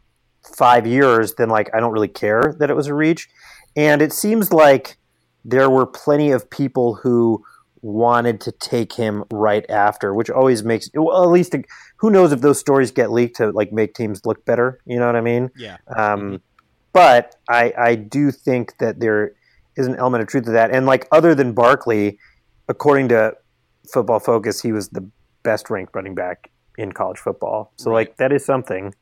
five 0.57 0.87
years 0.87 1.35
then 1.35 1.49
like 1.49 1.71
i 1.75 1.81
don't 1.81 1.93
really 1.93 2.09
care 2.09 2.55
that 2.59 2.71
it 2.71 2.75
was 2.75 2.87
a 2.87 2.95
reach 2.95 3.29
and 3.77 4.03
it 4.03 4.13
seems 4.13 4.53
like 4.53 4.97
there 5.45 5.69
were 5.71 5.87
plenty 5.87 6.31
of 6.31 6.49
people 6.51 6.95
who 6.97 7.43
wanted 7.83 8.41
to 8.41 8.51
take 8.53 8.95
him 8.95 9.25
right 9.31 9.69
after 9.71 10.15
which 10.15 10.31
always 10.31 10.63
makes 10.63 10.89
well, 10.95 11.23
at 11.23 11.29
least 11.31 11.55
who 11.99 12.11
knows 12.11 12.33
if 12.33 12.41
those 12.41 12.59
stories 12.59 12.91
get 12.91 13.11
leaked 13.11 13.37
to 13.37 13.51
like 13.51 13.73
make 13.73 13.95
teams 13.95 14.25
look 14.25 14.45
better 14.45 14.81
you 14.87 14.99
know 14.99 15.07
what 15.07 15.17
i 15.17 15.21
mean 15.21 15.51
Yeah. 15.57 15.77
um, 15.97 16.41
but 16.93 17.35
I, 17.49 17.73
I 17.77 17.95
do 17.97 18.31
think 18.31 18.79
that 18.79 19.01
there 19.01 19.33
is 19.77 19.87
an 19.89 19.97
element 19.97 20.23
of 20.23 20.29
truth 20.29 20.45
to 20.45 20.53
that. 20.53 20.71
And 20.71 20.87
like 20.87 21.09
other 21.11 21.35
than 21.35 21.53
Barkley, 21.53 22.21
according 22.69 23.09
to 23.09 23.35
Football 23.93 24.21
Focus, 24.21 24.61
he 24.63 24.71
was 24.71 24.91
the 24.91 25.05
best 25.43 25.71
ranked 25.71 25.93
running 25.97 26.15
back 26.15 26.53
in 26.79 26.93
college 26.93 27.19
football. 27.19 27.73
So 27.77 27.91
Right. 27.91 28.07
like 28.09 28.17
that 28.19 28.31
is 28.33 28.45
something. 28.45 28.95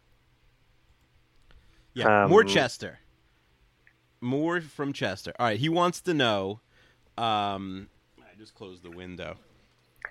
Yeah, 1.95 2.27
more 2.29 2.43
Um, 2.43 2.47
Chester. 2.49 2.99
More 4.21 4.61
from 4.61 4.93
Chester. 4.93 5.33
All 5.39 5.47
right, 5.47 5.59
he 5.59 5.69
wants 5.69 6.01
to 6.03 6.15
know. 6.15 6.61
Um, 7.19 7.89
I 8.21 8.35
just 8.39 8.55
closed 8.55 8.83
the 8.83 8.91
window. 8.91 9.37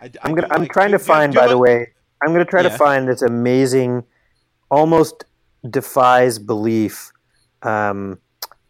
I, 0.02 0.12
I'm 0.22 0.36
gonna 0.36 0.48
I'm 0.52 0.62
like- 0.62 0.72
trying 0.74 0.92
to 0.92 0.98
do 0.98 1.04
you 1.04 1.08
have- 1.12 1.18
find 1.18 1.34
by 1.34 1.48
the 1.48 1.58
way 1.58 1.88
I'm 2.22 2.32
gonna 2.34 2.46
try 2.46 2.62
Yeah. 2.62 2.70
to 2.70 2.78
find 2.78 3.08
this 3.08 3.22
amazing 3.22 4.04
almost 4.70 5.26
defies 5.70 6.40
belief 6.40 7.12
um, 7.64 8.20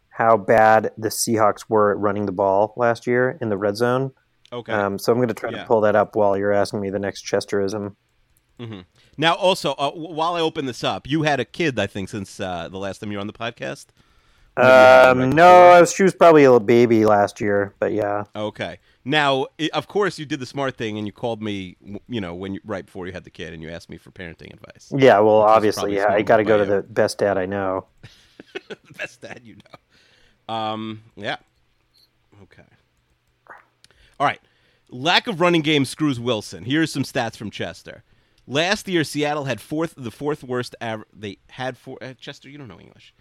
how 0.09 0.35
bad 0.37 0.91
the 0.97 1.07
Seahawks 1.09 1.65
were 1.69 1.91
at 1.91 1.97
running 1.97 2.25
the 2.25 2.31
ball 2.31 2.73
last 2.75 3.07
year 3.07 3.37
in 3.41 3.49
the 3.49 3.57
red 3.57 3.77
zone. 3.77 4.11
Okay. 4.51 4.73
Um, 4.73 4.99
so 4.99 5.11
I'm 5.11 5.17
going 5.19 5.29
to 5.29 5.33
try 5.33 5.49
Yeah. 5.51 5.59
to 5.59 5.65
pull 5.65 5.79
that 5.81 5.95
up 5.95 6.15
while 6.17 6.37
you're 6.37 6.51
asking 6.51 6.81
me 6.81 6.89
the 6.89 6.99
next 6.99 7.23
Chesterism. 7.25 7.95
Now, 9.17 9.33
also, 9.35 9.73
uh, 9.73 9.91
while 9.91 10.35
I 10.35 10.41
open 10.41 10.65
this 10.65 10.83
up, 10.83 11.07
you 11.07 11.23
had 11.23 11.39
a 11.39 11.45
kid, 11.45 11.79
I 11.79 11.87
think, 11.87 12.09
since 12.09 12.39
uh, 12.39 12.69
the 12.69 12.77
last 12.77 12.99
time 12.99 13.11
you 13.11 13.17
were 13.17 13.21
on 13.21 13.27
the 13.27 13.33
podcast. 13.33 13.87
Maybe 14.57 14.67
you 14.67 14.73
had 14.73 15.17
one 15.17 15.23
Um, 15.23 15.29
no. 15.31 15.69
I 15.69 15.79
was, 15.79 15.93
she 15.93 16.03
was 16.03 16.13
probably 16.13 16.43
a 16.43 16.51
little 16.51 16.65
baby 16.65 17.05
last 17.05 17.39
year, 17.39 17.73
but 17.79 17.93
yeah. 17.93 18.25
Okay. 18.35 18.79
Now, 19.03 19.47
i 19.59 19.69
of 19.73 19.87
course, 19.87 20.19
you 20.19 20.25
did 20.25 20.39
the 20.39 20.45
smart 20.45 20.77
thing, 20.77 20.97
and 20.97 21.07
you 21.07 21.13
called 21.13 21.41
me, 21.41 21.77
you 22.07 22.21
know, 22.21 22.35
when 22.35 22.55
you, 22.55 22.61
right 22.63 22.85
before 22.85 23.07
you 23.07 23.13
had 23.13 23.23
the 23.23 23.29
kid, 23.29 23.53
and 23.53 23.63
you 23.63 23.69
asked 23.69 23.89
me 23.89 23.97
for 23.97 24.11
parenting 24.11 24.53
advice. 24.53 24.91
Yeah, 24.95 25.19
well, 25.19 25.37
obviously, 25.37 25.95
yeah, 25.95 26.09
I 26.09 26.21
got 26.21 26.37
to 26.37 26.43
go 26.43 26.57
to 26.57 26.65
the 26.65 26.83
best 26.83 27.17
dad 27.17 27.37
I 27.37 27.45
know. 27.45 27.85
the 28.67 28.77
best 28.97 29.21
dad 29.21 29.41
you 29.43 29.55
know. 29.55 30.53
Um, 30.53 31.01
yeah. 31.15 31.37
Okay. 32.43 32.63
All 34.19 34.27
right. 34.27 34.41
Lack 34.89 35.27
of 35.27 35.39
running 35.39 35.61
game 35.61 35.85
screws 35.85 36.19
Wilson. 36.19 36.65
Here's 36.65 36.91
some 36.91 37.03
stats 37.03 37.37
from 37.37 37.49
Chester. 37.49 38.03
Last 38.51 38.85
year, 38.89 39.05
Seattle 39.05 39.45
had 39.45 39.61
fourth, 39.61 39.93
the 39.95 40.11
fourth 40.11 40.43
worst 40.43 40.75
average. 40.81 41.07
They 41.13 41.37
had 41.51 41.77
four. 41.77 41.97
Uh, 42.01 42.15
Chester, 42.19 42.49
you 42.49 42.57
don't 42.57 42.67
know 42.67 42.81
English. 42.81 43.13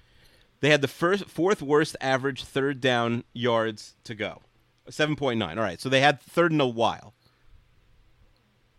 They 0.59 0.71
had 0.71 0.81
the 0.81 0.89
first, 0.89 1.27
fourth 1.27 1.63
worst 1.63 1.95
average 2.01 2.43
third 2.43 2.81
down 2.81 3.23
yards 3.33 3.95
to 4.03 4.17
go, 4.17 4.43
seven 4.89 5.15
point 5.15 5.39
nine. 5.39 5.57
All 5.57 5.63
right, 5.63 5.81
so 5.81 5.89
they 5.89 6.01
had 6.01 6.21
third 6.21 6.51
in 6.51 6.61
a 6.61 6.67
while. 6.67 7.15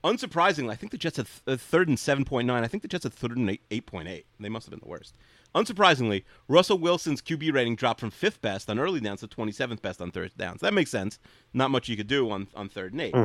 Unsurprisingly, 0.04 0.72
I 0.72 0.76
think 0.76 0.92
the 0.92 0.98
Jets 0.98 1.16
had 1.16 1.28
th- 1.28 1.42
uh, 1.48 1.56
third 1.56 1.88
and 1.88 1.98
seven 1.98 2.26
point 2.26 2.48
nine. 2.48 2.66
I 2.66 2.68
think 2.68 2.84
the 2.84 2.90
Jets 2.90 3.06
had 3.06 3.14
third 3.14 3.38
and 3.38 3.58
eight 3.72 3.86
point 3.86 4.10
eight. 4.10 4.26
They 4.38 4.50
must 4.50 4.66
have 4.66 4.72
been 4.72 4.82
the 4.84 4.90
worst. 4.90 5.16
Unsurprisingly, 5.56 6.26
Russell 6.50 6.80
Wilson's 6.80 7.22
QB 7.22 7.54
rating 7.54 7.78
dropped 7.78 8.02
from 8.02 8.12
fifth 8.12 8.42
best 8.42 8.70
on 8.70 8.78
early 8.78 9.00
downs 9.00 9.22
to 9.22 9.28
twenty 9.28 9.54
seventh 9.54 9.82
best 9.82 10.02
on 10.02 10.12
third 10.12 10.34
downs. 10.38 10.60
That 10.60 10.74
makes 10.74 10.92
sense. 10.92 11.18
Not 11.54 11.72
much 11.72 11.88
you 11.88 11.96
could 11.96 12.08
do 12.08 12.30
on 12.30 12.50
on 12.56 12.68
third 12.68 12.92
and 12.92 13.02
8 13.02 13.16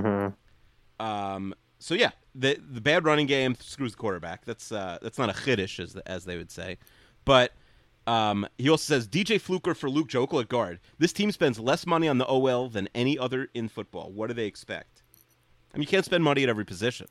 Um. 1.01 1.55
So 1.79 1.95
yeah, 1.95 2.11
the 2.35 2.59
the 2.73 2.81
bad 2.81 3.05
running 3.05 3.27
game 3.27 3.57
screws 3.61 3.93
the 3.93 3.99
quarterback. 3.99 4.45
That's 4.45 4.73
uh 4.73 4.99
that's 5.03 5.19
not 5.19 5.31
a 5.31 5.33
chiddush 5.33 5.81
as 5.81 5.97
as 6.07 6.25
they 6.25 6.37
would 6.37 6.51
say, 6.51 6.79
but. 7.25 7.53
Um, 8.09 8.47
he 8.57 8.69
also 8.69 8.95
says 8.95 9.09
DJ 9.09 9.41
Fluker 9.41 9.75
for 9.75 9.91
Luke 9.91 10.07
Joeckel 10.07 10.41
at 10.41 10.49
guard. 10.49 10.79
This 10.97 11.13
team 11.13 11.33
spends 11.33 11.59
less 11.59 11.85
money 11.85 12.07
on 12.07 12.19
the 12.19 12.27
OL 12.27 12.69
than 12.69 12.89
any 12.95 13.19
other 13.19 13.49
in 13.53 13.69
football. 13.69 14.13
What 14.13 14.29
do 14.29 14.35
they 14.35 14.47
expect? 14.47 15.03
I 15.75 15.79
mean, 15.79 15.83
you 15.83 15.89
can't 15.89 16.05
spend 16.05 16.23
money 16.23 16.45
at 16.45 16.49
every 16.49 16.65
position. 16.65 17.09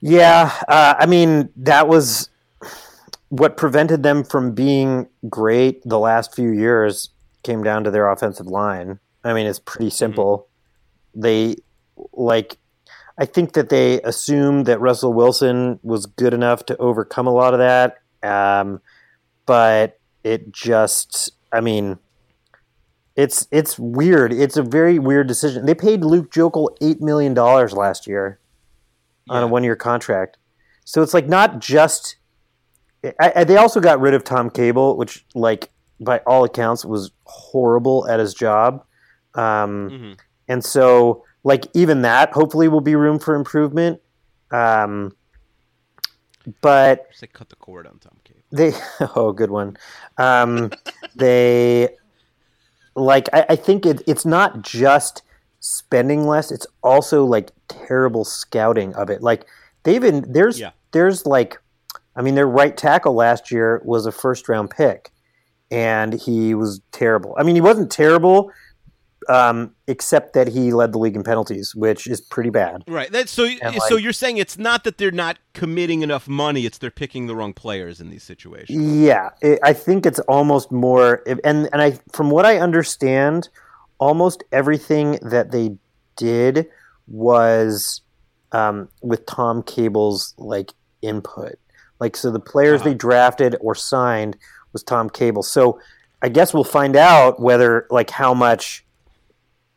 Yeah, 0.00 0.50
uh, 0.68 0.94
I 0.98 1.04
mean 1.04 1.50
that 1.56 1.88
was 1.88 2.30
what 3.28 3.56
prevented 3.56 4.02
them 4.02 4.24
from 4.24 4.54
being 4.54 5.08
great 5.28 5.82
the 5.84 5.98
last 5.98 6.34
few 6.34 6.50
years. 6.50 7.10
Came 7.42 7.62
down 7.62 7.84
to 7.84 7.90
their 7.90 8.10
offensive 8.10 8.46
line. 8.46 8.98
I 9.24 9.34
mean, 9.34 9.46
it's 9.46 9.58
pretty 9.58 9.90
simple. 9.90 10.48
They 11.14 11.56
like. 12.12 12.58
I 13.18 13.24
think 13.24 13.52
that 13.54 13.68
they 13.70 14.00
assumed 14.02 14.66
that 14.66 14.80
Russell 14.80 15.12
Wilson 15.12 15.80
was 15.82 16.06
good 16.06 16.34
enough 16.34 16.66
to 16.66 16.76
overcome 16.76 17.26
a 17.26 17.32
lot 17.32 17.54
of 17.54 17.60
that, 17.60 17.98
um, 18.22 18.80
but 19.46 19.98
it 20.24 20.52
just. 20.52 21.32
I 21.52 21.60
mean, 21.60 21.98
it's 23.14 23.48
it's 23.50 23.78
weird. 23.78 24.32
It's 24.32 24.56
a 24.56 24.62
very 24.62 24.98
weird 24.98 25.26
decision. 25.28 25.64
They 25.64 25.74
paid 25.74 26.04
Luke 26.04 26.30
Joeckel 26.30 26.76
eight 26.82 27.00
million 27.00 27.32
dollars 27.34 27.72
last 27.72 28.06
year 28.06 28.38
on 29.30 29.42
a 29.42 29.46
one 29.46 29.64
year 29.64 29.76
contract. 29.76 30.36
So 30.84 31.02
it's 31.02 31.14
like 31.14 31.26
not 31.28 31.60
just. 31.60 32.16
I, 33.20 33.32
I, 33.36 33.44
they 33.44 33.56
also 33.56 33.80
got 33.80 34.00
rid 34.00 34.14
of 34.14 34.24
Tom 34.24 34.50
Cable, 34.50 34.96
which, 34.96 35.24
like, 35.34 35.70
by 36.00 36.18
all 36.26 36.42
accounts, 36.44 36.84
was 36.84 37.12
horrible 37.24 38.06
at 38.08 38.18
his 38.18 38.34
job. 38.34 38.84
Um, 39.34 39.90
Mhm. 39.90 40.18
And 40.48 40.64
so, 40.64 41.24
like, 41.46 41.66
even 41.74 42.02
that 42.02 42.32
hopefully 42.32 42.68
will 42.68 42.80
be 42.80 42.96
room 42.96 43.18
for 43.18 43.34
improvement. 43.34 44.00
Um, 44.50 45.12
but 46.60 47.06
like 47.20 47.32
cut 47.32 47.48
the 47.48 47.56
cord 47.56 47.86
on 47.86 47.98
Tom 47.98 48.16
Cable. 48.24 48.40
they 48.52 48.72
oh 49.16 49.32
good 49.32 49.50
one 49.50 49.76
um, 50.18 50.70
they 51.16 51.88
like 52.94 53.28
i, 53.32 53.44
I 53.50 53.56
think 53.56 53.84
it, 53.84 54.02
it's 54.06 54.24
not 54.24 54.62
just 54.62 55.22
spending 55.58 56.26
less 56.26 56.52
it's 56.52 56.66
also 56.82 57.24
like 57.24 57.50
terrible 57.68 58.24
scouting 58.24 58.94
of 58.94 59.10
it 59.10 59.22
like 59.22 59.46
they've 59.82 60.00
been 60.00 60.24
there's 60.32 60.60
Yeah. 60.60 60.70
there's 60.92 61.26
like 61.26 61.58
i 62.14 62.22
mean 62.22 62.36
their 62.36 62.46
right 62.46 62.76
tackle 62.76 63.14
last 63.14 63.50
year 63.50 63.82
was 63.84 64.06
a 64.06 64.12
first 64.12 64.48
round 64.48 64.70
pick 64.70 65.10
and 65.72 66.12
he 66.14 66.54
was 66.54 66.80
terrible 66.92 67.34
i 67.38 67.42
mean 67.42 67.56
he 67.56 67.60
wasn't 67.60 67.90
terrible 67.90 68.52
um, 69.28 69.74
except 69.86 70.32
that 70.34 70.48
he 70.48 70.72
led 70.72 70.92
the 70.92 70.98
league 70.98 71.16
in 71.16 71.22
penalties 71.22 71.74
which 71.74 72.06
is 72.06 72.20
pretty 72.20 72.50
bad 72.50 72.82
Right. 72.86 73.10
That's 73.10 73.30
so. 73.32 73.44
And, 73.44 73.74
so 73.82 73.94
like- 73.94 74.02
you're 74.04 74.12
saying 74.12 74.36
it's 74.38 74.58
not 74.58 74.84
that 74.84 74.98
they're 74.98 75.10
not 75.10 75.38
committing 75.54 76.02
enough 76.02 76.28
money; 76.28 76.66
it's 76.66 76.78
they're 76.78 76.90
picking 76.90 77.26
the 77.26 77.34
wrong 77.36 77.52
players 77.52 78.00
in 78.00 78.10
these 78.10 78.22
situations. 78.22 78.78
Yeah, 78.78 79.30
it, 79.42 79.58
I 79.62 79.72
think 79.72 80.06
it's 80.06 80.18
almost 80.20 80.70
more, 80.70 81.22
and 81.26 81.40
and 81.72 81.82
I 81.82 81.98
from 82.12 82.30
what 82.30 82.44
I 82.46 82.58
understand, 82.58 83.48
almost 83.98 84.44
everything 84.52 85.18
that 85.22 85.50
they 85.50 85.76
did 86.16 86.66
was 87.08 88.02
um, 88.52 88.88
with 89.02 89.26
Tom 89.26 89.62
Cable's 89.62 90.34
like 90.38 90.72
input. 91.02 91.54
Like 92.00 92.16
so, 92.16 92.30
the 92.30 92.40
players 92.40 92.80
Uh-huh. 92.80 92.90
they 92.90 92.94
drafted 92.94 93.56
or 93.60 93.74
signed 93.74 94.36
was 94.72 94.82
Tom 94.82 95.08
Cable. 95.10 95.42
So 95.42 95.80
I 96.22 96.28
guess 96.28 96.52
we'll 96.54 96.64
find 96.64 96.96
out 96.96 97.40
whether 97.40 97.86
like 97.90 98.10
how 98.10 98.34
much 98.34 98.84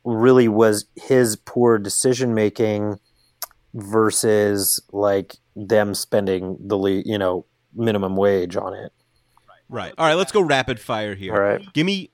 really 0.10 0.48
was 0.48 0.86
his 0.96 1.36
poor 1.36 1.78
decision 1.78 2.34
making 2.34 3.00
versus 3.74 4.80
like 4.92 5.36
them 5.56 5.94
spending 5.94 6.58
the 6.60 6.78
le- 6.78 7.04
you 7.06 7.18
know 7.18 7.46
minimum 7.74 8.16
wage 8.16 8.56
on 8.56 8.74
it. 8.74 8.92
Right. 9.70 9.94
All 9.98 10.08
right. 10.08 10.16
Let's 10.16 10.32
go 10.32 10.42
rapid 10.42 10.80
fire 10.80 11.14
here. 11.16 11.34
All 11.34 11.40
right. 11.40 11.62
Give 11.74 11.86
me 11.86 12.10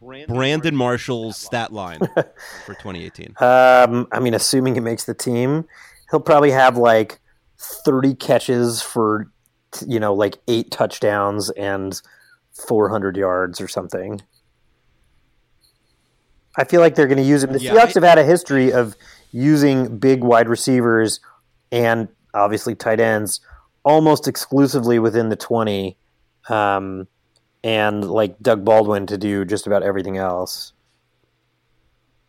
Brandon 0.00 0.76
Marshall's 0.76 1.36
stat 1.36 1.72
line 1.72 1.98
for 2.66 2.74
2018. 2.74 3.34
Um, 3.40 4.06
I 4.12 4.20
mean, 4.20 4.34
assuming 4.34 4.74
he 4.74 4.80
makes 4.80 5.04
the 5.04 5.14
team, 5.14 5.64
he'll 6.10 6.20
probably 6.20 6.50
have 6.50 6.76
like 6.76 7.20
30 7.58 8.14
catches 8.14 8.82
for, 8.82 9.30
you 9.86 10.00
know, 10.00 10.14
like 10.14 10.38
eight 10.48 10.70
touchdowns 10.70 11.50
and 11.50 12.00
400 12.68 13.16
yards 13.16 13.60
or 13.60 13.68
something. 13.68 14.20
I 16.56 16.64
feel 16.64 16.80
like 16.80 16.94
they're 16.94 17.06
going 17.06 17.18
to 17.18 17.24
use 17.24 17.42
him. 17.42 17.52
The 17.52 17.60
Yeah, 17.60 17.72
Seahawks 17.72 17.94
have 17.94 18.02
had 18.02 18.18
a 18.18 18.24
history 18.24 18.72
of 18.72 18.94
using 19.32 19.96
big 19.98 20.22
wide 20.22 20.48
receivers 20.48 21.20
and 21.70 22.08
obviously 22.34 22.74
tight 22.74 23.00
ends 23.00 23.40
almost 23.84 24.28
exclusively 24.28 24.98
within 24.98 25.28
the 25.30 25.36
20. 25.36 25.96
Um, 26.48 27.08
and 27.64 28.10
like 28.10 28.38
Doug 28.40 28.64
Baldwin 28.64 29.06
to 29.06 29.16
do 29.16 29.44
just 29.44 29.66
about 29.66 29.82
everything 29.82 30.16
else. 30.16 30.72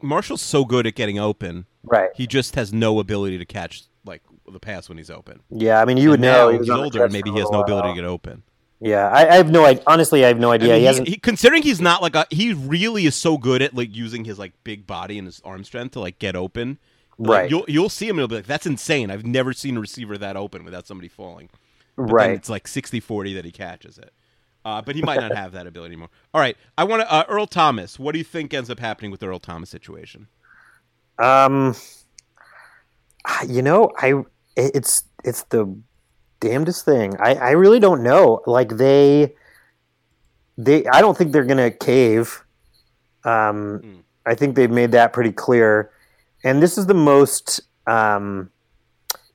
Marshall's 0.02 0.42
so 0.42 0.66
good 0.66 0.86
at 0.86 0.96
getting 0.96 1.18
open. 1.18 1.66
Right. 1.84 2.10
He 2.16 2.28
just 2.28 2.56
has 2.56 2.72
no 2.74 3.00
ability 3.00 3.38
to 3.38 3.46
catch 3.46 3.84
like 4.06 4.22
the 4.52 4.60
pass 4.60 4.90
when 4.90 4.98
he's 4.98 5.10
open. 5.10 5.40
Yeah, 5.50 5.82
I 5.82 5.86
mean, 5.86 5.98
you 5.98 6.10
would 6.10 6.20
And 6.20 6.24
know. 6.24 6.46
now 6.46 6.50
he 6.52 6.58
he's 6.60 6.70
older, 6.70 7.04
and 7.04 7.14
maybe 7.14 7.32
he 7.32 7.40
has 7.40 7.50
no 7.50 7.62
ability 7.62 7.90
to 7.90 7.96
get 7.96 8.04
open. 8.06 8.44
Yeah, 8.84 9.08
I, 9.10 9.30
I 9.30 9.36
have 9.36 9.50
no 9.50 9.66
idea. 9.66 9.84
Honestly, 9.88 10.26
I 10.26 10.28
have 10.28 10.40
no 10.40 10.52
I 10.58 10.58
idea. 10.58 10.74
mean, 10.74 10.80
he 10.80 10.86
hasn't. 10.86 11.08
he, 11.08 11.16
considering 11.18 11.64
he's 11.64 11.80
not 11.80 12.02
like 12.02 12.16
a, 12.16 12.28
he 12.30 12.54
really 12.54 13.06
is 13.06 13.16
so 13.16 13.38
good 13.38 13.62
at 13.62 13.74
like 13.74 13.96
using 13.96 14.26
his 14.26 14.38
like 14.38 14.54
big 14.66 14.86
body 14.86 15.18
and 15.18 15.26
his 15.28 15.42
arm 15.46 15.64
strength 15.64 15.94
to 15.94 16.02
like 16.02 16.20
get 16.20 16.36
open. 16.36 16.80
Like, 17.18 17.44
Right. 17.44 17.50
you'll 17.50 17.66
you'll 17.70 17.90
see 17.90 18.08
him 18.10 18.18
and 18.18 18.22
he'll 18.22 18.28
be 18.28 18.36
like, 18.38 18.48
"That's 18.48 18.66
insane! 18.66 19.10
I've 19.12 19.26
never 19.26 19.54
seen 19.54 19.78
a 19.78 19.80
receiver 19.80 20.18
that 20.18 20.36
open 20.36 20.66
without 20.66 20.88
somebody 20.88 21.08
falling." 21.08 21.50
But 22.08 22.12
right. 22.12 22.32
it's 22.32 22.50
like 22.50 22.66
60-40 22.68 23.36
that 23.36 23.46
he 23.46 23.52
catches 23.52 23.98
it. 24.00 24.12
Uh, 24.66 24.82
but 24.82 24.96
he 24.96 25.02
might 25.02 25.20
not 25.20 25.36
have 25.36 25.52
that 25.54 25.68
ability 25.68 25.94
anymore. 25.94 26.10
All 26.34 26.42
right, 26.42 26.58
I 26.78 26.84
want 26.86 27.04
to 27.04 27.14
uh, 27.14 27.24
Earl 27.30 27.48
Thomas. 27.48 28.00
What 28.00 28.14
do 28.14 28.18
you 28.18 28.24
think 28.26 28.54
ends 28.54 28.70
up 28.70 28.80
happening 28.80 29.12
with 29.12 29.20
the 29.20 29.28
Earl 29.28 29.40
Thomas 29.40 29.70
situation? 29.70 30.28
Um, 31.20 31.76
you 33.48 33.62
know, 33.62 33.92
I 33.98 34.24
it's 34.58 35.04
it's 35.24 35.44
the 35.46 35.74
damnedest 36.44 36.86
thing. 36.86 37.16
I 37.20 37.36
I 37.36 37.52
really 37.52 37.80
don't 37.80 38.04
know. 38.04 38.42
Like 38.46 38.78
they 38.78 39.34
they 40.58 40.86
I 40.88 41.02
don't 41.02 41.18
think 41.18 41.32
they're 41.32 41.46
gonna 41.46 41.72
cave. 41.72 42.44
Um, 43.24 43.80
Mm. 43.84 44.00
I 44.26 44.36
think 44.36 44.56
they've 44.56 44.72
made 44.72 44.92
that 44.92 45.12
pretty 45.14 45.32
clear. 45.32 45.92
And 46.46 46.62
this 46.62 46.78
is 46.78 46.86
the 46.88 46.94
most 46.94 47.62
um, 47.88 48.50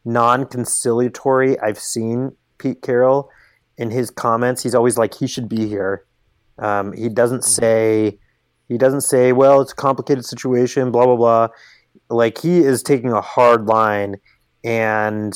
non-conciliatory 0.05 1.59
I've 1.61 1.79
seen 1.79 2.33
Pete 2.59 2.81
Carroll 2.83 3.31
in 3.77 3.91
his 3.91 4.11
comments. 4.11 4.63
He's 4.63 4.75
always 4.75 4.97
like 4.99 5.15
he 5.15 5.27
should 5.27 5.49
be 5.49 5.67
here. 5.69 6.05
Um, 6.59 6.93
he 6.93 7.09
doesn't 7.09 7.45
say 7.45 8.19
he 8.69 8.77
doesn't 8.79 9.03
say 9.03 9.33
well 9.33 9.61
it's 9.63 9.73
a 9.73 9.77
complicated 9.77 10.25
situation 10.25 10.91
blah 10.91 11.07
blah 11.07 11.17
blah 11.17 11.49
like 12.11 12.39
he 12.39 12.59
is 12.59 12.83
taking 12.83 13.13
a 13.13 13.21
hard 13.21 13.67
line 13.67 14.17
and 14.65 15.35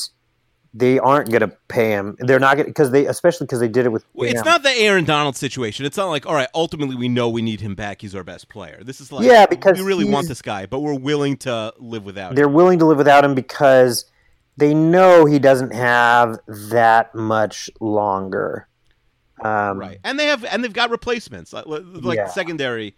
they 0.74 0.98
aren't 0.98 1.28
going 1.30 1.40
to 1.40 1.48
pay 1.68 1.90
him. 1.90 2.16
They're 2.18 2.38
not 2.40 2.56
going 2.56 2.66
because 2.68 2.90
they, 2.90 3.06
especially 3.06 3.46
because 3.46 3.60
they 3.60 3.68
did 3.68 3.84
it 3.84 3.90
with. 3.90 4.04
Well, 4.14 4.28
it's 4.30 4.44
not 4.44 4.62
the 4.62 4.70
Aaron 4.70 5.04
Donald 5.04 5.36
situation. 5.36 5.84
It's 5.84 5.96
not 5.96 6.06
like, 6.06 6.26
all 6.26 6.34
right, 6.34 6.48
ultimately 6.54 6.96
we 6.96 7.08
know 7.08 7.28
we 7.28 7.42
need 7.42 7.60
him 7.60 7.74
back. 7.74 8.00
He's 8.00 8.14
our 8.14 8.24
best 8.24 8.48
player. 8.48 8.82
This 8.82 9.00
is 9.00 9.12
like, 9.12 9.26
Yeah, 9.26 9.46
because 9.46 9.78
we 9.78 9.84
really 9.84 10.04
want 10.04 10.28
this 10.28 10.40
guy, 10.40 10.66
but 10.66 10.80
we're 10.80 10.98
willing 10.98 11.36
to 11.38 11.74
live 11.78 12.04
without 12.04 12.30
him. 12.30 12.36
They're 12.36 12.48
willing 12.48 12.78
to 12.78 12.86
live 12.86 12.98
without 12.98 13.24
him 13.24 13.34
because 13.34 14.06
they 14.56 14.72
know 14.72 15.26
he 15.26 15.38
doesn't 15.38 15.74
have 15.74 16.38
that 16.46 17.14
much 17.14 17.68
longer. 17.80 18.66
Um, 19.42 19.78
Right, 19.78 19.98
and 20.04 20.18
they 20.18 20.26
have, 20.26 20.44
and 20.44 20.62
they've 20.62 20.72
got 20.72 20.90
replacements 20.90 21.52
like, 21.52 21.64
like 21.66 22.16
Yeah. 22.16 22.28
secondary. 22.28 22.94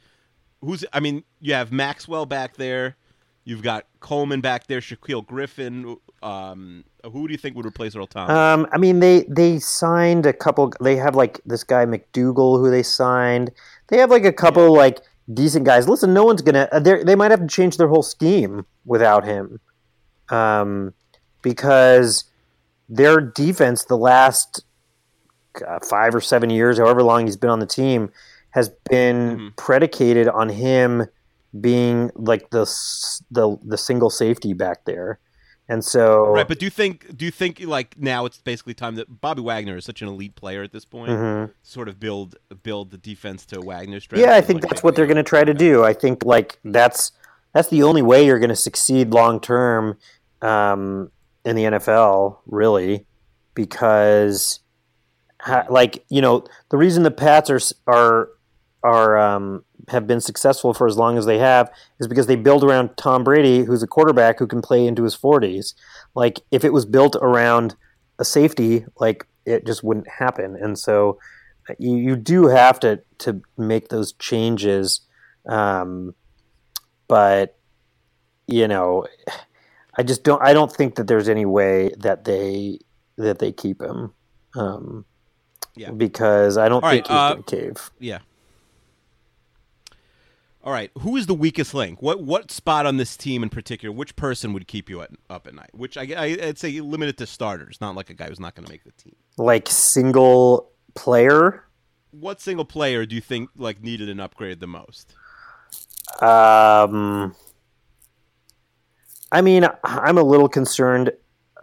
Who's? 0.61 0.85
I 0.93 1.01
mean, 1.01 1.25
you 1.41 1.55
have 1.55 1.73
Maxwell 1.73 2.27
back 2.27 2.57
there. 2.57 2.97
You've 3.45 3.63
got 3.63 3.87
Coleman 4.01 4.41
back 4.41 4.67
there. 4.67 4.81
Shaquill 4.81 5.27
Griffin. 5.27 5.97
Um, 6.25 6.85
who 7.13 7.29
do 7.29 7.33
you 7.33 7.39
think 7.39 7.55
would 7.55 7.67
replace 7.67 7.95
Earl 7.95 8.07
Thomas? 8.07 8.35
Um, 8.35 8.67
I 8.73 8.79
mean, 8.79 9.01
they 9.01 9.25
they 9.29 9.59
signed 9.59 10.25
a 10.27 10.33
couple. 10.33 10.73
They 10.81 10.97
have 10.97 11.15
like 11.15 11.41
this 11.45 11.63
guy 11.65 11.85
McDougald 11.85 12.59
who 12.61 12.71
they 12.71 12.83
signed. 12.83 13.51
They 13.89 13.99
have 13.99 14.11
like 14.11 14.25
a 14.25 14.33
couple 14.33 14.73
like 14.75 15.01
decent 15.33 15.67
guys. 15.67 15.87
Listen, 15.87 16.15
no 16.15 16.25
one's 16.25 16.41
gonna. 16.41 16.67
uh, 16.73 16.81
They 16.81 17.05
they 17.05 17.15
might 17.15 17.31
have 17.31 17.41
to 17.41 17.47
change 17.47 17.77
their 17.77 17.89
whole 17.89 18.03
scheme 18.03 18.65
without 18.87 19.25
him, 19.27 19.61
um, 20.31 20.95
because 21.43 22.25
their 22.89 23.21
defense 23.21 23.85
the 23.85 23.99
last 23.99 24.65
uh, 25.67 25.79
five 25.81 26.15
or 26.15 26.21
seven 26.23 26.49
years, 26.51 26.79
however 26.79 27.03
long 27.03 27.27
he's 27.27 27.37
been 27.37 27.51
on 27.51 27.61
the 27.61 27.67
team, 27.67 28.11
has 28.51 28.71
been 28.91 29.39
Mhm. 29.39 29.57
predicated 29.57 30.27
on 30.29 30.49
him 30.49 31.05
being 31.61 32.11
like 32.17 32.49
the 32.51 32.65
the 33.31 33.59
the 33.63 33.77
single 33.79 34.11
safety 34.11 34.55
back 34.55 34.85
there. 34.87 35.19
And 35.69 35.83
so, 35.83 36.27
right, 36.27 36.47
but 36.47 36.59
do 36.59 36.67
you 36.67 36.71
think? 36.71 37.17
Do 37.17 37.25
you 37.25 37.31
think 37.31 37.61
like 37.61 37.99
now 37.99 38.27
it's 38.27 38.39
basically 38.39 38.75
time 38.75 38.97
that 38.97 39.23
Bobby 39.23 39.41
Wagner 39.41 39.79
is 39.79 39.87
such 39.87 40.03
an 40.03 40.09
elite 40.09 40.35
player 40.35 40.63
at 40.63 40.73
this 40.73 40.85
point? 40.85 41.11
Mhm. 41.11 41.53
Sort 41.63 41.89
of 41.89 41.99
build 41.99 42.37
build 42.63 42.91
the 42.91 42.99
defense 42.99 43.47
to 43.47 43.61
Wagner's 43.63 44.03
strength. 44.03 44.23
Yeah, 44.23 44.35
I 44.35 44.43
think 44.43 44.63
like, 44.63 44.71
that's 44.71 44.83
what 44.83 44.95
they're 44.95 45.07
going 45.07 45.17
to 45.17 45.23
try 45.23 45.43
to 45.43 45.55
do. 45.55 45.83
I 45.83 45.95
think 45.95 46.23
like 46.23 46.59
that's 46.65 47.13
that's 47.55 47.69
the 47.69 47.83
only 47.83 48.03
way 48.03 48.27
you're 48.27 48.39
going 48.39 48.51
to 48.51 48.57
succeed 48.57 49.11
long 49.11 49.41
term 49.41 49.97
um, 50.43 51.11
in 51.47 51.57
the 51.57 51.65
NFL, 51.65 52.39
really, 52.45 53.07
because 53.55 54.61
like 55.71 56.05
you 56.11 56.21
know 56.21 56.45
the 56.69 56.77
reason 56.77 57.05
the 57.05 57.11
Pats 57.11 57.49
are 57.49 57.61
are 57.87 58.29
are 58.83 59.17
um, 59.17 59.65
have 59.89 60.07
been 60.07 60.21
successful 60.21 60.73
for 60.75 60.87
as 60.87 60.97
long 60.97 61.19
as 61.19 61.27
they 61.27 61.39
have 61.39 61.71
is 62.01 62.07
because 62.09 62.27
they 62.27 62.37
build 62.37 62.65
around 62.65 62.97
Tom 62.97 63.25
Brady, 63.25 63.65
who's 63.65 63.83
a 63.83 63.87
quarterback 63.87 64.39
who 64.39 64.47
can 64.47 64.63
play 64.63 64.87
into 64.87 65.05
his 65.05 65.15
forties. 65.15 65.75
Like 66.15 66.41
if 66.51 66.65
it 66.65 66.73
was 66.73 66.87
built 66.87 67.17
around 67.17 67.75
a 68.19 68.25
safety, 68.25 68.85
like 68.99 69.27
it 69.45 69.67
just 69.67 69.83
wouldn't 69.85 70.09
happen. 70.09 70.57
And 70.61 70.79
so 70.79 71.19
you, 71.79 71.97
you 71.97 72.17
do 72.17 72.47
have 72.49 72.79
to 72.81 73.01
to 73.19 73.41
make 73.57 73.89
those 73.89 74.13
changes 74.15 75.01
um, 75.47 76.15
but 77.09 77.59
you 78.47 78.69
know 78.69 79.07
i 79.97 80.03
just 80.03 80.23
don't 80.25 80.43
i 80.43 80.53
don't 80.53 80.71
think 80.73 80.97
that 80.97 81.07
there's 81.07 81.29
any 81.29 81.47
way 81.47 81.91
that 81.99 82.25
they 82.25 82.79
that 83.17 83.39
they 83.39 83.51
keep 83.53 83.81
him 83.81 84.13
um, 84.55 85.05
Yeah. 85.75 85.91
because 85.91 86.59
i 86.59 86.69
don't 86.69 86.85
All 86.85 86.91
think 86.91 87.09
right, 87.09 87.15
uh, 87.17 87.29
he's 87.29 87.35
going 87.35 87.45
to 87.45 87.57
cave 87.75 87.91
Yeah. 87.99 88.19
All 90.65 90.73
right. 90.73 90.91
Who 91.01 91.17
is 91.17 91.27
the 91.27 91.35
weakest 91.35 91.75
link? 91.75 92.01
What 92.01 92.23
what 92.23 92.51
spot 92.51 92.87
on 92.87 92.97
this 92.97 93.17
team 93.19 93.43
in 93.43 93.51
particular? 93.51 93.95
Which 93.95 94.17
person 94.17 94.53
would 94.55 94.67
keep 94.67 94.89
you 94.89 95.03
at, 95.03 95.11
up 95.29 95.47
at 95.47 95.55
night? 95.55 95.69
Which 95.75 95.97
I, 95.99 96.09
I 96.17 96.47
would 96.47 96.59
say 96.59 96.81
limited 96.81 97.19
to 97.19 97.27
starters, 97.27 97.79
not 97.83 97.95
like 97.95 98.09
a 98.09 98.15
guy 98.15 98.29
who's 98.29 98.41
not 98.41 98.55
going 98.55 98.65
to 98.65 98.73
make 98.73 98.83
the 98.85 98.93
team. 98.93 99.15
like 99.37 99.69
single 99.69 100.71
player 100.95 101.65
What 102.13 102.41
single 102.41 102.65
player 102.65 103.05
do 103.05 103.15
you 103.15 103.21
think 103.21 103.51
like 103.57 103.83
needed 103.83 104.09
an 104.09 104.21
upgrade 104.21 104.61
the 104.61 104.67
most? 104.67 105.15
Um, 106.23 107.35
I 109.33 109.41
mean, 109.43 109.67
I'm 109.85 110.17
a 110.17 110.23
little 110.23 110.49
concerned 110.49 111.11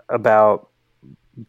about 0.09 0.69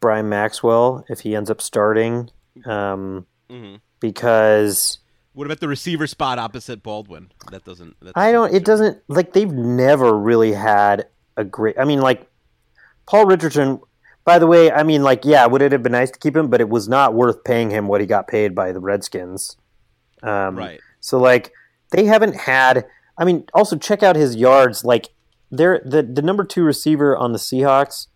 Byron 0.01 0.29
Maxwell 0.29 1.05
if 1.09 1.21
he 1.21 1.35
ends 1.35 1.51
up 1.51 1.61
starting, 1.61 2.31
um, 2.65 3.27
Mhm. 3.51 3.81
because 4.01 4.99
What 5.35 5.47
about 5.47 5.61
the 5.61 5.69
receiver 5.69 6.07
spot 6.07 6.39
opposite 6.39 6.83
Baldwin? 6.83 7.31
That 7.51 7.65
doesn't. 7.65 7.97
That 8.01 8.13
I 8.17 8.33
don't. 8.33 8.55
It 8.55 8.65
doesn't 8.65 9.03
like 9.09 9.33
they've 9.33 9.51
never 9.51 10.17
really 10.17 10.53
had 10.53 11.07
a 11.37 11.45
great. 11.45 11.79
I 11.79 11.85
mean, 11.85 12.01
like 12.01 12.29
Paul 13.07 13.27
Richardson. 13.27 13.81
By 14.25 14.39
the 14.39 14.47
way, 14.47 14.71
I 14.71 14.85
mean, 14.85 15.03
like, 15.03 15.25
yeah, 15.25 15.47
would 15.47 15.63
it 15.63 15.73
have 15.73 15.83
been 15.83 15.93
nice 15.93 16.13
to 16.13 16.19
keep 16.19 16.37
him? 16.37 16.49
But 16.49 16.61
it 16.61 16.69
was 16.69 16.89
not 16.89 17.15
worth 17.15 17.43
paying 17.43 17.71
him 17.71 17.89
what 17.89 18.01
he 18.01 18.07
got 18.07 18.29
paid 18.29 18.55
by 18.55 18.71
the 18.71 18.79
Redskins. 18.79 19.57
Um, 20.23 20.57
Right. 20.57 20.81
So 21.01 21.19
like 21.19 21.53
they 21.91 22.05
haven't 22.05 22.37
had. 22.37 22.87
I 23.19 23.25
mean, 23.25 23.45
also 23.53 23.77
check 23.77 24.03
out 24.03 24.17
his 24.17 24.37
yards. 24.37 24.85
Like 24.85 25.09
they're 25.51 25.83
the 25.85 26.03
the 26.03 26.23
number 26.23 26.45
two 26.45 26.63
receiver 26.63 27.17
on 27.17 27.33
the 27.33 27.39
Seahawks 27.39 28.07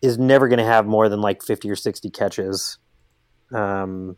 is 0.00 0.18
never 0.18 0.48
going 0.48 0.58
to 0.58 0.64
have 0.64 0.86
more 0.86 1.08
than 1.08 1.20
like 1.20 1.42
fifty 1.42 1.70
or 1.70 1.76
sixty 1.76 2.10
catches, 2.10 2.78
um, 3.52 4.16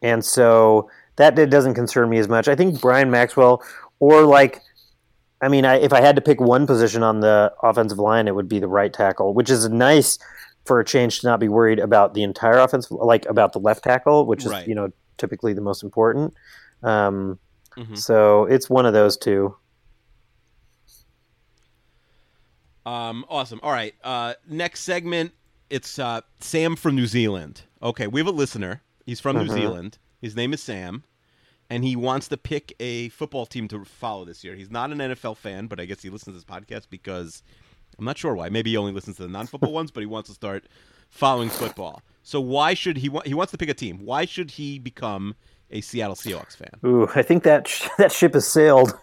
and 0.00 0.24
so 0.24 0.88
that, 1.16 1.36
that 1.36 1.50
doesn't 1.50 1.74
concern 1.74 2.08
me 2.10 2.18
as 2.18 2.28
much. 2.28 2.48
I 2.48 2.54
think 2.54 2.80
Byron 2.80 3.10
Maxwell 3.10 3.62
or 4.00 4.22
like. 4.24 4.60
I 5.40 5.48
mean, 5.48 5.64
I, 5.64 5.74
if 5.80 5.92
I 5.92 6.00
had 6.00 6.14
to 6.14 6.22
pick 6.22 6.40
one 6.40 6.68
position 6.68 7.02
on 7.02 7.18
the 7.18 7.52
offensive 7.64 7.98
line, 7.98 8.28
it 8.28 8.34
would 8.36 8.48
be 8.48 8.60
the 8.60 8.68
right 8.68 8.92
tackle, 8.92 9.34
which 9.34 9.50
is 9.50 9.68
nice 9.68 10.16
for 10.64 10.78
a 10.78 10.84
change 10.84 11.18
to 11.20 11.26
not 11.26 11.40
be 11.40 11.48
worried 11.48 11.80
about 11.80 12.14
the 12.14 12.22
entire 12.22 12.58
offensive, 12.58 12.92
like 12.92 13.26
about 13.26 13.52
the 13.52 13.58
left 13.58 13.82
tackle, 13.82 14.24
which 14.26 14.44
is 14.44 14.52
Right. 14.52 14.68
you 14.68 14.76
know 14.76 14.92
typically 15.18 15.52
the 15.52 15.60
most 15.60 15.82
important. 15.82 16.32
Um, 16.84 17.38
Mhm. 17.76 17.96
So 17.98 18.44
it's 18.44 18.68
one 18.70 18.86
of 18.86 18.92
those 18.92 19.16
two. 19.16 19.56
Um, 22.84 23.24
awesome. 23.28 23.60
All 23.62 23.72
right. 23.72 23.94
Uh, 24.02 24.34
next 24.48 24.80
segment. 24.80 25.32
It's 25.70 25.98
uh, 25.98 26.20
Sam 26.40 26.76
from 26.76 26.96
New 26.96 27.06
Zealand. 27.06 27.62
Okay, 27.82 28.06
we 28.06 28.20
have 28.20 28.26
a 28.26 28.30
listener. 28.32 28.82
He's 29.06 29.20
from 29.20 29.36
New 29.36 29.44
Mhm. 29.46 29.54
Zealand. 29.54 29.98
His 30.22 30.34
name 30.34 30.54
is 30.54 30.62
Sam, 30.62 31.04
and 31.68 31.84
he 31.84 31.96
wants 31.96 32.28
to 32.28 32.36
pick 32.38 32.74
a 32.80 33.10
football 33.10 33.44
team 33.44 33.68
to 33.68 33.84
follow 33.84 34.24
this 34.24 34.42
year. 34.42 34.54
He's 34.54 34.70
not 34.70 34.90
an 34.90 34.98
NFL 34.98 35.36
fan, 35.36 35.66
but 35.66 35.78
I 35.78 35.84
guess 35.84 36.00
he 36.02 36.08
listens 36.08 36.34
to 36.36 36.40
this 36.40 36.44
podcast 36.44 36.86
because 36.88 37.42
I'm 37.98 38.04
not 38.06 38.16
sure 38.16 38.34
why. 38.34 38.48
Maybe 38.48 38.70
he 38.70 38.76
only 38.78 38.92
listens 38.92 39.16
to 39.16 39.22
the 39.24 39.28
non-football 39.28 39.72
ones, 39.80 39.90
but 39.90 40.00
he 40.00 40.06
wants 40.06 40.28
to 40.30 40.34
start 40.34 40.64
following 41.10 41.50
football. 41.50 42.02
So 42.22 42.40
why 42.40 42.72
should 42.74 42.96
he? 42.98 43.08
wa- 43.10 43.22
He 43.26 43.34
wants 43.34 43.50
to 43.50 43.58
pick 43.58 43.68
a 43.68 43.74
team. 43.74 43.98
Why 44.04 44.24
should 44.24 44.52
he 44.52 44.78
become 44.78 45.34
a 45.70 45.80
Seattle 45.80 46.14
Seahawks 46.14 46.56
fan? 46.56 46.70
Ooh, 46.84 47.08
I 47.16 47.22
think 47.22 47.42
that 47.42 47.66
sh- 47.66 47.88
that 47.98 48.12
ship 48.12 48.34
has 48.34 48.46
sailed. 48.46 48.96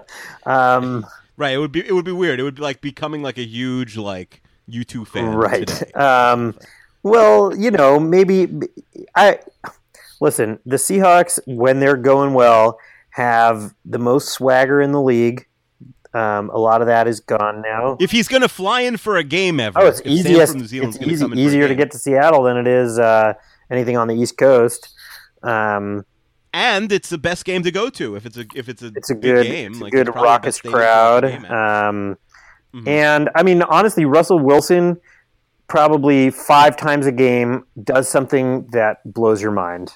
um, 0.46 1.06
Right. 1.36 1.54
It 1.54 1.58
would 1.58 1.72
be. 1.72 1.80
It 1.86 1.92
would 1.92 2.04
be 2.04 2.12
weird. 2.12 2.38
It 2.38 2.42
would 2.42 2.56
be 2.56 2.62
like 2.62 2.82
becoming 2.82 3.22
like 3.22 3.38
a 3.38 3.44
huge 3.46 3.96
like 3.96 4.42
U 4.66 4.84
two 4.84 5.06
fan. 5.06 5.34
right. 5.34 5.96
Um, 5.96 6.54
well, 7.02 7.56
you 7.56 7.70
know, 7.70 7.98
maybe 7.98 8.46
I 9.14 9.38
listen. 10.20 10.58
The 10.66 10.76
Seahawks, 10.76 11.38
when 11.46 11.80
they're 11.80 11.96
going 11.96 12.34
well, 12.34 12.78
have 13.10 13.74
the 13.84 13.98
most 13.98 14.28
swagger 14.28 14.80
in 14.80 14.92
the 14.92 15.00
league. 15.02 15.46
Um, 16.12 16.50
a 16.50 16.58
lot 16.58 16.80
of 16.80 16.88
that 16.88 17.06
is 17.06 17.20
gone 17.20 17.62
now. 17.62 17.96
If 18.00 18.10
he's 18.10 18.26
going 18.26 18.42
to 18.42 18.48
fly 18.48 18.80
in 18.82 18.96
for 18.96 19.16
a 19.16 19.22
game 19.24 19.60
ever, 19.60 19.78
Oh, 19.80 19.86
it's 19.86 20.02
easiest. 20.04 20.52
from 20.52 20.60
New 20.62 20.66
Zealand's 20.66 20.96
It's 20.96 21.06
easy, 21.06 21.22
come 21.24 21.32
in 21.32 21.38
for 21.38 21.42
a 21.42 21.46
easier 21.46 21.68
to 21.68 21.74
get 21.76 21.90
to 21.92 21.98
Seattle 21.98 22.42
than 22.42 22.56
it 22.56 22.66
is 22.66 22.98
uh, 22.98 23.34
anything 23.70 23.96
on 23.96 24.08
the 24.08 24.14
East 24.16 24.36
Coast. 24.36 24.90
Um, 25.44 26.04
and 26.52 26.90
it's 26.90 27.08
the 27.10 27.18
best 27.18 27.44
game 27.44 27.62
to 27.62 27.70
go 27.70 27.88
to 27.90 28.16
if 28.16 28.26
it's 28.26 28.36
a 28.36 28.44
if 28.56 28.68
it's 28.68 28.82
a 28.82 28.90
it's 28.96 29.08
a 29.10 29.14
big 29.14 29.22
good, 29.22 29.46
game. 29.46 29.70
it's 29.70 29.80
a 29.80 29.84
like, 29.84 29.92
good 29.92 30.08
it's 30.08 30.10
probably 30.10 30.26
the 30.26 30.32
raucous 30.32 30.44
best 30.46 30.58
stadium 30.58 30.72
to 30.72 30.78
watch 30.78 30.86
crowd. 30.88 31.24
a 31.24 31.30
game 31.30 31.44
at. 31.44 31.86
Um, 31.88 32.18
Mhm. 32.74 32.86
And 32.88 33.30
I 33.34 33.42
mean, 33.42 33.62
honestly, 33.62 34.04
Russell 34.04 34.38
Wilson 34.38 35.00
probably 35.66 36.30
five 36.30 36.76
times 36.76 37.04
a 37.06 37.10
game 37.12 37.64
does 37.82 38.08
something 38.08 38.66
that 38.72 38.98
blows 39.04 39.42
your 39.42 39.50
mind. 39.52 39.92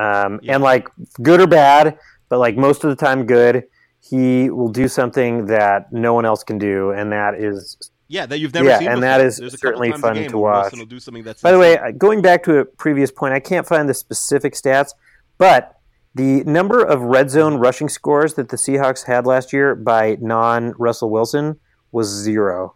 Um, 0.00 0.40
Yeah. 0.42 0.54
And 0.54 0.62
like 0.62 0.88
good 1.22 1.40
or 1.40 1.46
bad, 1.46 1.98
but 2.28 2.38
like 2.38 2.56
most 2.56 2.84
of 2.84 2.90
the 2.90 2.96
time 2.96 3.26
good. 3.26 3.64
He 4.02 4.48
will 4.48 4.70
do 4.70 4.88
something 4.88 5.46
that 5.46 5.92
no 5.92 6.14
one 6.14 6.24
else 6.24 6.42
can 6.42 6.56
do, 6.56 6.90
and 6.90 7.12
that 7.12 7.34
is. 7.34 7.76
yeah, 8.08 8.24
that 8.26 8.38
you've 8.38 8.54
never 8.54 8.68
yeah, 8.68 8.78
seen. 8.78 8.88
and 8.88 8.96
before. 8.96 9.18
that 9.18 9.20
is 9.20 9.36
There's 9.36 9.60
certainly 9.60 9.92
fun 9.92 10.14
to 10.14 10.38
watch. 10.38 10.62
Wilson 10.62 10.78
will 10.78 10.86
do 10.86 10.98
something 10.98 11.22
that's 11.22 11.42
By 11.42 11.52
the 11.52 11.58
way, 11.58 11.78
going 11.98 12.22
back 12.22 12.42
to 12.44 12.60
a 12.60 12.64
previous 12.64 13.10
point, 13.10 13.34
I 13.34 13.40
can't 13.40 13.66
find 13.68 13.88
the 13.88 13.94
specific 13.94 14.54
stats, 14.54 14.94
but 15.36 15.76
the 16.14 16.42
number 16.44 16.82
of 16.82 17.02
red 17.02 17.30
zone 17.30 17.56
rushing 17.56 17.88
scores 17.88 18.34
that 18.34 18.48
the 18.48 18.56
Seahawks 18.56 19.06
had 19.06 19.26
last 19.26 19.52
year 19.52 19.74
by 19.74 20.16
non 20.20 20.72
Russell 20.78 21.10
Wilson 21.10 21.60
was 21.92 22.08
zero. 22.08 22.74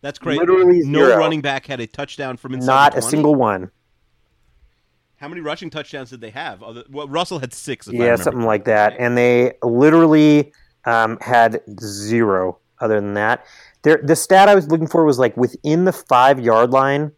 that's 0.00 0.18
great. 0.18 0.38
literally 0.38 0.80
no 0.80 1.06
zero. 1.06 1.16
running 1.16 1.40
back 1.40 1.66
had 1.66 1.80
a 1.80 1.86
touchdown 1.86 2.36
from 2.36 2.54
inside 2.54 2.66
Not 2.66 2.98
a 2.98 3.02
single 3.02 3.34
one. 3.34 3.70
How 5.18 5.28
many 5.28 5.40
rushing 5.40 5.68
touchdowns 5.68 6.10
did 6.10 6.20
they 6.20 6.30
have? 6.30 6.62
Other, 6.62 6.84
well, 6.90 7.08
Russell 7.08 7.40
had 7.40 7.52
six. 7.52 7.88
Yeah, 7.88 8.14
something 8.16 8.44
like 8.44 8.64
that. 8.64 8.94
And 8.98 9.18
they 9.18 9.52
literally 9.62 10.52
um, 10.84 11.18
had 11.20 11.60
zero 11.80 12.58
other 12.80 13.00
than 13.00 13.14
that. 13.14 13.44
There, 13.82 14.00
the 14.02 14.14
stat 14.16 14.48
I 14.48 14.54
was 14.54 14.68
looking 14.68 14.86
for 14.86 15.04
was 15.04 15.18
like 15.18 15.36
within 15.36 15.84
the 15.84 15.92
five 15.92 16.38
yard 16.40 16.70
line. 16.70 17.12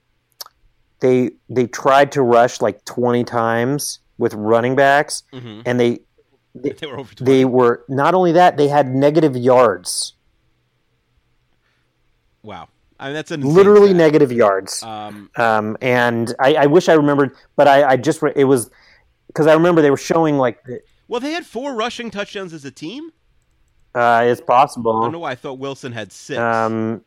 They 1.01 1.31
they 1.49 1.67
tried 1.67 2.13
to 2.13 2.23
rush 2.23 2.61
like 2.61 2.85
twenty 2.85 3.25
times 3.25 4.01
with 4.19 4.35
running 4.35 4.77
backs, 4.77 5.23
Mhm. 5.33 5.63
and 5.67 5.81
they 5.81 6.01
They 6.55 6.87
were 6.87 6.99
over 6.99 7.15
they 7.21 7.45
were 7.45 7.85
not 7.89 8.15
only 8.15 8.33
that 8.33 8.57
they 8.57 8.69
had 8.69 8.89
negative 8.89 9.37
yards, 9.37 10.15
wow. 12.43 12.69
I 13.01 13.07
mean, 13.07 13.15
that's 13.15 13.31
literally 13.31 13.89
stat. 13.89 13.97
negative 13.97 14.31
yards. 14.31 14.83
Um, 14.83 15.31
Um, 15.37 15.77
and 15.81 16.35
I, 16.39 16.55
I 16.55 16.67
wish 16.67 16.89
I 16.89 16.93
remembered, 16.93 17.35
but 17.57 17.67
I, 17.67 17.83
I 17.93 17.97
just 17.97 18.21
re- 18.23 18.33
it 18.37 18.45
was 18.45 18.71
because 19.29 19.47
I 19.47 19.55
remember 19.55 19.81
they 19.83 19.91
were 19.91 19.97
showing 19.97 20.37
like 20.39 20.63
the- 20.65 20.81
well, 21.09 21.19
they 21.21 21.33
had 21.33 21.45
four 21.47 21.75
rushing 21.75 22.11
touchdowns 22.11 22.53
as 22.53 22.65
a 22.65 22.71
team. 22.71 23.11
uh, 23.95 24.23
it's 24.27 24.41
possible. 24.41 24.99
I 24.99 25.03
don't 25.05 25.13
know 25.13 25.19
why 25.21 25.33
I 25.33 25.35
thought 25.35 25.59
Wilson 25.59 25.93
had 25.93 26.13
six. 26.13 26.39
Um, 26.39 27.03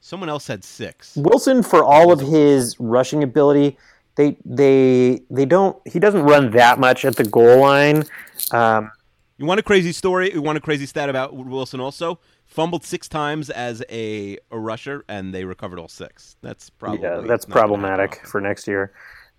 Someone 0.00 0.28
else 0.28 0.46
had 0.46 0.64
six. 0.64 1.14
Wilson, 1.16 1.62
for 1.62 1.84
all 1.84 2.10
of 2.12 2.20
his 2.20 2.78
rushing 2.80 3.22
ability, 3.22 3.76
they 4.16 4.36
they 4.44 5.20
they 5.30 5.44
don't. 5.44 5.76
He 5.86 5.98
doesn't 5.98 6.22
run 6.22 6.50
that 6.52 6.78
much 6.80 7.04
at 7.04 7.16
the 7.16 7.24
goal 7.24 7.60
line. 7.60 8.04
Um, 8.52 8.90
You 9.36 9.46
want 9.46 9.60
a 9.60 9.62
crazy 9.62 9.92
story? 9.92 10.32
You 10.32 10.40
want 10.40 10.56
a 10.56 10.60
crazy 10.60 10.86
stat 10.86 11.08
about 11.08 11.34
Wilson 11.36 11.80
also? 11.80 12.18
Fumbled 12.48 12.82
six 12.82 13.08
times 13.08 13.50
as 13.50 13.82
a, 13.90 14.38
a 14.50 14.58
rusher, 14.58 15.04
and 15.06 15.32
they 15.34 15.44
recovered 15.44 15.78
all 15.78 15.86
six. 15.86 16.36
That's 16.42 16.70
probably 16.70 17.02
yeah, 17.02 17.20
that's 17.26 17.44
problematic 17.44 18.26
for 18.26 18.40
next 18.40 18.66
year. 18.66 18.92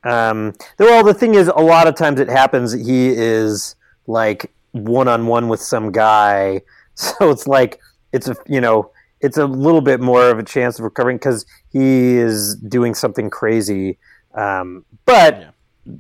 Um, 0.04 0.54
well, 0.78 1.04
the 1.04 1.14
thing 1.14 1.34
is, 1.34 1.48
a 1.48 1.60
lot 1.60 1.88
of 1.88 1.96
times 1.96 2.20
it 2.20 2.30
happens. 2.30 2.72
He 2.72 3.10
is 3.10 3.76
like 4.08 4.52
one 4.72 5.08
on 5.08 5.26
one 5.26 5.50
with 5.50 5.60
some 5.60 5.92
guy, 5.92 6.62
so 6.94 7.32
it's 7.32 7.48
like 7.48 7.80
it's 8.14 8.28
a 8.28 8.36
you 8.48 8.62
know 8.62 8.92
it's 9.22 9.38
a 9.38 9.46
little 9.46 9.82
bit 9.82 10.00
more 10.00 10.30
of 10.30 10.40
a 10.40 10.44
chance 10.44 10.78
of 10.80 10.86
recovering 10.86 11.18
because 11.18 11.46
he 11.72 12.16
is 12.16 12.56
doing 12.56 12.94
something 12.94 13.30
crazy. 13.30 13.98
Um, 14.36 14.86
but 15.06 15.36
Yeah. 15.40 15.50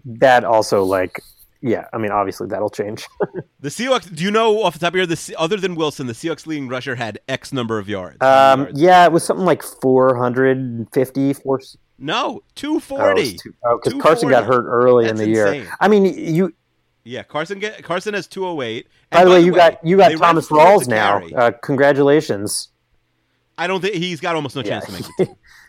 that 0.05 0.45
also 0.45 0.83
like 0.83 1.21
yeah, 1.61 1.85
I 1.93 1.97
mean 1.97 2.11
obviously 2.11 2.47
that'll 2.47 2.69
change. 2.69 3.05
The 3.61 3.67
Seahawks. 3.67 4.13
Do 4.15 4.23
you 4.23 4.31
know 4.31 4.63
off 4.63 4.71
the 4.73 4.79
top 4.79 4.93
of 4.93 4.95
your 4.95 5.05
head, 5.05 5.09
the, 5.17 5.35
other 5.37 5.57
than 5.57 5.75
Wilson, 5.75 6.07
the 6.07 6.13
Seahawks 6.13 6.47
leading 6.47 6.69
rusher 6.69 6.95
had 6.95 7.19
X 7.27 7.51
number 7.51 7.77
of 7.77 7.89
yards? 7.89 8.15
Um, 8.21 8.61
yards? 8.61 8.79
yeah, 8.81 9.03
it 9.05 9.11
was 9.11 9.25
something 9.25 9.45
like 9.45 9.61
450, 9.63 11.33
four, 11.33 11.59
No, 11.97 12.41
two 12.55 12.75
Oh, 12.75 12.79
forty. 12.79 13.37
because 13.83 14.01
Carson 14.01 14.29
got 14.29 14.45
hurt 14.45 14.65
early 14.65 15.09
in 15.09 15.17
That's 15.17 15.27
the 15.27 15.29
year. 15.29 15.67
I 15.81 15.89
mean, 15.89 16.05
you. 16.05 16.53
Yeah, 17.03 17.23
Carson 17.23 17.59
get 17.59 17.83
Carson 17.83 18.13
has 18.13 18.27
two 18.27 18.45
oh 18.45 18.61
eight. 18.61 18.87
By 19.09 19.25
the 19.25 19.31
way, 19.31 19.41
you 19.41 19.53
got 19.53 19.83
you 19.85 19.97
got 19.97 20.11
Thomas 20.17 20.47
Rawls 20.47 20.87
now. 20.87 21.25
Uh, 21.35 21.51
congratulations. 21.63 22.69
I 23.57 23.67
don't 23.67 23.81
think 23.81 23.95
he's 23.95 24.21
got 24.21 24.35
almost 24.35 24.55
no 24.55 24.61
Yeah. 24.61 24.79
chance 24.79 24.85
to 24.85 24.91
make 24.93 25.05
team. 25.27 25.35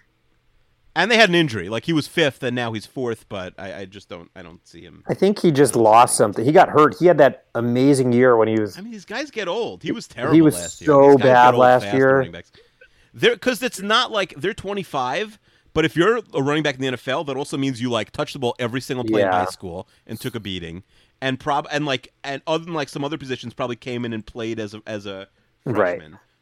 And 0.97 1.11
they 1.11 1.17
had 1.17 1.29
an 1.29 1.37
injury. 1.37 1.69
Like 1.69 1.85
he 1.85 1.93
was 1.93 2.09
fifth, 2.09 2.43
and 2.43 2.55
now 2.57 2.73
he's 2.73 2.85
fourth. 2.87 3.29
But 3.29 3.55
I, 3.59 3.81
I 3.81 3.85
just 3.85 4.09
don't. 4.09 4.31
I 4.35 4.43
don't 4.43 4.67
see 4.67 4.81
him. 4.81 5.05
I 5.09 5.15
think 5.15 5.39
he 5.41 5.53
just 5.53 5.77
lost 5.77 6.17
something. 6.17 6.45
He 6.45 6.53
got 6.53 6.69
hurt. 6.69 6.97
He 6.99 7.07
had 7.07 7.19
that 7.19 7.45
amazing 7.55 8.13
year 8.13 8.37
when 8.37 8.49
he 8.49 8.59
was. 8.59 8.77
I 8.77 8.81
mean, 8.81 8.91
these 8.93 9.05
guys 9.05 9.31
get 9.31 9.47
old. 9.47 9.83
He 9.83 9.93
was 9.93 10.09
terrible. 10.09 10.35
He 10.35 10.43
was 10.43 10.73
so 10.73 11.17
bad 11.17 11.55
last 11.55 11.85
year. 11.95 12.23
because 13.15 13.63
it's 13.63 13.81
not 13.81 14.11
like 14.11 14.35
they're 14.37 14.55
25. 14.55 15.39
But 15.73 15.85
if 15.85 15.97
you're 15.97 16.19
a 16.35 16.43
running 16.43 16.65
back 16.65 16.75
in 16.75 16.81
the 16.81 16.89
NFL, 16.89 17.27
that 17.27 17.37
also 17.37 17.57
means 17.57 17.81
you 17.81 17.91
like 17.91 18.11
touched 18.11 18.33
the 18.33 18.41
ball 18.41 18.57
every 18.59 18.81
single 18.81 19.05
play 19.05 19.23
in 19.23 19.29
high 19.29 19.45
school 19.45 19.87
and 20.07 20.21
took 20.21 20.35
a 20.35 20.41
beating, 20.41 20.83
and 21.21 21.39
prob 21.39 21.69
and 21.71 21.87
like 21.87 22.13
and 22.25 22.43
other 22.49 22.65
than 22.65 22.75
like 22.75 22.89
some 22.89 23.05
other 23.05 23.17
positions, 23.17 23.55
probably 23.55 23.77
came 23.77 24.05
in 24.05 24.13
and 24.13 24.27
played 24.27 24.59
as 24.59 24.75
a 24.75 24.83
as 24.89 25.07
a 25.07 25.29
Right. 25.65 26.01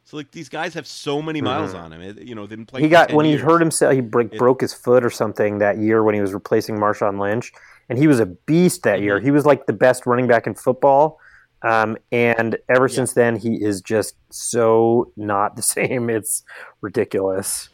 So 0.09 0.17
like 0.17 0.31
these 0.31 0.49
guys 0.49 0.73
have 0.73 0.87
so 0.87 1.21
many 1.21 1.43
miles 1.43 1.75
on 1.75 1.93
him. 1.93 2.01
It, 2.01 2.23
you 2.23 2.35
know, 2.35 2.47
they've 2.47 2.67
playing. 2.67 2.83
He 2.85 2.89
got 2.89 3.09
10 3.09 3.17
when 3.17 3.27
he 3.27 3.33
years. 3.33 3.43
hurt 3.43 3.61
himself. 3.61 3.93
He 3.95 4.01
break, 4.01 4.33
It- 4.33 4.39
broke 4.39 4.63
his 4.63 4.73
foot 4.73 5.05
or 5.05 5.11
something 5.11 5.59
that 5.59 5.77
year 5.77 6.03
when 6.03 6.15
he 6.15 6.23
was 6.23 6.33
replacing 6.33 6.77
Marshawn 6.79 7.21
Lynch, 7.21 7.53
and 7.91 7.99
he 7.99 8.07
was 8.07 8.19
a 8.19 8.25
beast 8.25 8.85
that 8.85 8.97
Mm-hmm. 8.97 9.05
year. 9.05 9.21
He 9.21 9.31
was 9.31 9.45
like 9.45 9.67
the 9.67 9.75
best 9.75 10.07
running 10.07 10.27
back 10.27 10.47
in 10.47 10.55
football. 10.55 11.19
Um, 11.61 11.99
and 12.11 12.57
ever 12.71 12.89
since 12.89 13.13
then, 13.13 13.37
he 13.37 13.57
is 13.63 13.83
just 13.83 14.15
so 14.31 15.13
not 15.19 15.57
the 15.57 15.63
same. 15.77 16.09
It's 16.09 16.43
ridiculous. 16.81 17.69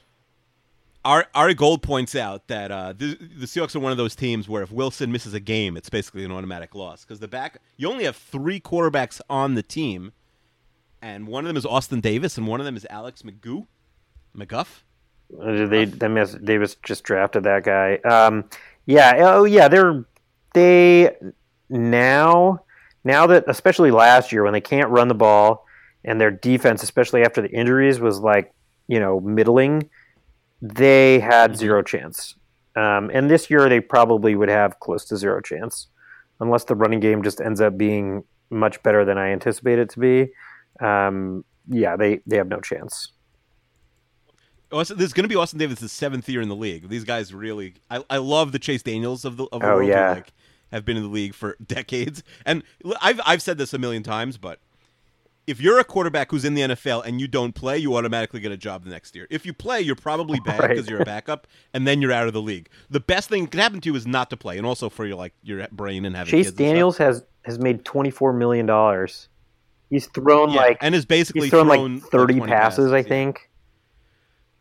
Ari, 1.05 1.24
Ari 1.37 1.55
Gold 1.55 1.82
points 1.82 2.16
out 2.16 2.49
that 2.49 2.72
uh, 2.72 2.95
the, 2.95 3.14
the 3.14 3.47
Seahawks 3.47 3.76
are 3.76 3.80
one 3.80 3.93
of 3.93 3.99
those 3.99 4.16
teams 4.16 4.49
where 4.49 4.62
if 4.64 4.72
Wilson 4.72 5.12
misses 5.12 5.35
a 5.35 5.41
game, 5.41 5.76
it's 5.76 5.91
basically 5.91 6.24
an 6.24 6.32
automatic 6.32 6.74
loss 6.74 7.05
because 7.05 7.20
the 7.20 7.28
back 7.28 7.59
you 7.76 7.89
only 7.89 8.05
have 8.05 8.16
three 8.16 8.59
quarterbacks 8.59 9.20
on 9.30 9.55
the 9.55 9.62
team, 9.62 10.12
and 11.05 11.26
one 11.26 11.44
of 11.44 11.48
them 11.48 11.59
is 11.59 11.66
Austin 11.66 12.00
Davis, 12.00 12.38
and 12.38 12.46
one 12.46 12.61
of 12.61 12.64
them 12.64 12.76
is 12.76 12.86
Alex 12.88 13.22
McGoo, 13.22 13.66
McGough. 14.34 14.82
Uh, 15.38 15.66
They 15.66 15.84
they, 15.84 16.59
was 16.59 16.76
just 16.82 17.05
drafted 17.05 17.44
that 17.44 17.62
guy. 17.62 17.96
Um, 17.98 18.44
yeah. 18.86 19.12
Oh 19.18 19.44
yeah. 19.44 19.68
They're 19.68 20.05
they 20.55 21.14
now 21.68 22.64
now 23.05 23.26
that 23.26 23.44
especially 23.48 23.90
last 23.90 24.32
year 24.32 24.44
when 24.44 24.55
they 24.55 24.61
can't 24.62 24.88
run 24.88 25.09
the 25.09 25.14
ball 25.14 25.66
and 26.05 26.18
their 26.18 26.30
defense, 26.30 26.82
especially 26.82 27.22
after 27.22 27.42
the 27.42 27.50
injuries, 27.50 28.00
was 28.00 28.20
like 28.20 28.55
you 28.88 28.98
know 28.98 29.20
middling. 29.20 29.90
They 30.62 31.20
had 31.20 31.57
zero 31.57 31.82
chance. 31.82 32.34
Um, 32.76 33.11
and 33.12 33.30
this 33.30 33.50
year 33.50 33.68
they 33.68 33.80
probably 33.80 34.34
would 34.36 34.48
have 34.48 34.80
close 34.80 35.05
to 35.07 35.16
zero 35.18 35.42
chance, 35.42 35.88
unless 36.40 36.64
the 36.64 36.74
running 36.74 37.00
game 37.00 37.22
just 37.22 37.42
ends 37.42 37.61
up 37.61 37.76
being 37.76 38.24
much 38.48 38.82
better 38.82 39.05
than 39.05 39.18
I 39.18 39.28
anticipate 39.32 39.78
it 39.78 39.90
to 39.90 40.00
be. 40.00 40.30
Um, 40.80 41.44
yeah, 41.68 41.96
they, 41.96 42.20
they 42.26 42.36
have 42.36 42.48
no 42.48 42.60
chance. 42.60 43.12
Austin, 44.72 44.98
there's 44.98 45.12
going 45.12 45.24
to 45.24 45.28
be 45.28 45.36
Austin 45.36 45.58
Davis' 45.58 45.78
the 45.80 45.88
seventh 45.88 46.28
year 46.28 46.40
in 46.40 46.48
the 46.48 46.56
league. 46.56 46.88
These 46.88 47.04
guys 47.04 47.32
really, 47.32 47.74
I, 47.90 48.02
I 48.10 48.16
love 48.16 48.52
the 48.52 48.58
Chase 48.58 48.82
Daniels 48.82 49.24
of 49.24 49.36
the 49.36 49.44
of 49.52 49.60
the 49.60 49.66
Oh, 49.70 49.76
world. 49.76 49.82
who, 49.84 49.90
yeah. 49.90 50.12
like, 50.14 50.32
have 50.72 50.84
been 50.84 50.96
in 50.96 51.04
the 51.04 51.08
league 51.08 51.34
for 51.34 51.56
decades, 51.66 52.22
and 52.44 52.62
I've 53.00 53.20
I've 53.24 53.40
said 53.42 53.56
this 53.58 53.72
a 53.72 53.78
million 53.78 54.02
times, 54.02 54.36
but 54.36 54.58
if 55.46 55.60
you're 55.60 55.78
a 55.78 55.84
quarterback 55.84 56.30
who's 56.30 56.44
in 56.44 56.54
the 56.54 56.62
NFL 56.62 57.04
and 57.04 57.20
you 57.20 57.28
don't 57.28 57.54
play, 57.54 57.76
you 57.78 57.94
automatically 57.94 58.40
get 58.40 58.50
a 58.50 58.56
job 58.56 58.82
the 58.82 58.90
next 58.90 59.14
year. 59.14 59.26
If 59.30 59.44
you 59.46 59.52
play, 59.52 59.80
you're 59.82 59.94
probably 59.94 60.40
bad 60.40 60.58
Right. 60.58 60.70
because 60.70 60.88
you're 60.88 61.02
a 61.02 61.04
backup, 61.04 61.46
and 61.74 61.86
then 61.86 62.00
you're 62.02 62.12
out 62.12 62.26
of 62.26 62.32
the 62.32 62.40
league. 62.42 62.68
The 62.90 62.98
best 63.00 63.28
thing 63.28 63.44
that 63.44 63.50
can 63.52 63.60
happen 63.60 63.80
to 63.82 63.90
you 63.90 63.94
is 63.94 64.06
not 64.06 64.30
to 64.30 64.36
play, 64.36 64.56
and 64.58 64.66
also 64.66 64.88
for 64.88 65.06
your 65.06 65.16
like 65.16 65.34
your 65.44 65.68
brain 65.70 66.04
and 66.04 66.16
having 66.16 66.30
Chase 66.32 66.46
kids 66.46 66.48
and 66.48 66.56
stuff. 66.56 66.66
Daniels 66.66 66.98
has 66.98 67.22
has 67.42 67.58
made 67.60 67.84
twenty 67.84 68.10
four 68.10 68.32
million 68.32 68.66
dollars. 68.66 69.28
He's 69.91 70.07
thrown 70.07 70.51
Yeah, 70.51 70.57
like 70.57 70.78
and 70.80 70.95
is 70.95 71.05
basically 71.05 71.43
he's 71.43 71.51
thrown, 71.51 71.68
thrown, 71.68 71.95
like 72.01 72.11
thirty 72.11 72.35
20 72.35 72.51
passes, 72.51 72.93
I 72.93 72.99
yeah. 72.99 73.03
think. 73.03 73.51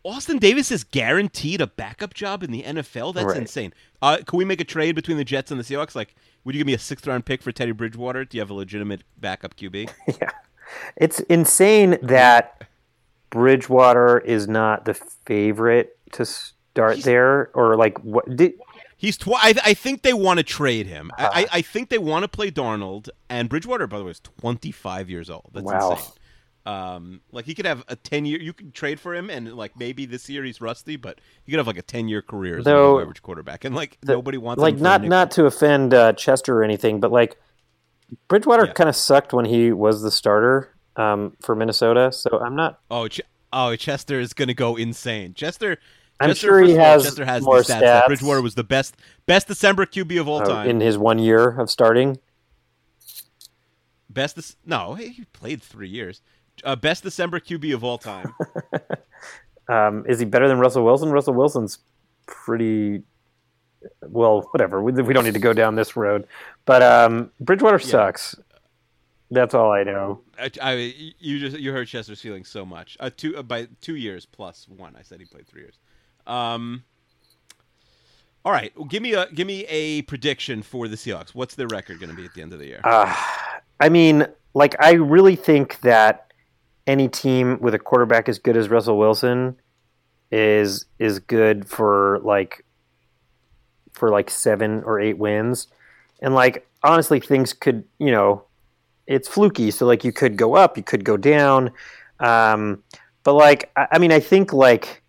Austin 0.04 0.36
Davis 0.38 0.70
is 0.70 0.84
guaranteed 0.84 1.62
a 1.62 1.66
backup 1.66 2.12
job 2.12 2.42
in 2.42 2.50
the 2.50 2.62
NFL. 2.62 3.14
That's 3.14 3.26
Right. 3.28 3.38
insane. 3.38 3.72
Uh, 4.02 4.18
can 4.26 4.36
we 4.36 4.44
make 4.44 4.60
a 4.60 4.64
trade 4.64 4.94
between 4.94 5.16
the 5.16 5.24
Jets 5.24 5.50
and 5.50 5.58
the 5.58 5.64
Seahawks? 5.64 5.94
Like, 5.94 6.14
would 6.44 6.54
you 6.54 6.60
give 6.60 6.66
me 6.66 6.74
a 6.74 6.78
sixth 6.78 7.06
round 7.06 7.24
pick 7.24 7.40
for 7.42 7.52
Teddy 7.52 7.72
Bridgewater? 7.72 8.24
Do 8.26 8.36
you 8.36 8.42
have 8.42 8.50
a 8.50 8.54
legitimate 8.54 9.02
backup 9.16 9.56
QB? 9.56 9.90
yeah, 10.20 10.30
it's 10.96 11.20
insane 11.20 11.96
that 12.02 12.68
Bridgewater 13.30 14.18
is 14.18 14.46
not 14.46 14.84
the 14.84 14.92
favorite 14.92 15.96
to 16.12 16.26
start 16.26 17.02
there, 17.02 17.50
or 17.54 17.76
like 17.76 17.98
what? 18.04 18.36
Did, 18.36 18.52
He's 19.04 19.16
tw- 19.18 19.28
I, 19.36 19.54
I 19.64 19.74
think 19.74 20.00
they 20.02 20.14
want 20.14 20.38
to 20.38 20.42
trade 20.44 20.86
him. 20.86 21.10
Uh-huh. 21.18 21.30
I, 21.32 21.42
I, 21.42 21.46
I 21.52 21.62
think 21.62 21.90
they 21.90 21.98
want 21.98 22.22
to 22.22 22.28
play 22.28 22.50
Darnold 22.50 23.08
and 23.28 23.48
Bridgewater. 23.48 23.86
By 23.86 23.98
the 23.98 24.04
way, 24.04 24.12
is 24.12 24.20
25 24.40 25.10
years 25.10 25.28
old. 25.28 25.50
That's 25.52 25.64
Wow. 25.66 25.90
insane. 25.90 26.12
Um, 26.66 27.20
like 27.30 27.44
he 27.44 27.54
could 27.54 27.66
have 27.66 27.84
a 27.88 27.96
10 27.96 28.24
year. 28.24 28.40
You 28.40 28.54
could 28.54 28.72
trade 28.72 28.98
for 28.98 29.14
him, 29.14 29.28
and 29.28 29.52
like 29.54 29.76
maybe 29.78 30.06
this 30.06 30.30
year 30.30 30.42
he's 30.44 30.62
rusty, 30.62 30.96
but 30.96 31.20
he 31.44 31.52
could 31.52 31.58
have 31.58 31.66
like 31.66 31.76
a 31.76 31.82
10 31.82 32.08
year 32.08 32.22
career 32.22 32.58
as 32.58 32.64
Though- 32.64 32.96
an 32.96 33.02
average 33.02 33.20
quarterback, 33.20 33.64
and 33.66 33.74
like 33.74 33.98
the- 34.00 34.14
nobody 34.14 34.38
wants 34.38 34.62
like 34.62 34.78
not 34.78 35.02
not 35.04 35.30
to 35.32 35.44
offend 35.44 35.92
uh, 35.92 36.14
Chester 36.14 36.56
or 36.58 36.64
anything, 36.64 37.00
but 37.00 37.12
like 37.12 37.36
Bridgewater 38.28 38.64
Yeah. 38.66 38.72
kind 38.72 38.88
of 38.88 38.96
sucked 38.96 39.32
when 39.34 39.44
he 39.44 39.72
was 39.72 40.00
the 40.02 40.10
starter 40.10 40.70
um, 40.96 41.36
for 41.42 41.54
Minnesota. 41.54 42.10
So 42.12 42.38
I'm 42.40 42.56
not. 42.56 42.80
Oh, 42.90 43.08
Ch- 43.08 43.20
oh, 43.52 43.76
Chester 43.76 44.18
is 44.18 44.32
going 44.32 44.48
to 44.48 44.54
go 44.54 44.76
insane. 44.76 45.34
Chester. 45.34 45.78
I'm 46.20 46.30
Chester, 46.30 46.46
sure 46.46 46.62
he 46.62 46.72
has 46.72 47.04
Chester 47.04 47.24
has 47.24 47.42
more 47.42 47.60
stats. 47.60 47.82
stats. 47.82 48.06
Bridgewater 48.06 48.40
was 48.42 48.54
the 48.54 48.64
best 48.64 48.96
best 49.26 49.48
December 49.48 49.84
QB 49.86 50.20
of 50.20 50.28
all 50.28 50.40
uh, 50.42 50.44
time. 50.46 50.68
in 50.68 50.80
his 50.80 50.96
one 50.96 51.18
year 51.18 51.58
of 51.60 51.70
starting. 51.70 52.18
best. 54.08 54.36
Dec- 54.36 54.56
no, 54.64 54.94
he 54.94 55.24
played 55.32 55.62
three 55.62 55.88
years. 55.88 56.20
Uh, 56.62 56.76
best 56.76 57.02
December 57.02 57.40
QB 57.40 57.74
of 57.74 57.84
all 57.84 57.98
time. 57.98 58.32
Um, 59.68 60.04
is 60.06 60.18
he 60.18 60.26
better 60.26 60.46
than 60.48 60.58
Russell 60.58 60.84
Wilson? 60.84 61.10
Russell 61.10 61.34
Wilson's 61.34 61.78
pretty 62.26 63.02
well, 64.02 64.42
whatever. 64.50 64.82
We, 64.82 64.92
we 64.92 65.14
don't 65.14 65.24
need 65.24 65.34
to 65.34 65.40
go 65.40 65.52
down 65.52 65.74
this 65.74 65.96
road, 65.96 66.26
but 66.64 66.82
um, 66.82 67.30
Bridgewater 67.40 67.78
sucks. 67.78 68.34
That's 69.34 69.54
all 69.54 69.72
I 69.72 69.82
know. 69.82 70.20
I, 70.38 70.50
I, 70.62 70.94
you 71.18 71.38
just 71.38 71.58
you 71.58 71.72
hurt 71.72 71.88
Chester's 71.88 72.20
feelings 72.20 72.48
so 72.48 72.64
much. 72.64 72.96
Uh, 73.00 73.10
two 73.14 73.36
uh, 73.36 73.42
by 73.42 73.68
two 73.80 73.96
years 73.96 74.26
plus 74.26 74.68
one. 74.68 74.94
I 74.96 75.02
said 75.02 75.20
he 75.20 75.26
played 75.26 75.46
three 75.46 75.62
years. 75.62 75.78
Um. 76.26 76.84
All 78.46 78.52
right, 78.52 78.72
well, 78.76 78.84
give 78.84 79.02
me 79.02 79.14
a 79.14 79.26
give 79.32 79.46
me 79.46 79.64
a 79.66 80.02
prediction 80.02 80.62
for 80.62 80.86
the 80.86 80.96
Seahawks. 80.96 81.30
What's 81.34 81.54
their 81.54 81.66
record 81.66 81.98
going 81.98 82.10
to 82.10 82.16
be 82.16 82.26
at 82.26 82.34
the 82.34 82.42
end 82.42 82.52
of 82.52 82.58
the 82.58 82.66
year? 82.66 82.80
Uh, 82.84 83.14
I 83.80 83.88
mean, 83.88 84.26
like, 84.52 84.76
I 84.78 84.92
really 84.92 85.34
think 85.34 85.80
that 85.80 86.32
any 86.86 87.08
team 87.08 87.58
with 87.60 87.74
a 87.74 87.78
quarterback 87.78 88.28
as 88.28 88.38
good 88.38 88.56
as 88.56 88.68
Russell 88.68 88.98
Wilson 88.98 89.56
is 90.30 90.84
is 90.98 91.18
good 91.20 91.66
for 91.68 92.20
like 92.22 92.64
for 93.92 94.10
like 94.10 94.28
seven 94.28 94.82
or 94.84 95.00
eight 95.00 95.18
wins. 95.18 95.68
And 96.20 96.34
like 96.34 96.66
honestly, 96.82 97.20
things 97.20 97.52
could 97.52 97.84
you 97.98 98.10
know, 98.10 98.44
it's 99.06 99.28
fluky. 99.28 99.70
So 99.70 99.86
like 99.86 100.04
you 100.04 100.12
could 100.12 100.36
go 100.36 100.54
up, 100.54 100.76
you 100.76 100.82
could 100.82 101.04
go 101.04 101.16
down. 101.16 101.72
Um, 102.20 102.82
but 103.22 103.34
like 103.34 103.70
I, 103.76 103.88
I 103.92 103.98
mean, 103.98 104.12
I 104.12 104.20
think 104.20 104.52
like 104.52 105.02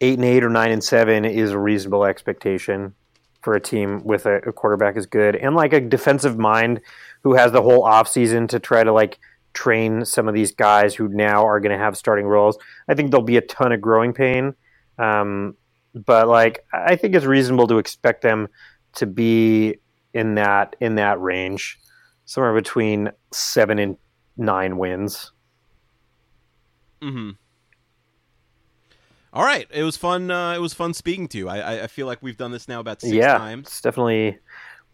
eight 0.00 0.14
and 0.14 0.24
eight 0.24 0.44
or 0.44 0.50
nine 0.50 0.70
and 0.70 0.82
seven 0.82 1.24
is 1.24 1.50
a 1.50 1.58
reasonable 1.58 2.04
expectation 2.04 2.94
for 3.42 3.54
a 3.54 3.60
team 3.60 4.02
with 4.04 4.26
a, 4.26 4.36
a 4.38 4.52
quarterback 4.52 4.96
as 4.96 5.06
good 5.06 5.36
and 5.36 5.54
like 5.54 5.72
a 5.72 5.80
defensive 5.80 6.38
mind 6.38 6.80
who 7.22 7.34
has 7.34 7.52
the 7.52 7.62
whole 7.62 7.84
offseason 7.84 8.48
to 8.48 8.58
try 8.58 8.82
to 8.82 8.92
like 8.92 9.18
train 9.54 10.04
some 10.04 10.28
of 10.28 10.34
these 10.34 10.52
guys 10.52 10.94
who 10.94 11.08
now 11.08 11.46
are 11.46 11.60
going 11.60 11.76
to 11.76 11.82
have 11.82 11.96
starting 11.96 12.26
roles. 12.26 12.58
I 12.88 12.94
think 12.94 13.10
there'll 13.10 13.24
be 13.24 13.36
a 13.36 13.42
ton 13.42 13.72
of 13.72 13.80
growing 13.80 14.12
pain. 14.12 14.54
Um, 14.98 15.56
but 15.94 16.28
like 16.28 16.64
I 16.72 16.96
think 16.96 17.14
it's 17.14 17.24
reasonable 17.24 17.66
to 17.68 17.78
expect 17.78 18.22
them 18.22 18.48
to 18.94 19.06
be 19.06 19.76
in 20.14 20.34
that 20.36 20.76
in 20.80 20.96
that 20.96 21.20
range, 21.20 21.78
somewhere 22.28 22.52
between 22.52 23.10
seven 23.32 23.78
and 23.78 23.96
nine 24.36 24.76
wins. 24.76 25.32
Mm-hmm. 27.00 27.30
All 29.32 29.44
right, 29.44 29.66
it 29.70 29.82
was 29.82 29.96
fun. 29.96 30.30
Uh, 30.30 30.52
it 30.54 30.60
was 30.60 30.74
fun 30.74 30.92
speaking 30.94 31.26
to 31.28 31.38
you. 31.38 31.48
I, 31.48 31.84
I- 31.84 31.86
feel 31.86 32.06
like 32.06 32.22
we've 32.22 32.36
done 32.36 32.50
this 32.52 32.68
now 32.68 32.80
about 32.80 33.00
six 33.00 33.12
yeah, 33.14 33.38
times. 33.38 33.68
it's 33.68 33.80
definitely. 33.80 34.38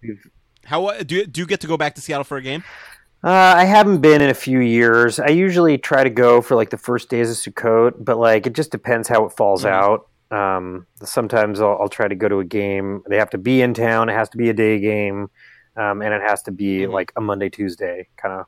We've, 0.01 0.24
How 0.64 0.87
uh, 0.87 1.03
do 1.03 1.16
you, 1.16 1.26
do 1.26 1.41
you 1.41 1.47
get 1.47 1.61
to 1.62 1.66
go 1.66 1.76
back 1.76 1.95
to 1.97 2.01
Seattle 2.01 2.24
for 2.24 2.37
a 2.37 2.43
game? 2.43 2.62
uh, 3.24 3.28
I 3.57 3.64
haven't 3.64 4.01
been 4.01 4.22
in 4.22 4.30
a 4.30 4.35
few 4.35 4.61
years. 4.61 5.18
I 5.18 5.28
usually 5.28 5.76
try 5.78 6.05
to 6.05 6.11
go 6.11 6.41
for 6.41 6.55
like 6.55 6.70
the 6.70 6.76
first 6.78 7.09
days 7.09 7.30
of 7.30 7.37
Sukkot, 7.55 7.95
but 8.05 8.16
like 8.18 8.47
it 8.47 8.53
just 8.55 8.70
depends 8.70 9.09
how 9.09 9.24
it 9.24 9.32
falls 9.32 9.64
Mhm. 9.64 9.70
out. 9.70 10.09
Um, 10.30 10.87
sometimes 11.03 11.61
I'll, 11.61 11.78
I'll 11.80 11.89
try 11.89 12.07
to 12.09 12.14
go 12.14 12.28
to 12.28 12.39
a 12.41 12.45
game. 12.45 13.03
They 13.09 13.16
have 13.18 13.30
to 13.30 13.39
be 13.39 13.62
in 13.62 13.72
town. 13.72 14.09
It 14.09 14.14
has 14.14 14.28
to 14.30 14.37
be 14.37 14.51
a 14.51 14.55
day 14.55 14.78
game, 14.80 15.30
um, 15.77 16.03
and 16.03 16.12
it 16.14 16.22
has 16.22 16.43
to 16.45 16.51
be 16.53 16.81
Mhm. 16.81 16.93
like 16.93 17.12
a 17.16 17.20
Monday 17.20 17.49
Tuesday 17.49 18.09
kind 18.16 18.41
of 18.41 18.47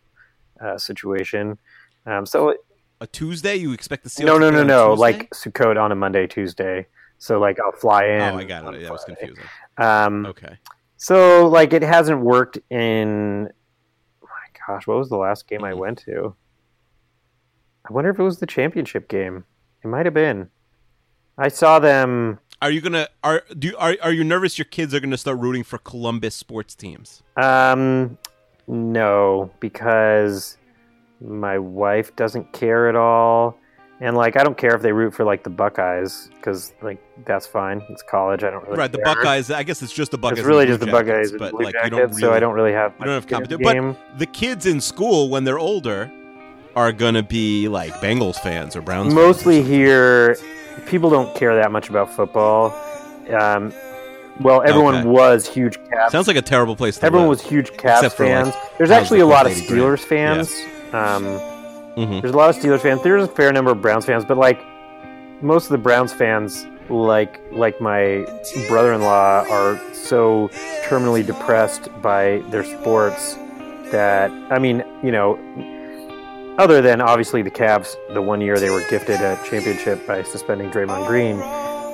uh, 0.61 0.79
situation. 0.79 1.59
Um, 2.07 2.25
so 2.27 2.55
A 3.01 3.07
Tuesday? 3.07 3.57
You 3.57 3.73
expect 3.73 4.05
to 4.05 4.09
see? 4.09 4.25
no, 4.25 4.39
no, 4.39 4.49
no, 4.51 4.63
no. 4.65 4.95
Like 4.95 5.29
Sukkot 5.31 5.77
on 5.81 5.93
a 5.93 5.95
Monday, 5.95 6.27
Tuesday. 6.27 6.87
So 7.19 7.39
like 7.39 7.59
I'll 7.61 7.73
fly 7.73 8.05
in. 8.07 8.21
oh, 8.35 8.39
I 8.39 8.45
got 8.45 8.75
it. 8.75 8.83
That 8.83 8.93
was 8.93 9.05
confusing. 9.05 9.45
Um, 9.79 10.27
Okay. 10.27 10.59
so 10.97 11.47
like 11.49 11.73
it 11.73 11.83
hasn't 11.83 12.21
worked 12.21 12.59
in. 12.71 13.49
oh 14.23 14.27
My 14.27 14.75
gosh, 14.75 14.87
what 14.87 14.97
was 14.99 15.09
the 15.11 15.17
last 15.19 15.47
game 15.49 15.63
I 15.65 15.73
Mhm. 15.73 15.79
went 15.79 15.99
to? 16.07 16.35
I 17.89 17.93
wonder 17.93 18.11
if 18.11 18.19
it 18.19 18.23
was 18.23 18.39
the 18.41 18.47
championship 18.47 19.09
game. 19.09 19.45
It 19.85 19.89
might 19.89 20.07
have 20.07 20.15
been. 20.15 20.51
I 21.39 21.49
saw 21.49 21.79
them. 21.79 22.39
Are 22.63 22.71
you 22.71 22.81
gonna 22.81 23.09
are 23.23 23.43
do 23.59 23.69
you, 23.69 23.77
are 23.77 23.97
are 24.03 24.13
you 24.13 24.25
nervous 24.25 24.57
your 24.59 24.65
kids 24.65 24.95
are 24.95 25.01
gonna 25.01 25.19
start 25.19 25.39
rooting 25.39 25.63
for 25.63 25.77
Columbus 25.79 26.35
sports 26.35 26.75
teams? 26.75 27.23
Um, 27.37 28.17
no, 28.67 29.51
because 29.61 30.57
my 31.21 31.59
wife 31.59 32.17
doesn't 32.17 32.53
care 32.55 32.89
at 32.89 32.97
all, 32.97 33.59
and 34.01 34.17
like 34.17 34.39
I 34.39 34.43
don't 34.43 34.57
care 34.57 34.75
if 34.75 34.81
they 34.81 34.93
root 34.93 35.13
for 35.13 35.25
like 35.25 35.45
the 35.45 35.51
Buckeyes 35.51 36.31
because 36.37 36.73
like 36.81 36.99
that's 37.27 37.47
fine. 37.47 37.83
It's 37.91 38.03
college. 38.03 38.43
I 38.43 38.49
don't 38.51 38.65
really 38.65 38.79
Right, 38.79 38.91
the 38.91 38.99
care. 38.99 39.15
Buckeyes. 39.15 39.51
I 39.51 39.63
guess 39.63 39.83
it's 39.83 39.93
just 39.93 40.11
the 40.13 40.19
Buckeyes. 40.19 40.39
It's 40.39 40.49
really 40.49 40.65
just 40.65 40.81
the 40.81 40.87
Buckeyes 40.87 41.33
but 41.33 41.53
like 41.53 41.67
you 41.67 41.73
Jackets, 41.73 41.91
don't 41.91 42.09
really, 42.09 42.21
so 42.23 42.33
I 42.33 42.41
don't 42.41 42.55
really 42.55 42.73
have. 42.73 42.95
you 42.99 43.05
don't 43.05 43.15
have 43.15 43.27
competition. 43.27 43.93
But 43.93 44.19
the 44.19 44.27
kids 44.27 44.65
in 44.65 44.81
school 44.81 45.29
when 45.29 45.45
they're 45.45 45.59
older 45.59 46.11
are 46.75 46.93
gonna 46.93 47.23
be 47.23 47.69
like 47.69 47.93
Bengals 47.97 48.37
fans 48.37 48.75
or 48.75 48.81
Browns. 48.81 49.09
fans 49.09 49.13
or 49.13 49.27
mostly 49.27 49.57
something. 49.59 49.73
here, 49.75 50.37
people 50.87 51.11
don't 51.11 51.35
care 51.35 51.55
that 51.57 51.71
much 51.73 51.89
about 51.89 52.13
football. 52.13 52.75
Um, 53.39 53.73
well, 54.41 54.63
everyone 54.63 54.97
Okay. 54.97 55.09
was 55.09 55.49
huge 55.49 55.79
Cavs. 55.85 56.11
Sounds 56.11 56.29
like 56.29 56.37
a 56.37 56.43
terrible 56.43 56.77
place 56.77 56.99
to 56.99 57.07
everyone 57.07 57.29
live. 57.29 57.39
was 57.39 57.49
huge 57.49 57.73
Cavs 57.73 57.97
Except 57.97 58.17
for, 58.17 58.27
like, 58.27 58.45
fans. 58.45 58.55
There's 58.79 58.91
actually 58.91 59.21
a 59.21 59.27
lot 59.27 59.47
of? 59.47 59.53
Steelers 59.53 60.01
fans. 60.01 60.55
Um, 60.93 61.25
Mhm. 61.97 62.21
There's 62.21 62.35
a 62.35 62.37
lot 62.37 62.51
of 62.51 62.57
Steelers 62.57 62.81
fans. 62.81 63.03
There's 63.03 63.25
a 63.25 63.29
fair 63.29 63.51
number 63.53 63.71
of 63.71 63.81
Browns 63.81 64.05
fans, 64.05 64.25
but 64.25 64.37
like 64.37 64.61
most 65.41 65.65
of 65.65 65.71
the 65.71 65.79
Browns 65.79 66.13
fans, 66.13 66.67
like 66.91 67.41
like 67.53 67.81
my 67.81 68.27
brother-in-law, 68.69 69.47
are 69.51 69.81
so 69.95 70.51
terminally 70.87 71.25
depressed 71.27 71.89
by 72.03 72.43
their 72.51 72.63
sports 72.65 73.37
that 73.91 74.31
I 74.51 74.59
mean, 74.59 74.85
you 75.03 75.11
know, 75.11 75.39
other 76.59 76.81
than 76.81 77.01
obviously 77.01 77.43
the 77.43 77.51
Cavs, 77.51 77.97
the 78.15 78.23
one 78.23 78.41
year 78.41 78.59
they 78.59 78.71
were 78.71 78.83
gifted 78.89 79.21
a 79.21 79.39
championship 79.49 80.07
by 80.07 80.23
suspending 80.23 80.71
Draymond 80.71 81.07
Green. 81.07 81.37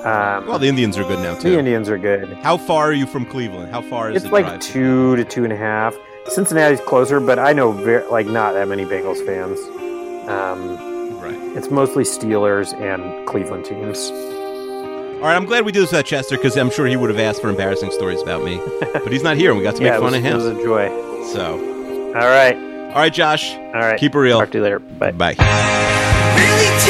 Um, 0.05 0.47
Well, 0.47 0.59
the 0.59 0.67
Indians 0.67 0.97
are 0.97 1.03
good 1.03 1.19
now 1.19 1.35
too. 1.35 1.51
the 1.51 1.59
Indians 1.59 1.89
are 1.89 1.97
good. 1.97 2.33
How 2.41 2.57
far 2.57 2.85
are 2.85 2.93
you 2.93 3.05
from 3.05 3.25
Cleveland? 3.25 3.71
How 3.71 3.81
far 3.81 4.09
is 4.09 4.15
it 4.15 4.17
It's 4.17 4.25
the 4.25 4.31
like 4.31 4.45
drive? 4.45 4.59
two 4.59 5.15
to 5.17 5.23
two 5.25 5.43
and 5.43 5.53
a 5.53 5.57
half. 5.57 5.95
Cincinnati's 6.27 6.79
closer, 6.81 7.19
but 7.19 7.37
I 7.39 7.51
know 7.53 7.71
very, 7.71 8.05
like 8.07 8.27
not 8.27 8.53
that 8.53 8.67
many 8.67 8.85
Bengals 8.85 9.25
fans. 9.25 9.59
Um, 10.29 10.79
Right. 11.21 11.35
it's 11.57 11.69
mostly 11.69 12.03
Steelers 12.03 12.73
and 12.81 13.25
Cleveland 13.27 13.63
teams. 13.65 14.09
All 14.11 15.29
right, 15.29 15.35
I'm 15.37 15.45
glad 15.45 15.63
we 15.63 15.71
did 15.71 15.83
this 15.83 15.93
with 15.93 16.05
Chester 16.05 16.35
because 16.35 16.57
I'm 16.57 16.69
sure 16.69 16.85
he 16.85 16.97
would 16.97 17.09
have 17.09 17.19
asked 17.19 17.41
for 17.41 17.49
embarrassing 17.49 17.91
stories 17.91 18.21
about 18.21 18.43
me, 18.43 18.59
but 18.93 19.09
he's 19.09 19.23
not 19.23 19.37
here, 19.37 19.51
and 19.51 19.57
we 19.57 19.63
got 19.63 19.75
to 19.77 19.81
make 19.81 19.91
yeah, 19.91 19.97
it 19.97 20.01
fun 20.01 20.11
was, 20.11 20.15
of 20.15 20.25
it 20.25 20.33
was 20.35 20.45
him. 20.47 20.57
a 20.57 20.63
joy. 20.63 20.89
So, 21.31 21.53
All 22.07 22.27
right, 22.27 22.57
all 22.93 22.99
right, 22.99 23.13
Josh, 23.13 23.53
all 23.55 23.73
right. 23.73 23.99
keep 23.99 24.13
it 24.15 24.19
real. 24.19 24.39
Talk 24.39 24.51
to 24.51 24.57
you 24.59 24.63
later. 24.63 24.79
Bye. 24.79 25.11
Bye. 25.11 26.89